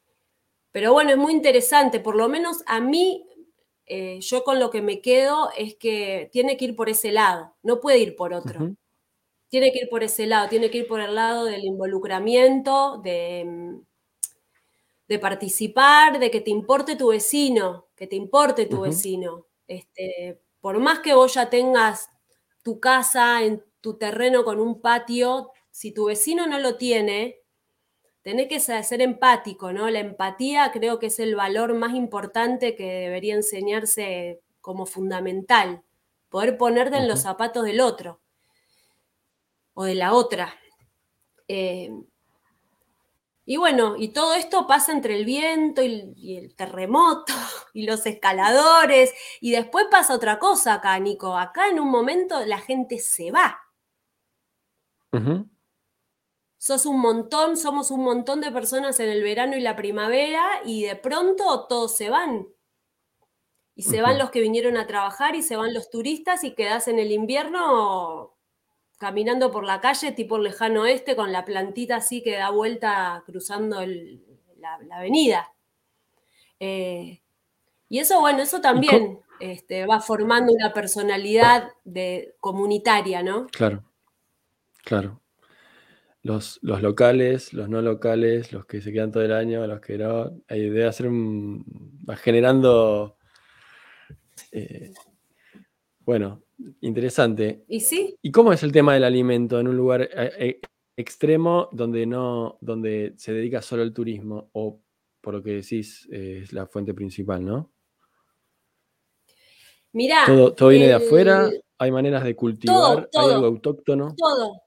pero 0.73 0.93
bueno, 0.93 1.11
es 1.11 1.17
muy 1.19 1.33
interesante, 1.33 2.01
por 2.01 2.17
lo 2.17 2.29
menos 2.29 2.63
a 2.67 2.81
mí, 2.81 3.27
eh, 3.87 4.21
yo 4.21 4.45
con 4.45 4.61
lo 4.61 4.71
que 4.71 4.83
me 4.83 5.01
quedo 5.01 5.51
es 5.57 5.75
que 5.77 6.29
tiene 6.33 6.57
que 6.57 6.67
ir 6.67 6.77
por 6.77 6.89
ese 6.89 7.13
lado, 7.13 7.57
no 7.63 7.81
puede 7.81 7.99
ir 7.99 8.17
por 8.17 8.33
otro. 8.35 8.71
tiene 9.51 9.73
que 9.73 9.81
ir 9.85 9.89
por 9.91 10.05
ese 10.05 10.27
lado, 10.27 10.49
tiene 10.49 10.71
que 10.71 10.79
ir 10.79 10.89
por 10.89 11.01
el 11.01 11.15
lado 11.17 11.45
del 11.47 11.65
involucramiento, 11.65 12.99
de, 13.05 13.81
de 15.09 15.19
participar, 15.19 16.19
de 16.21 16.31
que 16.31 16.41
te 16.41 16.51
importe 16.51 16.97
tu 16.97 17.09
vecino, 17.09 17.89
que 17.97 18.07
te 18.07 18.17
importe 18.17 18.67
tu 18.67 18.83
vecino. 18.83 19.47
Este, 19.67 20.41
por 20.61 20.79
más 20.79 21.01
que 21.01 21.15
vos 21.15 21.35
ya 21.35 21.51
tengas 21.51 22.11
tu 22.63 22.79
casa 22.81 23.43
en 23.43 23.65
tu 23.81 23.97
terreno 23.99 24.45
con 24.45 24.61
un 24.61 24.81
patio, 24.81 25.51
si 25.71 25.93
tu 25.93 26.07
vecino 26.07 26.47
no 26.47 26.59
lo 26.59 26.77
tiene, 26.77 27.40
tenés 28.23 28.49
que 28.49 28.61
ser 28.61 29.01
empático, 29.03 29.73
¿no? 29.73 29.89
La 29.91 30.01
empatía 30.01 30.71
creo 30.73 30.99
que 30.99 31.07
es 31.07 31.19
el 31.19 31.35
valor 31.35 31.75
más 31.75 31.95
importante 31.95 32.77
que 32.77 32.85
debería 32.85 33.35
enseñarse 33.35 34.41
como 34.61 34.87
fundamental, 34.87 35.83
poder 36.29 36.57
ponerte 36.59 36.99
en 36.99 37.09
los 37.09 37.23
zapatos 37.23 37.65
del 37.65 37.81
otro 37.81 38.21
o 39.75 39.85
de 39.85 39.95
la 39.95 40.13
otra. 40.13 40.55
Eh, 41.49 41.91
y 43.47 43.57
bueno, 43.57 43.97
y 43.97 44.13
todo 44.13 44.35
esto 44.35 44.67
pasa 44.69 44.93
entre 44.93 45.17
el 45.17 45.25
viento 45.25 45.83
y, 45.83 46.37
el 46.37 46.55
terremoto 46.55 47.33
y 47.75 47.85
los 47.85 48.07
escaladores. 48.07 49.13
Y 49.41 49.51
después 49.51 49.87
pasa 49.91 50.15
otra 50.15 50.39
cosa 50.39 50.75
acá, 50.75 50.97
Nico. 51.01 51.37
Acá 51.37 51.69
en 51.69 51.81
un 51.81 51.91
momento 51.91 52.45
la 52.47 52.59
gente 52.59 52.99
se 52.99 53.33
va. 53.33 53.59
Sos 56.61 56.85
un 56.85 57.01
montón, 57.01 57.57
somos 57.57 57.91
un 57.91 58.05
montón 58.05 58.43
de 58.43 58.53
personas 58.53 59.01
en 59.01 59.09
el 59.09 59.23
verano 59.23 59.57
y 59.57 59.63
la 59.63 59.77
primavera 59.77 60.45
y 60.67 60.83
de 60.83 60.95
pronto 60.95 61.65
todos 61.67 61.97
se 61.97 62.11
van. 62.11 62.49
Y 63.75 63.85
se 63.85 64.03
van 64.03 64.19
los 64.19 64.31
que 64.31 64.43
vinieron 64.43 64.77
a 64.77 64.87
trabajar 64.87 65.35
y 65.37 65.43
se 65.43 65.57
van 65.57 65.73
los 65.73 65.89
turistas 65.89 66.45
y 66.45 66.55
quedás 66.55 66.87
en 66.89 66.99
el 66.99 67.13
invierno 67.13 68.37
caminando 68.99 69.51
por 69.51 69.65
la 69.65 69.81
calle 69.81 70.13
tipo 70.13 70.37
el 70.37 70.43
lejano 70.43 70.83
oeste 70.83 71.17
con 71.17 71.33
la 71.33 71.47
plantita 71.47 71.97
así 71.97 72.23
que 72.23 72.37
da 72.37 72.51
vuelta 72.51 73.23
cruzando 73.25 73.81
la, 74.59 74.79
avenida. 74.99 75.51
Eh, 76.61 77.23
y 77.89 78.01
eso, 78.01 78.21
bueno, 78.21 78.43
eso 78.43 78.61
también 78.61 79.19
este, 79.41 79.87
va 79.87 80.03
formando 80.03 80.53
una 80.53 80.75
personalidad 80.75 81.71
de, 81.85 82.35
comunitaria, 82.39 83.23
¿no? 83.23 83.47
Claro, 83.47 83.83
claro. 84.85 85.23
Los, 86.23 86.59
los, 86.63 86.83
locales, 86.83 87.55
los 87.55 87.69
no 87.69 87.81
locales, 87.81 88.53
los 88.53 88.67
que 88.67 88.83
se 88.83 88.93
quedan 88.93 89.11
todo 89.11 89.23
el 89.23 89.33
año, 89.33 89.67
los 89.67 89.81
que 89.81 89.97
no, 89.97 90.31
hay 90.49 90.61
debe 90.63 90.85
hacer 90.85 91.07
un, 91.09 91.65
va 92.09 92.17
generando, 92.17 93.17
eh, 94.53 94.93
bueno, 96.01 96.43
Interesante. 96.81 97.65
¿Y 97.69 97.81
sí? 97.81 98.17
¿Y 98.23 98.31
cómo 98.31 98.53
es 98.53 98.63
el 98.63 98.73
tema 98.73 98.95
del 98.95 99.05
alimento 99.05 99.59
en 99.61 99.69
un 99.69 99.77
lugar 99.77 100.03
eh, 100.03 100.33
eh, 100.39 100.61
extremo 100.97 101.69
donde 101.73 102.07
no, 102.07 102.59
donde 102.61 103.15
se 103.17 103.33
dedica 103.33 103.63
solo 103.63 103.83
al 103.83 103.93
turismo? 103.93 104.51
O 104.53 104.81
por 105.21 105.35
lo 105.35 105.43
que 105.43 105.53
decís, 105.53 106.09
eh, 106.11 106.41
es 106.43 106.53
la 106.53 106.67
fuente 106.67 106.95
principal, 106.95 107.45
¿no? 107.45 107.73
Mirá. 109.93 110.25
Todo, 110.27 110.69
viene 110.69 110.87
de 110.87 110.95
afuera, 110.95 111.51
hay 111.79 111.91
maneras 111.91 112.25
de 112.25 112.37
cultivar, 112.37 113.09
hay 113.13 113.31
algo 113.31 113.47
autóctono. 113.47 114.15
Todo. 114.17 114.63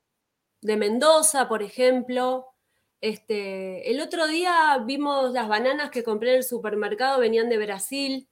De 0.64 0.78
Mendoza, 0.78 1.47
por 1.47 1.64
ejemplo. 1.64 2.47
Este, 3.01 3.91
el 3.91 3.99
otro 3.99 4.28
día 4.28 4.82
vimos 4.86 5.34
las 5.34 5.47
bananas 5.47 5.89
que 5.89 6.03
compré 6.03 6.32
en 6.32 6.38
el 6.38 6.43
supermercado, 6.43 7.20
venían 7.20 7.49
de 7.49 7.57
Brasil 7.57 8.30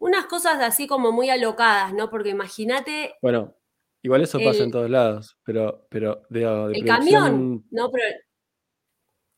unas 0.00 0.26
cosas 0.26 0.60
así 0.60 0.86
como 0.86 1.12
muy 1.12 1.30
alocadas, 1.30 1.92
¿no? 1.94 2.10
Porque 2.10 2.30
imagínate. 2.30 3.14
Bueno, 3.22 3.54
igual 4.02 4.22
eso 4.22 4.38
pasa 4.42 4.64
en 4.64 4.70
todos 4.70 4.90
lados, 4.90 5.38
pero, 5.44 5.86
pero 5.88 6.22
de, 6.30 6.42
el 6.74 6.84
camión, 6.84 7.64
no, 7.70 7.90
pero 7.90 8.04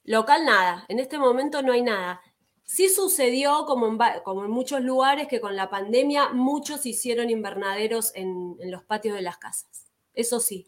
local 0.04 0.44
nada. 0.44 0.86
En 0.88 0.98
este 0.98 1.18
momento 1.18 1.62
no 1.62 1.72
hay 1.72 1.82
nada. 1.82 2.20
Sí 2.62 2.88
sucedió, 2.88 3.66
como 3.66 3.88
en, 3.88 3.98
como 4.24 4.44
en 4.44 4.50
muchos 4.50 4.80
lugares, 4.80 5.26
que 5.26 5.40
con 5.40 5.56
la 5.56 5.68
pandemia 5.68 6.30
muchos 6.30 6.86
hicieron 6.86 7.28
invernaderos 7.28 8.14
en, 8.14 8.56
los 8.70 8.84
patios 8.84 9.16
de 9.16 9.22
las 9.22 9.38
casas. 9.38 9.91
Eso 10.14 10.40
sí, 10.40 10.66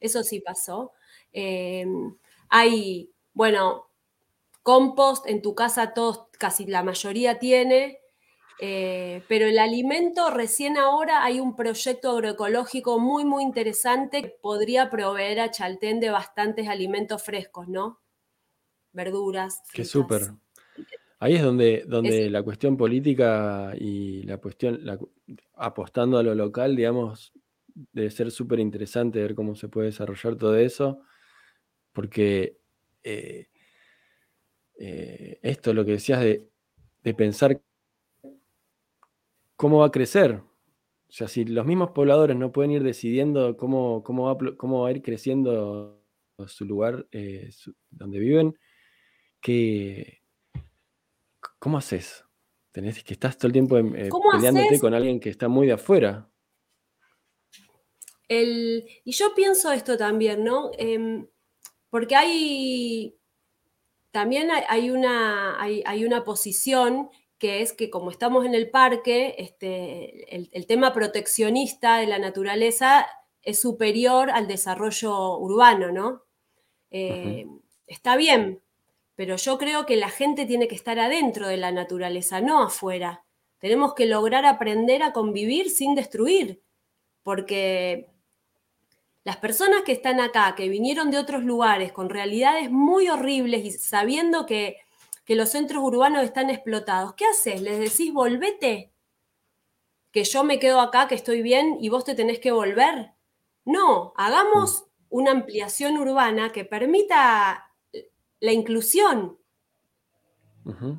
eso 0.00 0.22
sí 0.22 0.40
pasó. 0.40 0.92
Em, 1.32 2.16
hay, 2.48 3.10
bueno, 3.32 3.90
compost 4.62 5.26
en 5.28 5.42
tu 5.42 5.54
casa, 5.54 5.92
todos, 5.94 6.28
casi 6.38 6.66
la 6.66 6.82
mayoría 6.82 7.38
tiene. 7.38 8.00
Eh, 8.60 9.22
pero 9.28 9.46
el 9.46 9.58
alimento, 9.58 10.30
recién 10.30 10.76
ahora 10.76 11.24
hay 11.24 11.40
un 11.40 11.56
proyecto 11.56 12.10
agroecológico 12.10 13.00
muy, 13.00 13.24
muy 13.24 13.42
interesante 13.42 14.22
que 14.22 14.36
podría 14.40 14.90
proveer 14.90 15.40
a 15.40 15.50
Chaltén 15.50 15.98
de 15.98 16.10
bastantes 16.10 16.68
alimentos 16.68 17.22
frescos, 17.22 17.68
¿no? 17.68 18.00
Verduras. 18.92 19.60
Qué 19.72 19.84
súper. 19.84 20.30
Ahí 21.18 21.34
es 21.34 21.42
donde, 21.42 21.84
donde 21.86 22.30
la 22.30 22.42
cuestión 22.42 22.76
política 22.76 23.72
y 23.76 24.22
la 24.22 24.38
cuestión, 24.38 24.80
apostando 25.54 26.18
a 26.18 26.22
lo 26.22 26.34
local, 26.34 26.76
digamos, 26.76 27.32
debe 27.74 28.10
ser 28.10 28.30
súper 28.30 28.60
interesante 28.60 29.20
ver 29.20 29.34
cómo 29.34 29.54
se 29.54 29.68
puede 29.68 29.86
desarrollar 29.86 30.36
todo 30.36 30.56
eso, 30.56 31.00
porque 31.92 32.58
eh, 33.02 33.48
eh, 34.78 35.38
esto, 35.42 35.74
lo 35.74 35.84
que 35.84 35.92
decías 35.92 36.20
de, 36.20 36.48
de 37.02 37.14
pensar 37.14 37.60
cómo 39.56 39.78
va 39.78 39.86
a 39.86 39.90
crecer. 39.90 40.42
O 41.08 41.12
sea, 41.16 41.28
si 41.28 41.44
los 41.44 41.64
mismos 41.64 41.90
pobladores 41.90 42.36
no 42.36 42.50
pueden 42.50 42.72
ir 42.72 42.82
decidiendo 42.82 43.56
cómo, 43.56 44.02
cómo, 44.02 44.24
va, 44.24 44.56
cómo 44.56 44.82
va 44.82 44.88
a 44.88 44.92
ir 44.92 45.02
creciendo 45.02 46.02
su 46.46 46.64
lugar 46.64 47.06
eh, 47.12 47.50
donde 47.90 48.18
viven, 48.18 48.58
¿qué, 49.40 50.22
¿cómo 51.58 51.78
haces? 51.78 52.24
Tenés 52.72 53.04
que 53.04 53.14
estás 53.14 53.38
todo 53.38 53.46
el 53.46 53.52
tiempo 53.52 53.78
eh, 53.78 54.10
peleándote 54.32 54.80
con 54.80 54.94
alguien 54.94 55.20
que 55.20 55.30
está 55.30 55.46
muy 55.46 55.68
de 55.68 55.74
afuera. 55.74 56.28
Y 58.42 59.12
yo 59.12 59.34
pienso 59.34 59.72
esto 59.72 59.96
también, 59.96 60.44
¿no? 60.44 60.70
Em, 60.78 61.26
porque 61.90 62.16
hay 62.16 63.16
también 64.14 64.48
hay, 64.68 64.90
una, 64.92 65.60
hay, 65.60 66.04
una 66.04 66.22
posición 66.22 67.10
que 67.36 67.62
es 67.62 67.72
que 67.72 67.90
como 67.90 68.12
estamos 68.12 68.46
en 68.46 68.54
el 68.54 68.70
parque, 68.70 69.34
este, 69.38 70.36
el, 70.36 70.66
tema 70.68 70.92
proteccionista 70.92 71.96
de 71.96 72.06
la 72.06 72.20
naturaleza 72.20 73.08
es 73.42 73.60
superior 73.60 74.30
al 74.30 74.46
desarrollo 74.46 75.36
urbano, 75.38 75.90
¿no? 75.90 76.22
Eh, 76.92 77.46
está 77.88 78.14
bien, 78.14 78.62
pero 79.16 79.34
yo 79.34 79.58
creo 79.58 79.84
que 79.84 79.96
la 79.96 80.10
gente 80.10 80.46
tiene 80.46 80.68
que 80.68 80.76
estar 80.76 81.00
adentro 81.00 81.48
de 81.48 81.56
la 81.56 81.72
naturaleza, 81.72 82.40
no 82.40 82.62
afuera. 82.62 83.24
Tenemos 83.58 83.94
que 83.94 84.06
lograr 84.06 84.46
aprender 84.46 85.02
a 85.02 85.12
convivir 85.12 85.70
sin 85.70 85.96
destruir, 85.96 86.62
porque 87.24 88.13
las 89.24 89.38
personas 89.38 89.82
que 89.82 89.92
están 89.92 90.20
acá, 90.20 90.54
que 90.54 90.68
vinieron 90.68 91.10
de 91.10 91.18
otros 91.18 91.42
lugares 91.42 91.92
con 91.92 92.10
realidades 92.10 92.70
muy 92.70 93.08
horribles 93.08 93.64
y 93.64 93.72
sabiendo 93.72 94.46
que 94.46 94.78
que 95.24 95.36
los 95.36 95.50
centros 95.50 95.82
urbanos 95.82 96.22
están 96.22 96.50
explotados. 96.50 97.14
¿Qué 97.14 97.24
haces? 97.24 97.60
¿Les 97.60 97.78
decís 97.78 98.12
volvete? 98.12 98.92
¿Que 100.12 100.24
yo 100.24 100.44
me 100.44 100.58
quedo 100.58 100.80
acá, 100.80 101.08
que 101.08 101.14
estoy 101.14 101.42
bien 101.42 101.78
y 101.80 101.88
vos 101.88 102.04
te 102.04 102.14
tenés 102.14 102.38
que 102.38 102.52
volver? 102.52 103.12
No, 103.64 104.12
hagamos 104.16 104.82
mm. 104.82 104.84
una 105.08 105.30
ampliación 105.32 105.98
urbana 105.98 106.52
que 106.52 106.64
permita 106.64 107.72
la 108.40 108.52
inclusión. 108.52 109.38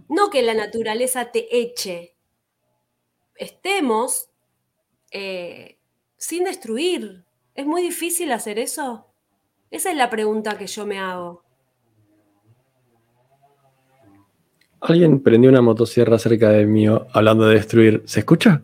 No 0.09 0.29
que 0.29 0.43
la 0.43 0.53
naturaleza 0.53 1.31
te 1.31 1.57
eche. 1.57 2.15
Estemos 3.35 4.29
eh, 5.09 5.79
sin 6.17 6.43
destruir. 6.43 7.24
¿Es 7.55 7.65
muy 7.65 7.81
difícil 7.81 8.33
hacer 8.33 8.59
eso? 8.59 9.07
Esa 9.71 9.89
es 9.89 9.95
la 9.95 10.09
pregunta 10.09 10.57
que 10.57 10.67
yo 10.67 10.85
me 10.85 10.99
hago. 10.99 11.43
Alguien 14.81 15.23
prendió 15.23 15.49
una 15.49 15.61
motosierra 15.61 16.19
cerca 16.19 16.49
de 16.49 16.65
mí 16.65 16.85
hablando 16.85 17.47
de 17.47 17.55
destruir. 17.55 18.03
¿Se 18.05 18.19
escucha? 18.19 18.61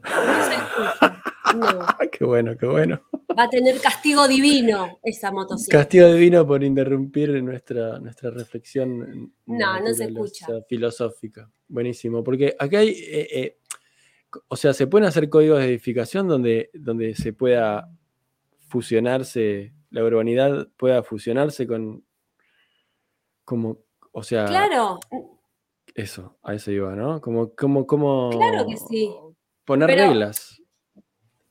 No. 1.56 1.86
qué 2.12 2.26
bueno, 2.26 2.58
qué 2.58 2.66
bueno. 2.66 3.02
Va 3.38 3.44
a 3.44 3.50
tener 3.50 3.80
castigo 3.80 4.28
divino 4.28 5.00
esa 5.04 5.32
motosierra. 5.32 5.84
Castigo 5.84 6.14
divino 6.14 6.46
por 6.46 6.62
interrumpir 6.62 7.42
nuestra, 7.42 7.98
nuestra 7.98 8.30
reflexión. 8.30 9.34
No, 9.46 9.80
no 9.80 9.94
se 9.94 10.04
escucha. 10.04 10.48
Filosófica. 10.68 11.50
Buenísimo. 11.70 12.24
Porque 12.24 12.56
acá 12.60 12.80
hay. 12.80 12.90
Eh, 12.90 13.28
eh, 13.32 13.58
o 14.50 14.56
sea, 14.58 14.74
se 14.74 14.88
pueden 14.88 15.08
hacer 15.08 15.30
códigos 15.30 15.60
de 15.60 15.66
edificación 15.66 16.28
donde, 16.28 16.70
donde 16.74 17.16
se 17.16 17.34
pueda 17.34 17.90
fusionarse, 18.72 19.74
la 19.90 20.04
urbanidad 20.04 20.70
pueda 20.78 21.04
fusionarse 21.04 21.68
con. 21.68 22.06
Como. 23.46 23.80
O 24.12 24.24
sea. 24.24 24.46
Claro 24.46 25.00
eso, 25.96 26.38
a 26.44 26.54
eso 26.54 26.72
iba, 26.72 26.96
¿no? 26.96 27.22
Como, 27.22 27.54
como, 27.56 27.86
como 27.86 28.30
claro 28.30 28.66
que 28.68 28.78
sí. 28.78 29.14
poner 29.66 29.90
reglas. 29.90 30.62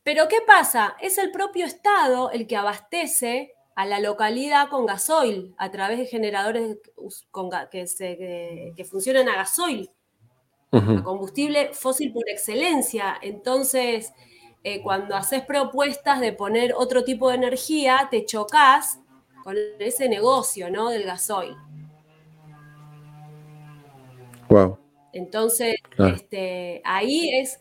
Pero 0.02 0.28
¿qué 0.28 0.38
pasa? 0.46 0.96
Es 1.00 1.18
el 1.18 1.30
propio 1.30 1.66
Estado 1.66 2.30
el 2.30 2.46
que 2.46 2.56
abastece 2.56 3.52
a 3.76 3.86
la 3.86 4.00
localidad 4.00 4.68
con 4.68 4.86
gasoil 4.86 5.54
a 5.58 5.70
través 5.70 5.98
de 5.98 6.06
generadores 6.06 6.78
que, 7.70 8.72
que, 8.76 8.84
funcionan 8.84 9.28
a 9.28 9.36
gasoil, 9.36 9.90
a 10.72 11.02
combustible 11.02 11.72
fósil 11.72 12.12
por 12.12 12.28
excelencia. 12.28 13.16
Entonces, 13.22 14.12
eh, 14.62 14.82
cuando 14.82 15.16
haces 15.16 15.42
propuestas 15.42 16.20
de 16.20 16.32
poner 16.32 16.74
otro 16.74 17.04
tipo 17.04 17.28
de 17.28 17.36
energía, 17.36 18.08
te 18.10 18.24
chocas 18.24 19.00
con 19.42 19.56
ese 19.78 20.08
negocio 20.08 20.70
¿no? 20.70 20.90
del 20.90 21.04
gasoil. 21.04 21.56
Wow. 24.48 24.78
Entonces, 25.12 25.76
este, 25.98 26.82
ahí 26.84 27.30
es, 27.34 27.58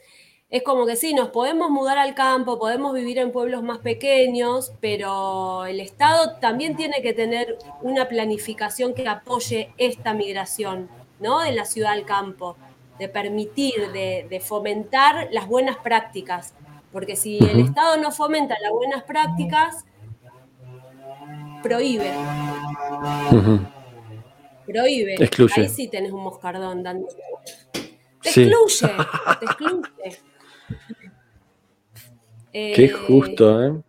es 0.50 0.64
como 0.64 0.86
que 0.86 0.95
sí, 0.95 1.14
nos 1.14 1.30
podemos 1.30 1.70
mudar 1.70 1.97
al 1.97 2.16
campo, 2.16 2.60
podemos 2.60 2.93
vivir 2.93 3.18
en 3.20 3.32
pueblos 3.32 3.64
más 3.64 3.80
pequeños, 3.80 4.74
pero 4.80 5.66
el 5.66 5.80
Estado 5.80 6.38
también 6.39 6.76
tiene 6.76 7.02
que 7.02 7.14
tener 7.14 7.58
una 7.82 8.08
planificación 8.08 8.93
que 8.93 9.08
apoye 9.08 9.74
esta 9.78 10.14
migración, 10.14 10.89
¿no? 11.20 11.39
De 11.39 11.52
la 11.52 11.66
ciudad 11.66 11.93
al 11.93 12.06
campo, 12.06 12.58
de 12.97 13.08
permitir, 13.10 13.91
de, 13.91 14.41
fomentar 14.43 15.30
las 15.32 15.47
buenas 15.47 15.78
prácticas. 15.78 16.54
Porque 16.91 17.15
si 17.15 17.37
el 17.37 17.59
Estado 17.59 17.97
no 17.97 18.11
fomenta 18.11 18.55
las 18.61 18.71
buenas 18.71 19.03
prácticas, 19.03 19.85
prohíbe 21.61 22.11
prohíbe. 24.71 25.15
Ahí 25.55 25.69
sí 25.69 25.87
tenés 25.87 26.11
un 26.11 26.23
moscardón 26.23 26.83
dando. 26.83 27.07
Te 28.21 28.29
excluye, 28.29 28.93
te 29.39 29.45
excluye. 29.45 29.89
Qué 32.51 32.85
eh, 32.85 32.89
justo, 32.89 33.63
¿eh? 33.63 33.81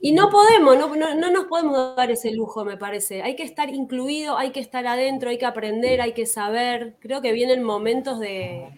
Y 0.00 0.12
no 0.12 0.28
podemos, 0.28 0.76
no, 0.76 1.14
no, 1.14 1.30
nos 1.30 1.44
podemos 1.46 1.96
dar 1.96 2.10
ese 2.10 2.30
lujo, 2.30 2.64
me 2.64 2.76
parece. 2.76 3.22
Hay 3.22 3.36
que 3.36 3.42
estar 3.42 3.70
incluido, 3.70 4.36
hay 4.36 4.50
que 4.50 4.60
estar 4.60 4.86
adentro, 4.86 5.30
hay 5.30 5.38
que 5.38 5.46
aprender, 5.46 6.02
hay 6.02 6.12
que 6.12 6.26
saber. 6.26 6.96
Creo 7.00 7.22
que 7.22 7.32
vienen 7.32 7.62
momentos 7.62 8.20
de, 8.20 8.68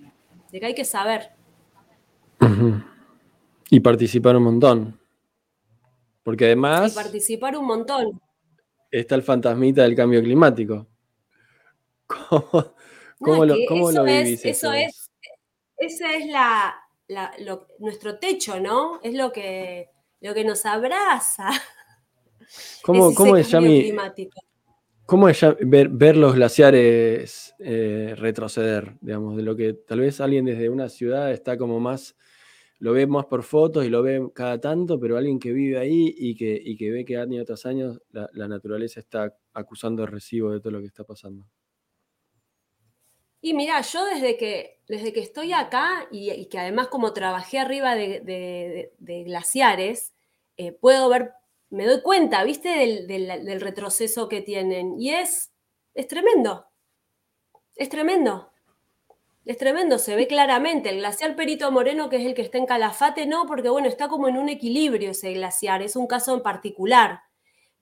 que 0.53 0.65
hay 0.65 0.75
que 0.75 0.85
saber. 0.85 1.31
Y 3.71 3.81
participar 3.81 4.37
un 4.37 4.45
montón. 4.45 5.01
Porque 6.23 6.47
además. 6.47 6.93
Y 6.93 6.95
participar 6.95 7.57
un 7.57 7.67
montón 7.67 8.21
está 8.91 9.15
el 9.15 9.23
fantasmita 9.23 9.83
del 9.83 9.95
cambio 9.95 10.23
climático. 10.23 10.87
¿Cómo, 13.19 13.45
lo, 13.45 14.05
vivís? 14.05 14.45
eso, 14.45 14.73
es, 14.73 15.11
ese 15.79 16.17
es 16.19 16.27
la, 16.27 16.77
nuestro 17.79 18.19
techo, 18.19 18.61
¿no? 18.61 19.01
Es 19.03 19.15
lo 19.15 19.33
que, 19.33 19.89
lo 20.21 20.35
que 20.35 20.45
nos 20.45 20.67
abraza. 20.67 21.49
¿Cómo, 22.83 23.11
es, 23.11 23.17
cómo 23.17 23.37
es 23.37 23.53
¿Cómo 25.05 25.29
es 25.29 25.41
ver, 25.61 25.89
ver 25.89 26.17
los 26.17 26.35
glaciares 26.35 27.55
eh, 27.59 28.15
retroceder? 28.17 28.97
Digamos, 29.01 29.37
de 29.37 29.43
lo 29.43 29.57
que 29.57 29.73
tal 29.73 30.01
vez 30.01 30.21
alguien 30.21 30.45
desde 30.45 30.69
una 30.69 30.89
ciudad 30.89 31.33
está 31.33 31.57
como 31.57 31.81
más 31.81 32.17
lo 32.79 32.93
ve 32.93 33.07
más 33.07 33.27
por 33.27 33.43
fotos 33.43 33.85
y 33.87 33.89
lo 33.89 34.03
ve 34.03 34.31
cada 34.35 34.61
tanto, 34.61 35.01
pero 35.01 35.17
alguien 35.17 35.39
que 35.39 35.53
vive 35.53 35.79
ahí 35.79 36.15
y 36.17 36.35
que, 36.35 36.63
que 36.79 36.91
ve 36.91 37.05
que 37.05 37.17
año 37.17 37.45
tras 37.45 37.65
año 37.67 37.97
la, 38.11 38.49
naturaleza 38.49 39.01
está 39.01 39.35
acusando 39.53 40.03
el 40.03 40.11
recibo 40.11 40.51
de 40.51 40.61
todo 40.61 40.73
lo 40.73 40.81
que 40.81 40.87
está 40.87 41.05
pasando. 41.05 41.47
Y 43.41 43.55
mira, 43.55 43.81
yo 43.81 44.05
desde 44.05 44.37
que, 44.37 44.81
desde 44.89 45.13
que 45.13 45.21
estoy 45.21 45.53
acá 45.53 46.09
y, 46.11 46.47
que 46.47 46.59
además 46.59 46.89
como 46.89 47.13
trabajé 47.13 47.59
arriba 47.59 47.95
de, 47.95 48.93
glaciares, 48.99 50.13
eh, 50.57 50.73
puedo 50.73 51.09
ver, 51.09 51.33
me 51.71 51.87
doy 51.87 52.03
cuenta, 52.03 52.45
¿viste? 52.45 52.69
Del, 52.69 53.07
del, 53.07 53.61
retroceso 53.61 54.29
que 54.29 54.43
tienen. 54.43 54.99
Y 54.99 55.11
es, 55.11 55.53
es 55.95 56.09
tremendo. 56.09 56.67
Es 57.75 57.89
tremendo. 57.89 58.51
Es 59.47 59.59
tremendo, 59.59 60.01
se 60.01 60.17
ve 60.17 60.27
claramente. 60.27 60.89
El 60.91 60.99
glaciar 60.99 61.37
Perito 61.37 61.71
Moreno, 61.71 62.09
que 62.09 62.17
es 62.17 62.27
el 62.27 62.35
que 62.35 62.43
está 62.43 62.59
en 62.59 62.67
Calafate, 62.67 63.27
no, 63.27 63.47
porque 63.47 63.69
bueno, 63.69 63.87
está 63.87 64.09
como 64.09 64.27
en 64.27 64.37
un 64.39 64.49
equilibrio 64.49 65.13
ese 65.13 65.33
glaciar, 65.35 65.83
es 65.83 65.95
un 65.95 66.09
caso 66.09 66.35
en 66.35 66.43
particular. 66.43 67.21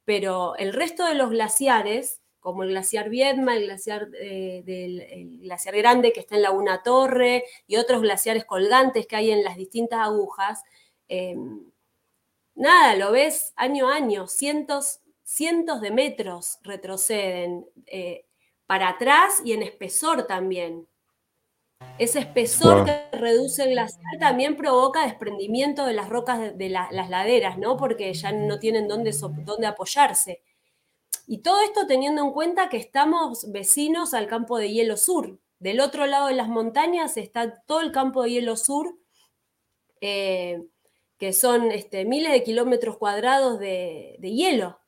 Pero 0.05 0.57
el 0.57 0.75
resto 0.75 1.07
de 1.07 1.15
los 1.15 1.31
glaciares, 1.31 2.21
como 2.39 2.65
el 2.65 2.69
glaciar 2.69 3.09
Viedma, 3.09 3.57
el 3.57 3.65
glaciar, 3.65 4.09
eh, 4.21 4.62
del, 4.67 5.41
glaciar 5.41 5.75
Grande 5.77 6.12
que 6.12 6.21
está 6.21 6.37
en 6.37 6.43
Laguna 6.43 6.83
Torre 6.83 7.45
y 7.67 7.77
otros 7.77 8.03
glaciares 8.03 8.45
colgantes 8.45 9.07
que 9.07 9.17
hay 9.17 9.31
en 9.31 9.43
las 9.43 9.57
distintas 9.57 10.01
agujas, 10.01 10.62
em, 11.09 11.65
nada, 12.55 12.95
lo 12.97 13.11
ves 13.12 13.55
año 13.57 13.89
a 13.89 13.95
año, 13.97 14.27
cientos, 14.29 15.01
cientos 15.23 15.81
de 15.81 15.91
metros 15.93 16.59
retroceden 16.62 17.67
eh, 17.87 18.27
para 18.67 18.91
atrás 18.91 19.41
y 19.45 19.55
en 19.55 19.62
espesor 19.62 20.27
también. 20.27 20.87
Ese 21.99 22.18
espesor 22.18 22.85
que 22.85 23.16
reduce 23.16 23.62
el 23.62 23.70
glaciar 23.70 24.18
también 24.18 24.57
provoca 24.57 25.07
desprendimiento 25.07 25.87
de 25.87 25.93
las 25.93 26.09
rocas 26.09 26.57
de, 26.59 26.68
las 26.68 27.09
laderas, 27.09 27.57
¿no? 27.57 27.77
Porque 27.77 28.12
ya 28.14 28.33
no 28.33 28.59
tienen 28.59 28.89
dónde, 28.89 29.12
dónde 29.45 29.66
apoyarse. 29.66 30.43
Y 31.27 31.39
todo 31.39 31.61
esto 31.62 31.87
teniendo 31.87 32.22
en 32.22 32.33
cuenta 32.33 32.68
que 32.68 32.77
estamos 32.77 33.51
vecinos 33.53 34.12
al 34.12 34.27
campo 34.27 34.59
de 34.59 34.70
hielo 34.70 34.97
sur. 34.97 35.39
Del 35.61 35.81
otro 35.81 36.07
lado 36.07 36.27
de 36.27 36.35
las 36.35 36.49
montañas 36.49 37.16
está 37.16 37.62
todo 37.64 37.81
el 37.81 37.93
campo 37.93 38.25
de 38.25 38.31
hielo 38.31 38.57
sur, 38.57 38.99
eh, 40.01 40.62
que 41.16 41.33
son 41.33 41.70
este, 41.70 42.05
miles 42.05 42.33
de 42.33 42.43
kilómetros 42.43 42.99
cuadrados 42.99 43.59
de 43.61 44.18
hielo 44.20 44.81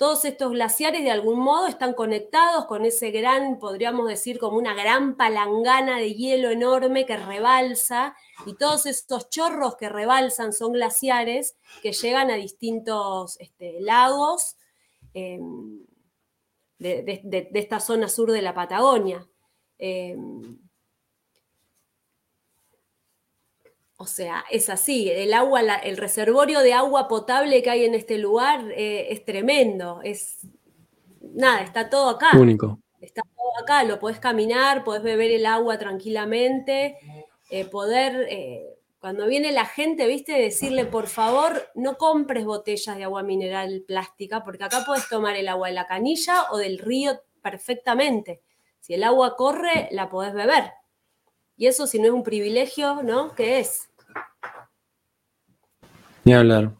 todos 0.00 0.24
estos 0.24 0.52
glaciares 0.52 1.02
de 1.02 1.10
algún 1.10 1.40
modo 1.40 1.66
están 1.66 1.92
conectados 1.92 2.64
con 2.64 2.86
ese 2.86 3.10
gran, 3.10 3.58
podríamos 3.58 4.08
decir, 4.08 4.38
como 4.38 4.56
una 4.56 4.72
gran 4.72 5.14
palangana 5.14 5.98
de 5.98 6.14
hielo 6.14 6.48
enorme 6.48 7.04
que 7.04 7.18
rebalsa, 7.18 8.16
y 8.46 8.54
todos 8.54 8.86
estos 8.86 9.28
chorros 9.28 9.76
que 9.76 9.90
rebalsan 9.90 10.54
son 10.54 10.72
glaciares 10.72 11.54
que 11.82 11.92
llegan 11.92 12.30
a 12.30 12.36
distintos 12.36 13.38
este, 13.40 13.78
lagos 13.82 14.56
em, 15.12 15.84
de, 16.78 17.50
esta 17.52 17.78
zona 17.78 18.08
sur 18.08 18.32
de 18.32 18.40
la 18.40 18.54
Patagonia. 18.54 19.28
Em, 19.76 20.58
O 24.00 24.06
sea, 24.06 24.46
es 24.50 24.70
así, 24.70 25.10
el 25.10 25.34
agua, 25.34 25.60
el 25.60 25.98
reservorio 25.98 26.60
de 26.60 26.72
agua 26.72 27.06
potable 27.06 27.62
que 27.62 27.68
hay 27.68 27.84
en 27.84 27.94
este 27.94 28.16
lugar 28.16 28.64
eh, 28.74 29.08
es 29.10 29.26
tremendo, 29.26 30.00
es 30.02 30.38
nada, 31.20 31.60
está 31.60 31.90
todo 31.90 32.08
acá. 32.08 32.30
Único. 32.34 32.78
Está 33.02 33.20
todo 33.20 33.62
acá, 33.62 33.84
lo 33.84 33.98
podés 33.98 34.18
caminar, 34.18 34.84
podés 34.84 35.02
beber 35.02 35.30
el 35.32 35.44
agua 35.44 35.76
tranquilamente, 35.76 36.96
eh, 37.50 37.66
poder, 37.66 38.26
eh, 38.30 38.78
cuando 39.00 39.26
viene 39.26 39.52
la 39.52 39.66
gente, 39.66 40.06
viste, 40.06 40.32
decirle, 40.32 40.86
por 40.86 41.06
favor, 41.06 41.68
no 41.74 41.98
compres 41.98 42.46
botellas 42.46 42.96
de 42.96 43.04
agua 43.04 43.22
mineral 43.22 43.84
plástica, 43.86 44.42
porque 44.42 44.64
acá 44.64 44.82
podés 44.86 45.10
tomar 45.10 45.36
el 45.36 45.46
agua 45.46 45.68
de 45.68 45.74
la 45.74 45.86
canilla 45.86 46.50
o 46.52 46.56
del 46.56 46.78
río 46.78 47.20
perfectamente. 47.42 48.40
Si 48.80 48.94
el 48.94 49.04
agua 49.04 49.36
corre, 49.36 49.90
la 49.90 50.08
podés 50.08 50.32
beber. 50.32 50.72
Y 51.58 51.66
eso 51.66 51.86
si 51.86 51.98
no 51.98 52.06
es 52.06 52.12
un 52.12 52.22
privilegio, 52.22 53.02
¿no? 53.02 53.34
¿Qué 53.34 53.58
es? 53.58 53.89
Hablar. 56.32 56.76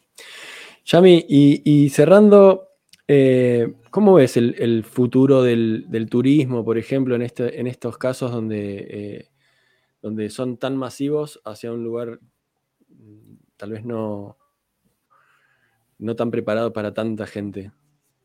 Yami, 0.85 1.25
y, 1.29 1.89
cerrando, 1.91 2.69
eh, 3.07 3.75
¿cómo 3.91 4.15
ves 4.15 4.37
el, 4.37 4.85
futuro 4.85 5.43
del, 5.43 6.09
turismo, 6.11 6.65
por 6.65 6.79
ejemplo, 6.79 7.15
en, 7.15 7.23
este, 7.23 7.61
en 7.61 7.67
estos 7.67 7.97
casos 7.99 8.33
donde, 8.33 8.87
eh, 8.91 9.31
donde 10.03 10.31
son 10.31 10.57
tan 10.57 10.77
masivos 10.77 11.41
hacia 11.45 11.73
un 11.73 11.85
lugar 11.85 12.21
mm, 12.89 13.35
tal 13.57 13.73
vez 13.73 13.85
no, 13.85 14.37
no 15.99 16.17
tan 16.17 16.31
preparado 16.31 16.73
para 16.73 16.93
tanta 16.93 17.27
gente? 17.27 17.73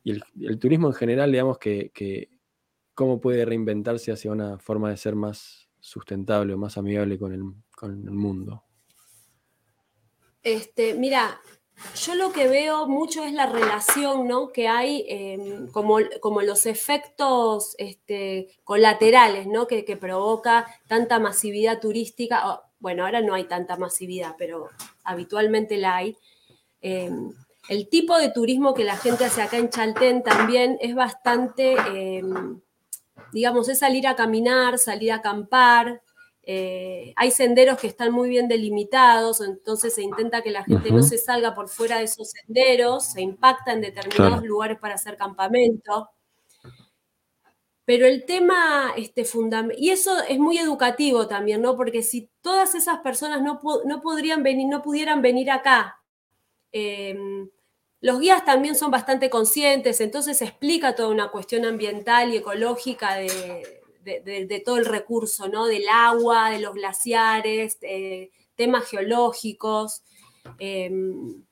Y 0.04 0.12
el, 0.46 0.60
turismo 0.60 0.88
en 0.88 0.94
general, 0.94 1.32
digamos 1.32 1.58
que, 1.58 2.30
cómo 2.94 3.20
puede 3.20 3.44
reinventarse 3.44 4.12
hacia 4.12 4.32
una 4.32 4.60
forma 4.60 4.92
de 4.92 4.98
ser 4.98 5.16
más 5.16 5.68
sustentable 5.80 6.54
o 6.54 6.58
más 6.58 6.78
amigable 6.78 7.18
con 7.18 7.34
el, 7.34 7.42
con 7.76 7.92
el 7.92 8.12
mundo. 8.12 8.65
Este, 10.46 10.94
mira, 10.94 11.42
yo 11.96 12.14
lo 12.14 12.32
que 12.32 12.48
veo 12.48 12.88
mucho 12.88 13.24
es 13.24 13.34
la 13.34 13.48
relación 13.48 14.28
¿no? 14.28 14.50
que 14.50 14.68
hay, 14.68 15.04
em, 15.10 15.68
como, 15.72 15.98
como, 16.22 16.44
los 16.44 16.68
efectos 16.68 17.74
este, 17.80 18.56
colaterales 18.64 19.48
¿no? 19.48 19.66
que, 19.66 19.84
provoca 20.00 20.68
tanta 20.88 21.18
masividad 21.18 21.80
turística. 21.82 22.62
bueno, 22.78 23.06
ahora 23.06 23.22
no 23.22 23.34
hay 23.34 23.46
tanta 23.46 23.76
masividad, 23.76 24.36
pero 24.38 24.70
habitualmente 25.04 25.78
la 25.78 25.96
hay. 25.96 26.16
Em, 26.80 27.34
el 27.68 27.90
tipo 27.90 28.16
de 28.20 28.30
turismo 28.30 28.76
que 28.76 28.84
la 28.84 28.98
gente 28.98 29.26
hace 29.26 29.42
acá 29.42 29.58
en 29.58 29.70
Chaltén 29.70 30.22
también 30.22 30.78
es 30.80 30.94
bastante, 30.94 31.74
em, 31.74 32.62
digamos, 33.34 33.68
es 33.68 33.80
salir 33.80 34.06
a 34.06 34.16
caminar, 34.16 34.78
salir 34.78 35.12
a 35.12 35.16
acampar, 35.16 36.04
eh, 36.48 37.12
hay 37.16 37.32
senderos 37.32 37.80
que 37.80 37.88
están 37.88 38.12
muy 38.12 38.30
bien 38.30 38.48
delimitados, 38.48 39.42
entonces 39.42 39.96
se 39.96 40.04
intenta 40.04 40.44
que 40.44 40.52
la 40.52 40.64
gente 40.64 40.92
no 40.92 41.02
se 41.02 41.18
salga 41.18 41.56
por 41.56 41.70
fuera 41.70 41.98
de 41.98 42.04
esos 42.04 42.30
senderos, 42.30 43.06
se 43.06 43.22
impacta 43.22 43.74
en 43.74 43.82
determinados 43.82 44.44
lugares 44.44 44.78
para 44.78 44.94
hacer 44.94 45.18
campamento. 45.18 46.10
Pero 47.84 48.06
el 48.06 48.26
tema 48.26 48.94
este, 48.96 49.26
fundamental, 49.26 49.84
y 49.84 49.90
eso 49.90 50.22
es 50.28 50.38
muy 50.38 50.60
educativo 50.60 51.28
también, 51.28 51.62
¿no? 51.62 51.76
Porque 51.76 52.04
si 52.04 52.30
todas 52.42 52.76
esas 52.76 53.00
personas 53.00 53.42
no, 53.42 53.60
no 53.86 54.02
podrían 54.02 54.44
venir, 54.44 54.68
no 54.68 54.84
pudieran 54.84 55.22
venir 55.24 55.50
acá, 55.50 56.00
em, 56.72 57.50
los 58.02 58.20
guías 58.20 58.46
también 58.46 58.76
son 58.76 58.92
bastante 58.92 59.32
conscientes, 59.32 60.00
entonces 60.00 60.42
explica 60.44 60.94
toda 60.94 61.10
una 61.10 61.32
cuestión 61.32 61.66
ambiental 61.66 62.32
y 62.34 62.38
ecológica 62.38 63.16
de, 63.16 63.85
de, 64.06 64.62
todo 64.64 64.78
el 64.78 64.86
recurso, 64.86 65.48
¿no? 65.48 65.66
Del 65.66 65.88
agua, 65.90 66.52
de 66.52 66.60
los 66.60 66.74
glaciares, 66.74 67.80
temas 68.56 68.86
geológicos. 68.86 70.04
Em, 70.60 71.44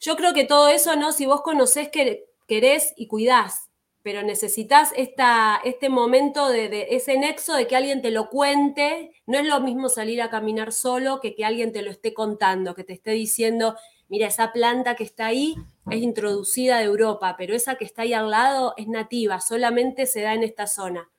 yo 0.00 0.16
creo 0.16 0.34
que 0.34 0.44
todo 0.44 0.68
eso, 0.68 0.96
¿no? 0.96 1.12
Si 1.12 1.26
vos 1.26 1.42
conocés, 1.42 1.88
que 1.88 2.26
querés 2.46 2.92
y 2.96 3.06
cuidás, 3.06 3.70
pero 4.02 4.22
necesitas 4.22 4.92
este 4.96 5.88
momento 5.88 6.48
de, 6.48 6.88
ese 6.90 7.16
nexo 7.16 7.54
de 7.54 7.66
que 7.66 7.76
alguien 7.76 8.02
te 8.02 8.10
lo 8.10 8.28
cuente. 8.28 9.12
No 9.26 9.38
es 9.38 9.46
lo 9.46 9.60
mismo 9.60 9.88
salir 9.88 10.20
a 10.20 10.28
caminar 10.28 10.72
solo 10.72 11.20
que 11.20 11.34
que 11.34 11.44
alguien 11.44 11.72
te 11.72 11.82
lo 11.82 11.90
esté 11.90 12.12
contando, 12.12 12.74
que 12.74 12.84
te 12.84 12.92
esté 12.92 13.12
diciendo, 13.12 13.76
mira, 14.08 14.26
esa 14.26 14.52
planta 14.52 14.94
que 14.94 15.04
está 15.04 15.26
ahí 15.26 15.56
es 15.90 16.02
introducida 16.02 16.78
de 16.78 16.84
Europa, 16.84 17.36
pero 17.38 17.54
esa 17.54 17.76
que 17.76 17.86
está 17.86 18.02
ahí 18.02 18.12
al 18.12 18.30
lado 18.30 18.74
es 18.76 18.88
nativa, 18.88 19.40
solamente 19.40 20.04
se 20.04 20.20
da 20.20 20.34
en 20.34 20.42
esta 20.42 20.66
zona 20.66 21.10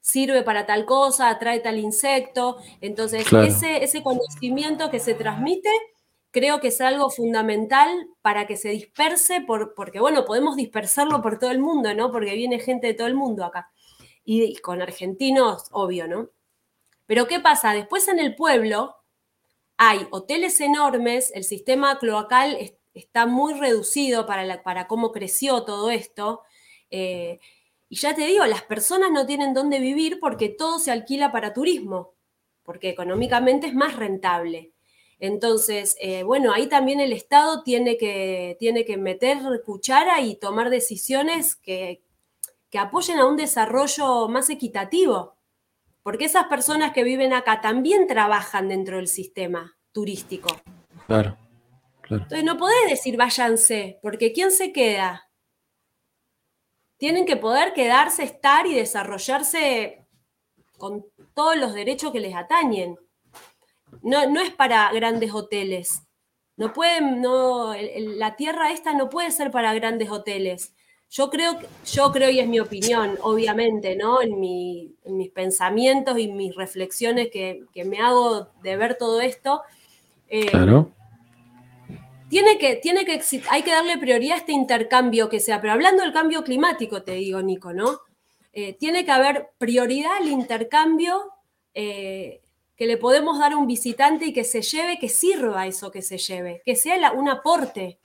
sirve 0.00 0.42
para 0.42 0.66
tal 0.66 0.84
cosa, 0.84 1.28
atrae 1.28 1.60
tal 1.60 1.78
insecto. 1.78 2.58
Entonces, 2.80 3.26
ese, 3.32 3.84
ese 3.84 4.02
conocimiento 4.02 4.90
que 4.90 5.00
se 5.00 5.14
transmite 5.14 5.70
creo 6.30 6.60
que 6.60 6.68
es 6.68 6.80
algo 6.80 7.10
fundamental 7.10 7.88
para 8.22 8.46
que 8.46 8.56
se 8.56 8.70
disperse, 8.70 9.40
por, 9.40 9.74
porque 9.74 10.00
bueno, 10.00 10.24
podemos 10.24 10.56
dispersarlo 10.56 11.22
por 11.22 11.38
todo 11.38 11.50
el 11.50 11.58
mundo, 11.58 11.94
¿no? 11.94 12.10
Porque 12.12 12.34
viene 12.34 12.58
gente 12.58 12.88
de 12.88 12.94
todo 12.94 13.06
el 13.06 13.14
mundo 13.14 13.44
acá. 13.44 13.70
Y, 14.24 14.56
con 14.56 14.82
argentinos, 14.82 15.64
obvio, 15.72 16.06
¿no? 16.06 16.30
Pero 17.06 17.26
¿qué 17.26 17.40
pasa? 17.40 17.72
Después 17.72 18.08
en 18.08 18.18
el 18.18 18.34
pueblo 18.34 18.96
hay 19.78 20.06
hoteles 20.10 20.60
enormes, 20.60 21.32
el 21.34 21.44
sistema 21.44 21.98
cloacal 21.98 22.58
está 22.92 23.26
muy 23.26 23.54
reducido 23.54 24.26
para, 24.26 24.62
para 24.62 24.86
cómo 24.86 25.12
creció 25.12 25.64
todo 25.64 25.90
esto. 25.90 26.42
Eh, 26.90 27.40
y 27.88 27.96
ya 27.96 28.14
te 28.14 28.26
digo, 28.26 28.44
las 28.46 28.62
personas 28.62 29.10
no 29.10 29.26
tienen 29.26 29.54
dónde 29.54 29.78
vivir 29.80 30.18
porque 30.20 30.48
todo 30.50 30.78
se 30.78 30.90
alquila 30.90 31.32
para 31.32 31.54
turismo, 31.54 32.14
porque 32.62 32.90
económicamente 32.90 33.66
es 33.66 33.74
más 33.74 33.96
rentable. 33.96 34.72
Entonces, 35.18 35.96
eh, 36.00 36.22
bueno, 36.22 36.52
ahí 36.52 36.68
también 36.68 37.00
el 37.00 37.12
Estado 37.12 37.62
tiene 37.62 37.96
que, 37.96 38.56
tiene 38.60 38.84
que 38.84 38.98
meter 38.98 39.38
cuchara 39.64 40.20
y 40.20 40.36
tomar 40.36 40.70
decisiones 40.70 41.56
que, 41.56 42.02
que 42.70 42.78
apoyen 42.78 43.18
a 43.18 43.26
un 43.26 43.36
desarrollo 43.36 44.28
más 44.28 44.50
equitativo, 44.50 45.36
porque 46.02 46.26
esas 46.26 46.44
personas 46.44 46.92
que 46.92 47.04
viven 47.04 47.32
acá 47.32 47.60
también 47.60 48.06
trabajan 48.06 48.68
dentro 48.68 48.96
del 48.96 49.08
sistema 49.08 49.76
turístico. 49.92 50.48
Claro, 51.06 51.36
claro. 52.02 52.22
Entonces 52.24 52.44
no 52.44 52.58
podés 52.58 52.90
decir 52.90 53.16
váyanse, 53.16 53.98
porque 54.02 54.32
¿quién 54.32 54.52
se 54.52 54.72
queda? 54.72 55.27
Tienen 56.98 57.24
que 57.24 57.36
poder 57.36 57.72
quedarse, 57.72 58.24
estar 58.24 58.66
y 58.66 58.74
desarrollarse 58.74 60.04
con 60.76 61.06
todos 61.34 61.56
los 61.56 61.72
derechos 61.72 62.12
que 62.12 62.20
les 62.20 62.34
atañen. 62.34 62.98
No, 64.02 64.28
no 64.28 64.40
es 64.40 64.50
para 64.50 64.92
grandes 64.92 65.32
hoteles. 65.32 66.02
No 66.56 66.72
pueden, 66.72 67.22
no, 67.22 67.72
la 67.74 68.36
tierra 68.36 68.72
esta 68.72 68.92
no 68.92 69.08
puede 69.08 69.30
ser 69.30 69.50
para 69.50 69.72
grandes 69.74 70.10
hoteles. 70.10 70.74
Yo 71.08 71.30
creo, 71.30 71.58
yo 71.86 72.12
creo, 72.12 72.30
y 72.30 72.40
es 72.40 72.48
mi 72.48 72.60
opinión, 72.60 73.16
obviamente, 73.22 73.96
¿no? 73.96 74.20
En, 74.20 74.38
mis 74.38 75.30
pensamientos 75.30 76.18
y 76.18 76.28
mis 76.28 76.54
reflexiones 76.54 77.28
que, 77.32 77.64
me 77.86 78.00
hago 78.00 78.48
de 78.62 78.76
ver 78.76 78.98
todo 78.98 79.20
esto. 79.20 79.62
Eh, 80.28 80.50
claro 80.50 80.92
tiene 82.28 82.58
que, 82.58 82.76
tiene 82.76 83.04
que, 83.04 83.20
hay 83.50 83.62
que 83.62 83.70
darle 83.70 83.98
prioridad 83.98 84.36
a 84.36 84.40
este 84.40 84.52
intercambio 84.52 85.28
que 85.28 85.40
sea, 85.40 85.60
pero 85.60 85.72
hablando 85.72 86.02
del 86.02 86.12
cambio 86.12 86.44
climático, 86.44 87.02
te 87.02 87.12
digo, 87.12 87.40
Nico, 87.42 87.72
¿no? 87.72 88.00
Eh, 88.52 88.74
tiene 88.74 89.04
que 89.04 89.12
haber 89.12 89.50
prioridad 89.58 90.16
al 90.18 90.28
intercambio 90.28 91.32
eh, 91.74 92.42
que 92.76 92.86
le 92.86 92.96
podemos 92.96 93.38
dar 93.38 93.52
a 93.52 93.56
un 93.56 93.66
visitante 93.66 94.26
y 94.26 94.32
que 94.32 94.44
se 94.44 94.62
lleve, 94.62 94.98
que 94.98 95.08
sirva 95.08 95.66
eso 95.66 95.90
que 95.90 96.02
se 96.02 96.18
lleve, 96.18 96.62
que 96.64 96.76
sea 96.76 97.12
un 97.12 97.28
aporte, 97.28 97.98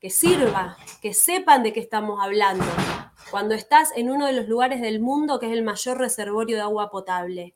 que 0.00 0.10
sirva, 0.10 0.76
que 1.02 1.14
sepan 1.14 1.62
de 1.62 1.72
qué 1.72 1.80
estamos 1.80 2.22
hablando, 2.22 2.64
cuando 3.30 3.54
estás 3.54 3.90
en 3.96 4.10
uno 4.10 4.26
de 4.26 4.32
los 4.32 4.48
lugares 4.48 4.80
del 4.80 5.00
mundo 5.00 5.38
que 5.38 5.46
es 5.46 5.52
el 5.52 5.62
mayor 5.62 5.98
reservorio 5.98 6.56
de 6.56 6.62
agua 6.62 6.90
potable. 6.90 7.54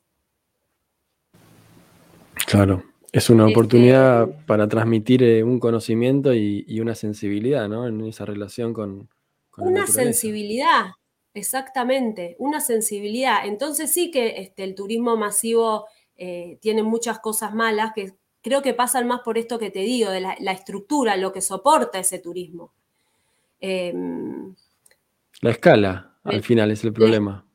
Claro. 2.45 2.83
Es 3.15 3.29
una 3.29 3.43
este, 3.43 3.53
oportunidad 3.53 4.27
para 4.45 4.67
transmitir 4.67 5.23
eh, 5.23 5.41
un 5.41 5.57
conocimiento 5.57 6.33
y, 6.33 6.81
una 6.81 6.95
sensibilidad, 6.95 7.69
¿no? 7.69 7.87
En 7.87 8.03
esa 8.03 8.25
relación 8.25 8.73
con... 8.73 9.07
una 9.55 9.87
sensibilidad, 9.87 10.87
exactamente, 11.33 12.35
una 12.39 12.59
sensibilidad. 12.59 13.45
Entonces 13.45 13.89
sí 13.89 14.11
que 14.11 14.41
este, 14.41 14.65
el 14.65 14.75
turismo 14.75 15.15
masivo 15.15 15.85
eh, 16.17 16.57
tiene 16.59 16.83
muchas 16.83 17.19
cosas 17.19 17.55
malas 17.55 17.93
que 17.95 18.15
creo 18.41 18.61
que 18.61 18.73
pasan 18.73 19.07
más 19.07 19.21
por 19.21 19.37
esto 19.37 19.59
que 19.59 19.71
te 19.71 19.79
digo, 19.79 20.11
de 20.11 20.19
la, 20.19 20.51
estructura, 20.51 21.15
lo 21.15 21.31
que 21.31 21.39
soporta 21.39 21.99
ese 21.99 22.19
turismo. 22.19 22.73
Em, 23.61 24.53
la 25.39 25.51
escala, 25.51 26.17
al 26.25 26.43
final, 26.43 26.69
es 26.69 26.83
el 26.83 26.91
problema. 26.91 27.45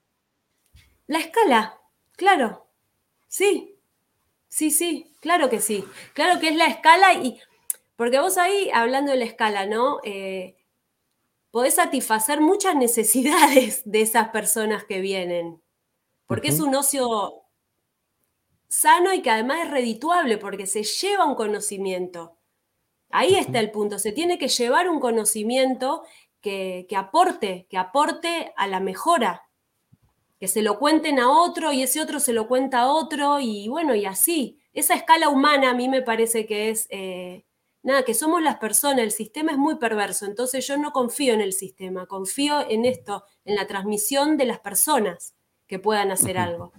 la 1.06 1.18
escala, 1.18 1.78
claro, 2.16 2.66
sí, 3.28 3.76
sí, 4.50 4.70
sí. 4.70 5.10
Claro 5.20 5.48
que 5.48 5.60
sí, 5.60 5.84
claro 6.14 6.40
que 6.40 6.48
es 6.48 6.56
la 6.56 6.66
escala 6.66 7.14
y, 7.14 7.40
porque 7.96 8.20
vos 8.20 8.38
ahí, 8.38 8.70
hablando 8.72 9.12
de 9.12 9.18
la 9.18 9.26
escala, 9.26 9.66
¿no? 9.66 10.00
Eh, 10.02 10.56
podés 11.50 11.74
satisfacer 11.74 12.40
muchas 12.40 12.74
necesidades 12.76 13.82
de 13.84 14.00
esas 14.02 14.30
personas 14.30 14.84
que 14.84 15.00
vienen, 15.00 15.62
porque 16.26 16.48
es 16.48 16.60
un 16.60 16.74
ocio 16.74 17.42
sano 18.68 19.12
y 19.12 19.20
que 19.20 19.30
además 19.30 19.60
es 19.64 19.70
redituable, 19.70 20.38
porque 20.38 20.66
se 20.66 20.84
lleva 20.84 21.26
un 21.26 21.34
conocimiento. 21.34 22.38
Ahí 23.10 23.34
está 23.34 23.58
el 23.60 23.70
punto, 23.70 23.98
se 23.98 24.12
tiene 24.12 24.38
que 24.38 24.48
llevar 24.48 24.88
un 24.88 25.00
conocimiento 25.00 26.04
que, 26.40 26.86
que 26.88 26.96
aporte, 26.96 27.66
que 27.68 27.76
aporte 27.76 28.54
a 28.56 28.66
la 28.68 28.80
mejora, 28.80 29.49
que 30.40 30.48
se 30.48 30.62
lo 30.62 30.78
cuenten 30.78 31.20
a 31.20 31.30
otro 31.30 31.70
y 31.70 31.82
ese 31.82 32.00
otro 32.00 32.18
se 32.18 32.32
lo 32.32 32.48
cuenta 32.48 32.80
a 32.80 32.88
otro 32.88 33.38
y 33.40 33.68
bueno, 33.68 33.94
y 33.94 34.06
así 34.06 34.58
esa 34.72 34.94
escala 34.94 35.28
humana 35.28 35.70
a 35.70 35.74
mí 35.74 35.86
me 35.86 36.00
parece 36.00 36.46
que 36.46 36.70
es, 36.70 36.86
eh, 36.90 37.44
nada, 37.82 38.04
que 38.04 38.14
somos 38.14 38.42
las 38.42 38.56
personas, 38.56 39.00
el 39.00 39.10
sistema 39.10 39.52
es 39.52 39.58
muy 39.58 39.76
perverso, 39.76 40.24
entonces 40.24 40.66
yo 40.66 40.78
no 40.78 40.92
confío 40.92 41.34
en 41.34 41.42
el 41.42 41.52
sistema, 41.52 42.06
confío 42.06 42.68
en 42.68 42.86
esto, 42.86 43.24
en 43.44 43.54
la 43.54 43.66
transmisión 43.66 44.38
de 44.38 44.46
las 44.46 44.60
personas 44.60 45.34
que 45.66 45.78
puedan 45.78 46.10
hacer 46.10 46.38
algo. 46.38 46.72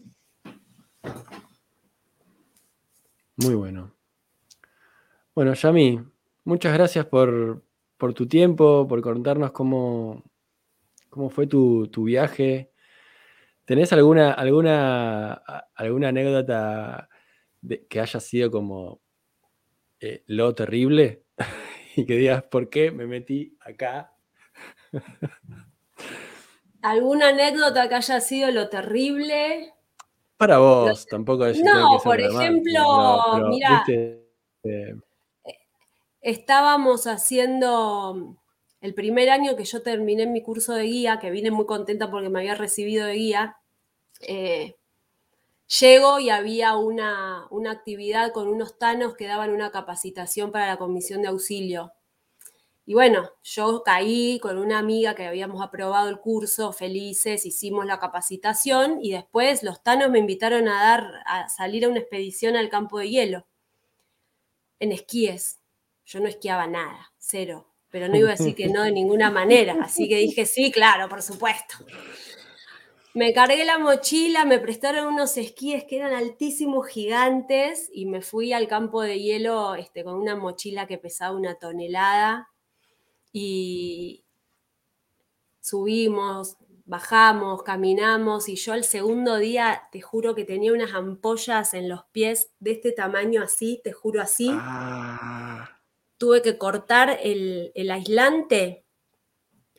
Muy 3.35 3.53
bueno. 3.53 3.93
Bueno, 5.35 5.53
Yami, 5.53 6.01
muchas 6.45 6.73
gracias 6.73 7.05
por, 7.05 7.63
tu 8.15 8.27
tiempo, 8.27 8.87
por 8.87 9.01
contarnos 9.01 9.51
cómo, 9.51 10.23
cómo 11.09 11.29
fue 11.29 11.45
tu, 11.45 11.87
tu 11.87 12.05
viaje. 12.05 12.70
¿Tenés 13.71 13.93
alguna, 13.93 14.33
alguna, 14.33 15.31
alguna 15.75 16.09
anécdota 16.09 17.07
que 17.89 18.01
haya 18.01 18.19
sido 18.19 18.51
como 18.51 18.99
eh, 19.97 20.25
lo 20.27 20.53
terrible 20.53 21.23
y 21.95 22.05
que 22.05 22.17
digas, 22.17 22.43
¿por 22.43 22.69
qué 22.69 22.91
me 22.91 23.07
metí 23.07 23.57
acá? 23.61 24.13
¿Alguna 26.81 27.29
anécdota 27.29 27.87
que 27.87 27.95
haya 27.95 28.19
sido 28.19 28.51
lo 28.51 28.67
terrible? 28.67 29.73
Para 30.35 30.57
vos, 30.57 31.07
tampoco 31.07 31.45
es. 31.45 31.63
No, 31.63 31.97
por 32.03 32.19
ejemplo, 32.19 33.47
mira, 33.47 33.85
eh, 34.65 34.95
estábamos 36.19 37.07
haciendo 37.07 38.35
el 38.81 38.93
primer 38.93 39.29
año 39.29 39.55
que 39.55 39.63
yo 39.63 39.81
terminé 39.81 40.27
mi 40.27 40.43
curso 40.43 40.73
de 40.73 40.83
guía, 40.83 41.19
que 41.19 41.31
vine 41.31 41.51
muy 41.51 41.65
contenta 41.65 42.11
porque 42.11 42.27
me 42.27 42.39
había 42.39 42.55
recibido 42.55 43.05
de 43.05 43.13
guía. 43.13 43.57
Eh, 44.21 44.75
Llego 45.79 46.19
y 46.19 46.29
había 46.29 46.75
una, 46.75 47.47
actividad 47.69 48.33
con 48.33 48.49
unos 48.49 48.77
tanos 48.77 49.15
que 49.15 49.25
daban 49.25 49.51
una 49.51 49.71
capacitación 49.71 50.51
para 50.51 50.67
la 50.67 50.77
comisión 50.77 51.21
de 51.21 51.29
auxilio. 51.29 51.93
Y 52.85 52.93
bueno, 52.93 53.31
yo 53.41 53.81
caí 53.83 54.37
con 54.41 54.57
una 54.57 54.79
amiga 54.79 55.15
que 55.15 55.25
habíamos 55.25 55.63
aprobado 55.63 56.09
el 56.09 56.19
curso, 56.19 56.73
felices, 56.73 57.45
hicimos 57.45 57.85
la 57.85 57.99
capacitación 57.99 58.99
y 59.01 59.11
después 59.11 59.63
los 59.63 59.81
tanos 59.81 60.09
me 60.09 60.19
invitaron 60.19 60.67
a 60.67 60.83
dar 60.83 61.23
a 61.25 61.47
salir 61.47 61.85
a 61.85 61.89
una 61.89 61.99
expedición 61.99 62.57
al 62.57 62.69
campo 62.69 62.99
de 62.99 63.09
hielo 63.09 63.47
en 64.79 64.91
esquíes. 64.91 65.61
Yo 66.05 66.19
no 66.19 66.27
esquiaba 66.27 66.67
nada, 66.67 67.13
cero, 67.17 67.71
pero 67.89 68.09
no 68.09 68.17
iba 68.17 68.27
a 68.27 68.35
decir 68.35 68.55
que 68.55 68.67
no 68.67 68.83
de 68.83 68.91
ninguna 68.91 69.31
manera, 69.31 69.77
así 69.81 70.09
que 70.09 70.17
dije, 70.17 70.45
sí, 70.45 70.69
claro, 70.69 71.07
por 71.07 71.21
supuesto. 71.21 71.75
Me 73.13 73.33
cargué 73.33 73.65
la 73.65 73.77
mochila, 73.77 74.45
me 74.45 74.59
prestaron 74.59 75.07
unos 75.13 75.35
esquíes 75.35 75.83
que 75.83 75.97
eran 75.97 76.13
altísimos, 76.13 76.87
gigantes, 76.87 77.89
y 77.93 78.05
me 78.05 78.21
fui 78.21 78.53
al 78.53 78.67
campo 78.69 79.01
de 79.01 79.19
hielo 79.19 79.75
este, 79.75 80.03
con 80.05 80.15
una 80.15 80.35
mochila 80.37 80.87
que 80.87 80.97
pesaba 80.97 81.35
una 81.35 81.55
tonelada. 81.55 82.49
Y 83.33 84.23
subimos, 85.59 86.57
bajamos, 86.85 87.63
caminamos, 87.63 88.47
y 88.47 88.55
yo 88.55 88.73
el 88.73 88.85
segundo 88.85 89.37
día, 89.37 89.89
te 89.91 90.01
juro 90.01 90.33
que 90.33 90.45
tenía 90.45 90.71
unas 90.71 90.93
ampollas 90.93 91.73
en 91.73 91.89
los 91.89 92.05
pies 92.11 92.51
de 92.59 92.71
este 92.71 92.93
tamaño 92.93 93.43
así, 93.43 93.81
te 93.83 93.91
juro 93.91 94.21
así. 94.21 94.49
Ah, 94.53 95.69
Tuve 96.17 96.41
que 96.41 96.57
cortar 96.57 97.19
el, 97.21 97.71
el 97.75 97.91
aislante 97.91 98.80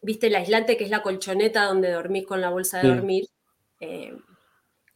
viste 0.02 0.26
el 0.26 0.34
aislante 0.36 0.76
que 0.76 0.84
es 0.84 0.90
la 0.90 1.02
colchoneta 1.02 1.64
donde 1.64 1.90
dormís 1.90 2.26
con 2.26 2.40
la 2.40 2.50
bolsa 2.50 2.78
de 2.78 2.82
Sí. 2.88 2.94
dormir, 2.94 3.24
Eh, 3.80 4.16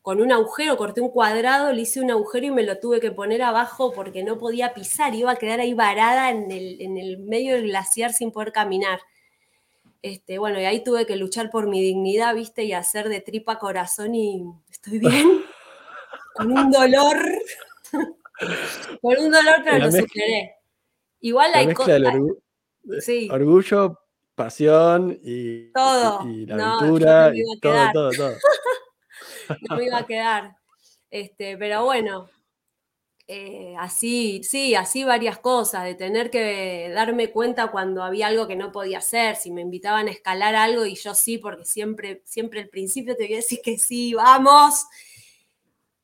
con 0.03 0.21
un 0.21 0.31
agujero, 0.31 0.77
corté 0.77 1.01
un 1.01 1.11
cuadrado, 1.11 1.73
le 1.73 1.83
hice 1.83 2.01
un 2.01 2.13
agujero 2.13 2.47
y 2.47 2.51
me 2.53 2.63
lo 2.63 2.79
tuve 2.79 3.01
que 3.01 3.11
poner 3.11 3.43
abajo 3.43 3.93
porque 3.93 4.23
no 4.23 4.39
podía 4.39 4.73
pisar, 4.75 5.13
iba 5.17 5.33
a 5.33 5.37
quedar 5.37 5.59
ahí 5.59 5.75
varada 5.75 6.31
en 6.31 6.53
el, 6.53 6.81
en 6.81 6.97
el 6.97 7.19
medio 7.19 7.55
del 7.57 7.65
glaciar 7.67 8.13
sin 8.13 8.31
poder 8.31 8.53
caminar. 8.53 9.01
Este, 10.03 10.39
bueno, 10.39 10.61
y 10.61 10.65
ahí 10.67 10.85
tuve 10.85 11.05
que 11.07 11.17
luchar 11.17 11.51
por 11.51 11.67
mi 11.69 11.81
dignidad, 11.83 12.37
viste, 12.37 12.63
y 12.63 12.73
hacer 12.75 13.09
de 13.09 13.21
tripa 13.21 13.59
corazón 13.59 14.15
y 14.15 14.45
estoy 14.71 15.01
bien, 15.01 15.41
con 16.35 16.53
un 16.53 16.71
dolor, 16.71 17.17
con 19.03 19.19
un 19.19 19.31
dolor, 19.33 19.57
pero 19.65 19.79
La 19.79 19.87
lo 19.87 19.93
mezcla- 19.93 20.03
superé. 20.09 20.55
Igual 21.21 21.51
la 21.51 21.59
hay 21.59 21.75
cosas, 21.75 22.01
sí. 23.01 23.29
orgullo, 23.33 23.99
pasión 24.37 25.19
y, 25.25 25.73
Todo. 25.73 26.29
y 26.31 26.47
la 26.47 26.57
No, 26.57 26.79
aventura 26.79 27.27
no 27.27 27.33
me 27.33 27.39
iba 27.39 27.53
a 27.55 27.61
todo, 27.61 27.73
quedar. 27.73 27.93
todo, 27.93 28.11
todo. 28.13 28.35
no 29.71 29.77
me 29.77 29.85
iba 29.87 29.99
a 29.99 30.07
quedar. 30.07 30.57
Este, 31.11 31.57
pero 31.57 31.85
bueno, 31.85 32.29
eh, 33.29 33.75
así, 33.79 34.43
sí, 34.45 34.75
así 34.77 35.05
varias 35.05 35.39
cosas, 35.39 35.85
de 35.85 35.95
tener 35.97 36.31
que 36.31 36.91
darme 36.95 37.31
cuenta 37.33 37.69
cuando 37.73 38.03
había 38.05 38.29
algo 38.29 38.47
que 38.47 38.57
no 38.57 38.71
podía 38.73 38.99
hacer, 38.99 39.37
si 39.37 39.51
me 39.51 39.63
invitaban 39.63 40.09
a 40.09 40.13
escalar 40.13 40.55
algo 40.55 40.87
y 40.87 40.95
yo 40.97 41.15
sí, 41.15 41.39
porque 41.39 41.65
siempre, 41.65 42.23
siempre 42.25 42.61
al 42.61 42.69
principio 42.69 43.17
te 43.17 43.25
voy 43.25 43.35
a 43.35 43.37
decir 43.39 43.61
que 43.65 43.79
sí, 43.79 44.15
vamos, 44.15 44.85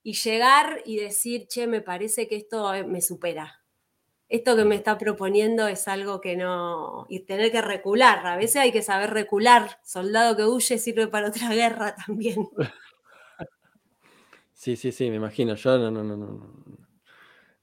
y 0.03 0.15
llegar 0.15 0.83
y 0.85 0.97
decir, 0.97 1.47
che, 1.47 1.67
me 1.69 1.81
parece 1.81 2.27
que 2.27 2.37
esto 2.37 2.75
eh, 2.75 2.85
me 2.85 3.01
supera. 3.01 3.62
Esto 4.33 4.57
que 4.57 4.65
me 4.65 4.77
está 4.77 4.97
proponiendo 4.99 5.69
es 5.69 5.87
algo 5.89 6.21
que 6.21 6.37
no. 6.37 7.07
y 7.11 7.21
tener 7.21 7.53
que 7.53 7.61
recular. 7.63 8.27
A 8.27 8.37
veces 8.37 8.57
hay 8.57 8.73
que 8.73 8.83
saber 8.83 9.11
recular. 9.11 9.79
Soldado 9.85 10.37
que 10.37 10.45
huye 10.47 10.79
sirve 10.79 11.07
para 11.09 11.29
otra 11.29 11.49
guerra 11.55 11.95
también. 11.95 12.49
Sí, 14.53 14.77
sí, 14.77 14.93
sí, 14.93 15.11
me 15.11 15.17
imagino. 15.17 15.55
Yo 15.55 15.79
no, 15.79 15.91
no, 15.91 16.05
no, 16.05 16.17
no, 16.17 16.53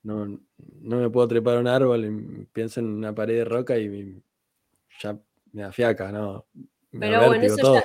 no, 0.03 0.39
no 0.81 0.97
me 0.97 1.09
puedo 1.09 1.27
trepar 1.27 1.57
a 1.57 1.59
un 1.59 1.67
árbol 1.67 2.05
y 2.05 2.45
pienso 2.45 2.79
en 2.79 2.87
una 2.87 3.13
pared 3.13 3.35
de 3.37 3.45
roca 3.45 3.77
y 3.77 4.21
ya 5.01 5.17
me 5.53 5.63
da 5.63 5.71
fiaca, 5.71 6.11
¿no? 6.11 6.45
Me 6.93 6.99
Pero 6.99 7.25
bueno, 7.27 7.45
eso 7.45 7.61
todo. 7.61 7.75
ya, 7.75 7.83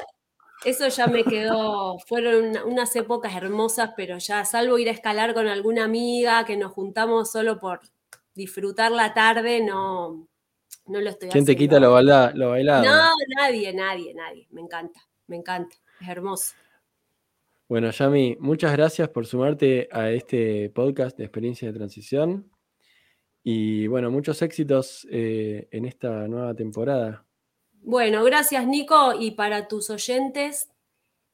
eso 0.64 0.89
ya 0.89 1.07
me 1.09 1.24
quedó, 1.24 1.99
fueron 2.09 2.47
una- 2.47 2.64
unas 2.64 2.97
épocas 2.97 3.35
hermosas, 3.37 3.93
pero 3.97 4.18
ya 4.18 4.45
salvo 4.45 4.78
ir 4.78 4.89
a 4.89 4.93
escalar 4.93 5.35
con 5.35 5.49
alguna 5.49 5.85
amiga, 5.85 6.45
que 6.47 6.57
nos 6.57 6.72
juntamos 6.72 7.32
solo 7.32 7.59
por 7.61 7.80
disfrutar 8.35 8.91
la 8.93 9.14
tarde, 9.14 9.62
no, 9.62 10.28
no 10.87 11.01
lo 11.01 11.11
estoy 11.11 11.28
¿Quién 11.30 11.45
te 11.45 11.57
quita 11.57 11.78
lo, 11.80 11.93
baila- 11.93 12.32
lo 12.35 12.51
bailado? 12.51 12.85
No, 12.85 13.11
nadie, 13.37 13.72
nadie, 13.72 14.14
nadie. 14.14 14.47
Me 14.51 14.61
encanta, 14.61 15.01
me 15.26 15.37
encanta, 15.37 15.76
es 16.01 16.09
hermoso. 16.09 16.55
Bueno, 17.68 17.91
Yami, 17.91 18.37
muchas 18.41 18.72
gracias 18.72 19.09
por 19.09 19.26
sumarte 19.26 19.89
a 19.91 20.11
este 20.11 20.70
podcast 20.70 21.16
de 21.16 21.24
experiencia 21.24 21.68
de 21.68 21.74
transición. 21.78 22.51
Y 23.43 23.87
bueno, 23.87 24.11
muchos 24.11 24.41
éxitos 24.43 25.07
eh, 25.11 25.68
en 25.70 25.85
esta 25.85 26.28
nueva 26.28 26.55
temporada. 26.55 27.24
Bueno, 27.82 28.24
gracias 28.24 28.66
Nico 28.66 29.12
y 29.18 29.32
para 29.32 29.68
tus 29.68 29.91
oyentes, 29.91 30.70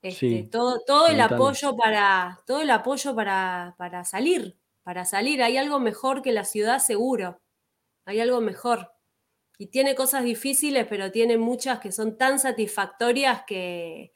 este, 0.03 0.19
Sí, 0.19 0.49
todo, 0.51 0.81
todo 0.85 1.07
el 1.09 1.21
apoyo 1.21 1.77
para, 1.77 2.41
todo 2.47 2.61
el 2.63 2.71
apoyo 2.71 3.15
para, 3.15 3.75
para 3.79 4.03
salir, 4.05 4.57
para 4.83 5.05
salir. 5.05 5.43
Hay 5.43 5.57
algo 5.57 5.81
mejor 5.81 6.23
que 6.23 6.33
la 6.33 6.45
ciudad 6.45 6.79
seguro, 6.79 7.41
hay 8.05 8.21
algo 8.21 8.41
mejor. 8.41 8.93
Y 9.59 9.67
tiene 9.67 9.95
cosas 9.95 10.25
difíciles, 10.25 10.87
pero 10.89 11.11
tiene 11.11 11.37
muchas 11.37 11.81
que 11.81 11.93
son 11.93 12.17
tan 12.17 12.39
satisfactorias 12.39 13.43
que 13.47 14.13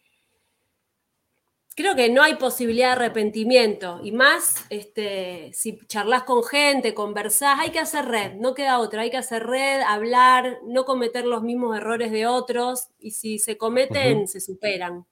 creo 1.75 1.97
que 1.97 2.09
no 2.09 2.23
hay 2.23 2.37
posibilidad 2.37 2.89
de 2.89 3.05
arrepentimiento. 3.05 4.01
Y 4.03 4.13
más, 4.13 4.65
este, 4.71 5.51
si 5.53 5.79
charlas 5.87 6.23
con 6.23 6.43
gente, 6.45 6.95
conversás, 6.95 7.59
hay 7.59 7.71
que 7.71 7.81
hacer 7.81 8.07
red, 8.07 8.35
no 8.35 8.55
queda 8.55 8.79
otra, 8.79 9.03
hay 9.03 9.11
que 9.11 9.17
hacer 9.17 9.45
red, 9.47 9.81
hablar, 9.83 10.59
no 10.65 10.85
cometer 10.85 11.27
los 11.27 11.43
mismos 11.43 11.77
errores 11.77 12.13
de 12.13 12.27
otros. 12.27 12.89
Y 12.99 13.11
si 13.13 13.39
se 13.39 13.59
cometen, 13.59 14.29
se 14.29 14.41
superan. 14.41 15.07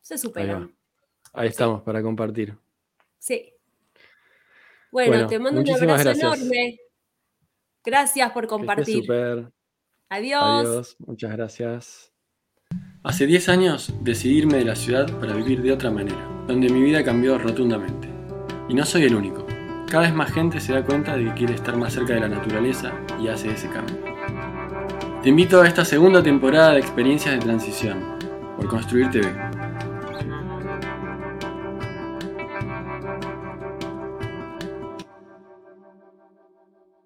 Se 0.00 0.14
Ahí 0.14 0.18
superan. 0.18 0.76
Ahí 1.32 1.48
estamos 1.48 1.82
para 1.82 2.02
compartir. 2.02 2.56
Sí. 3.18 3.52
Bueno, 4.92 5.12
Bueno, 5.12 5.26
te 5.28 5.38
mando 5.38 5.60
un 5.60 5.68
abrazo 5.68 5.86
gracias. 5.86 6.18
enorme. 6.18 6.78
Gracias 7.84 8.32
por 8.32 8.46
compartir. 8.46 9.02
súper. 9.02 9.50
Adiós. 10.10 10.42
Adiós, 10.42 10.96
muchas 11.00 11.32
gracias. 11.32 12.12
Hace 13.02 13.26
10 13.26 13.48
años 13.48 13.92
decidí 14.02 14.38
irme 14.38 14.58
de 14.58 14.64
la 14.64 14.76
ciudad 14.76 15.06
para 15.18 15.34
vivir 15.34 15.62
de 15.62 15.72
otra 15.72 15.90
manera, 15.90 16.18
donde 16.46 16.68
mi 16.68 16.82
vida 16.82 17.04
cambió 17.04 17.38
rotundamente. 17.38 18.08
Y 18.68 18.74
no 18.74 18.84
soy 18.84 19.04
el 19.04 19.14
único. 19.14 19.46
Cada 19.88 20.02
vez 20.04 20.14
más 20.14 20.30
gente 20.32 20.60
se 20.60 20.72
da 20.74 20.84
cuenta 20.84 21.16
de 21.16 21.24
que 21.26 21.34
quiere 21.34 21.54
estar 21.54 21.76
más 21.76 21.94
cerca 21.94 22.14
de 22.14 22.20
la 22.20 22.28
naturaleza 22.28 22.92
y 23.20 23.28
hace 23.28 23.50
ese 23.50 23.68
cambio. 23.70 23.96
Te 25.22 25.30
invito 25.30 25.62
a 25.62 25.66
esta 25.68 25.84
segunda 25.84 26.22
temporada 26.22 26.72
de 26.72 26.80
Experiencias 26.80 27.34
de 27.34 27.40
Transición 27.40 28.18
por 28.56 28.68
Construir 28.68 29.10
TV. 29.10 29.28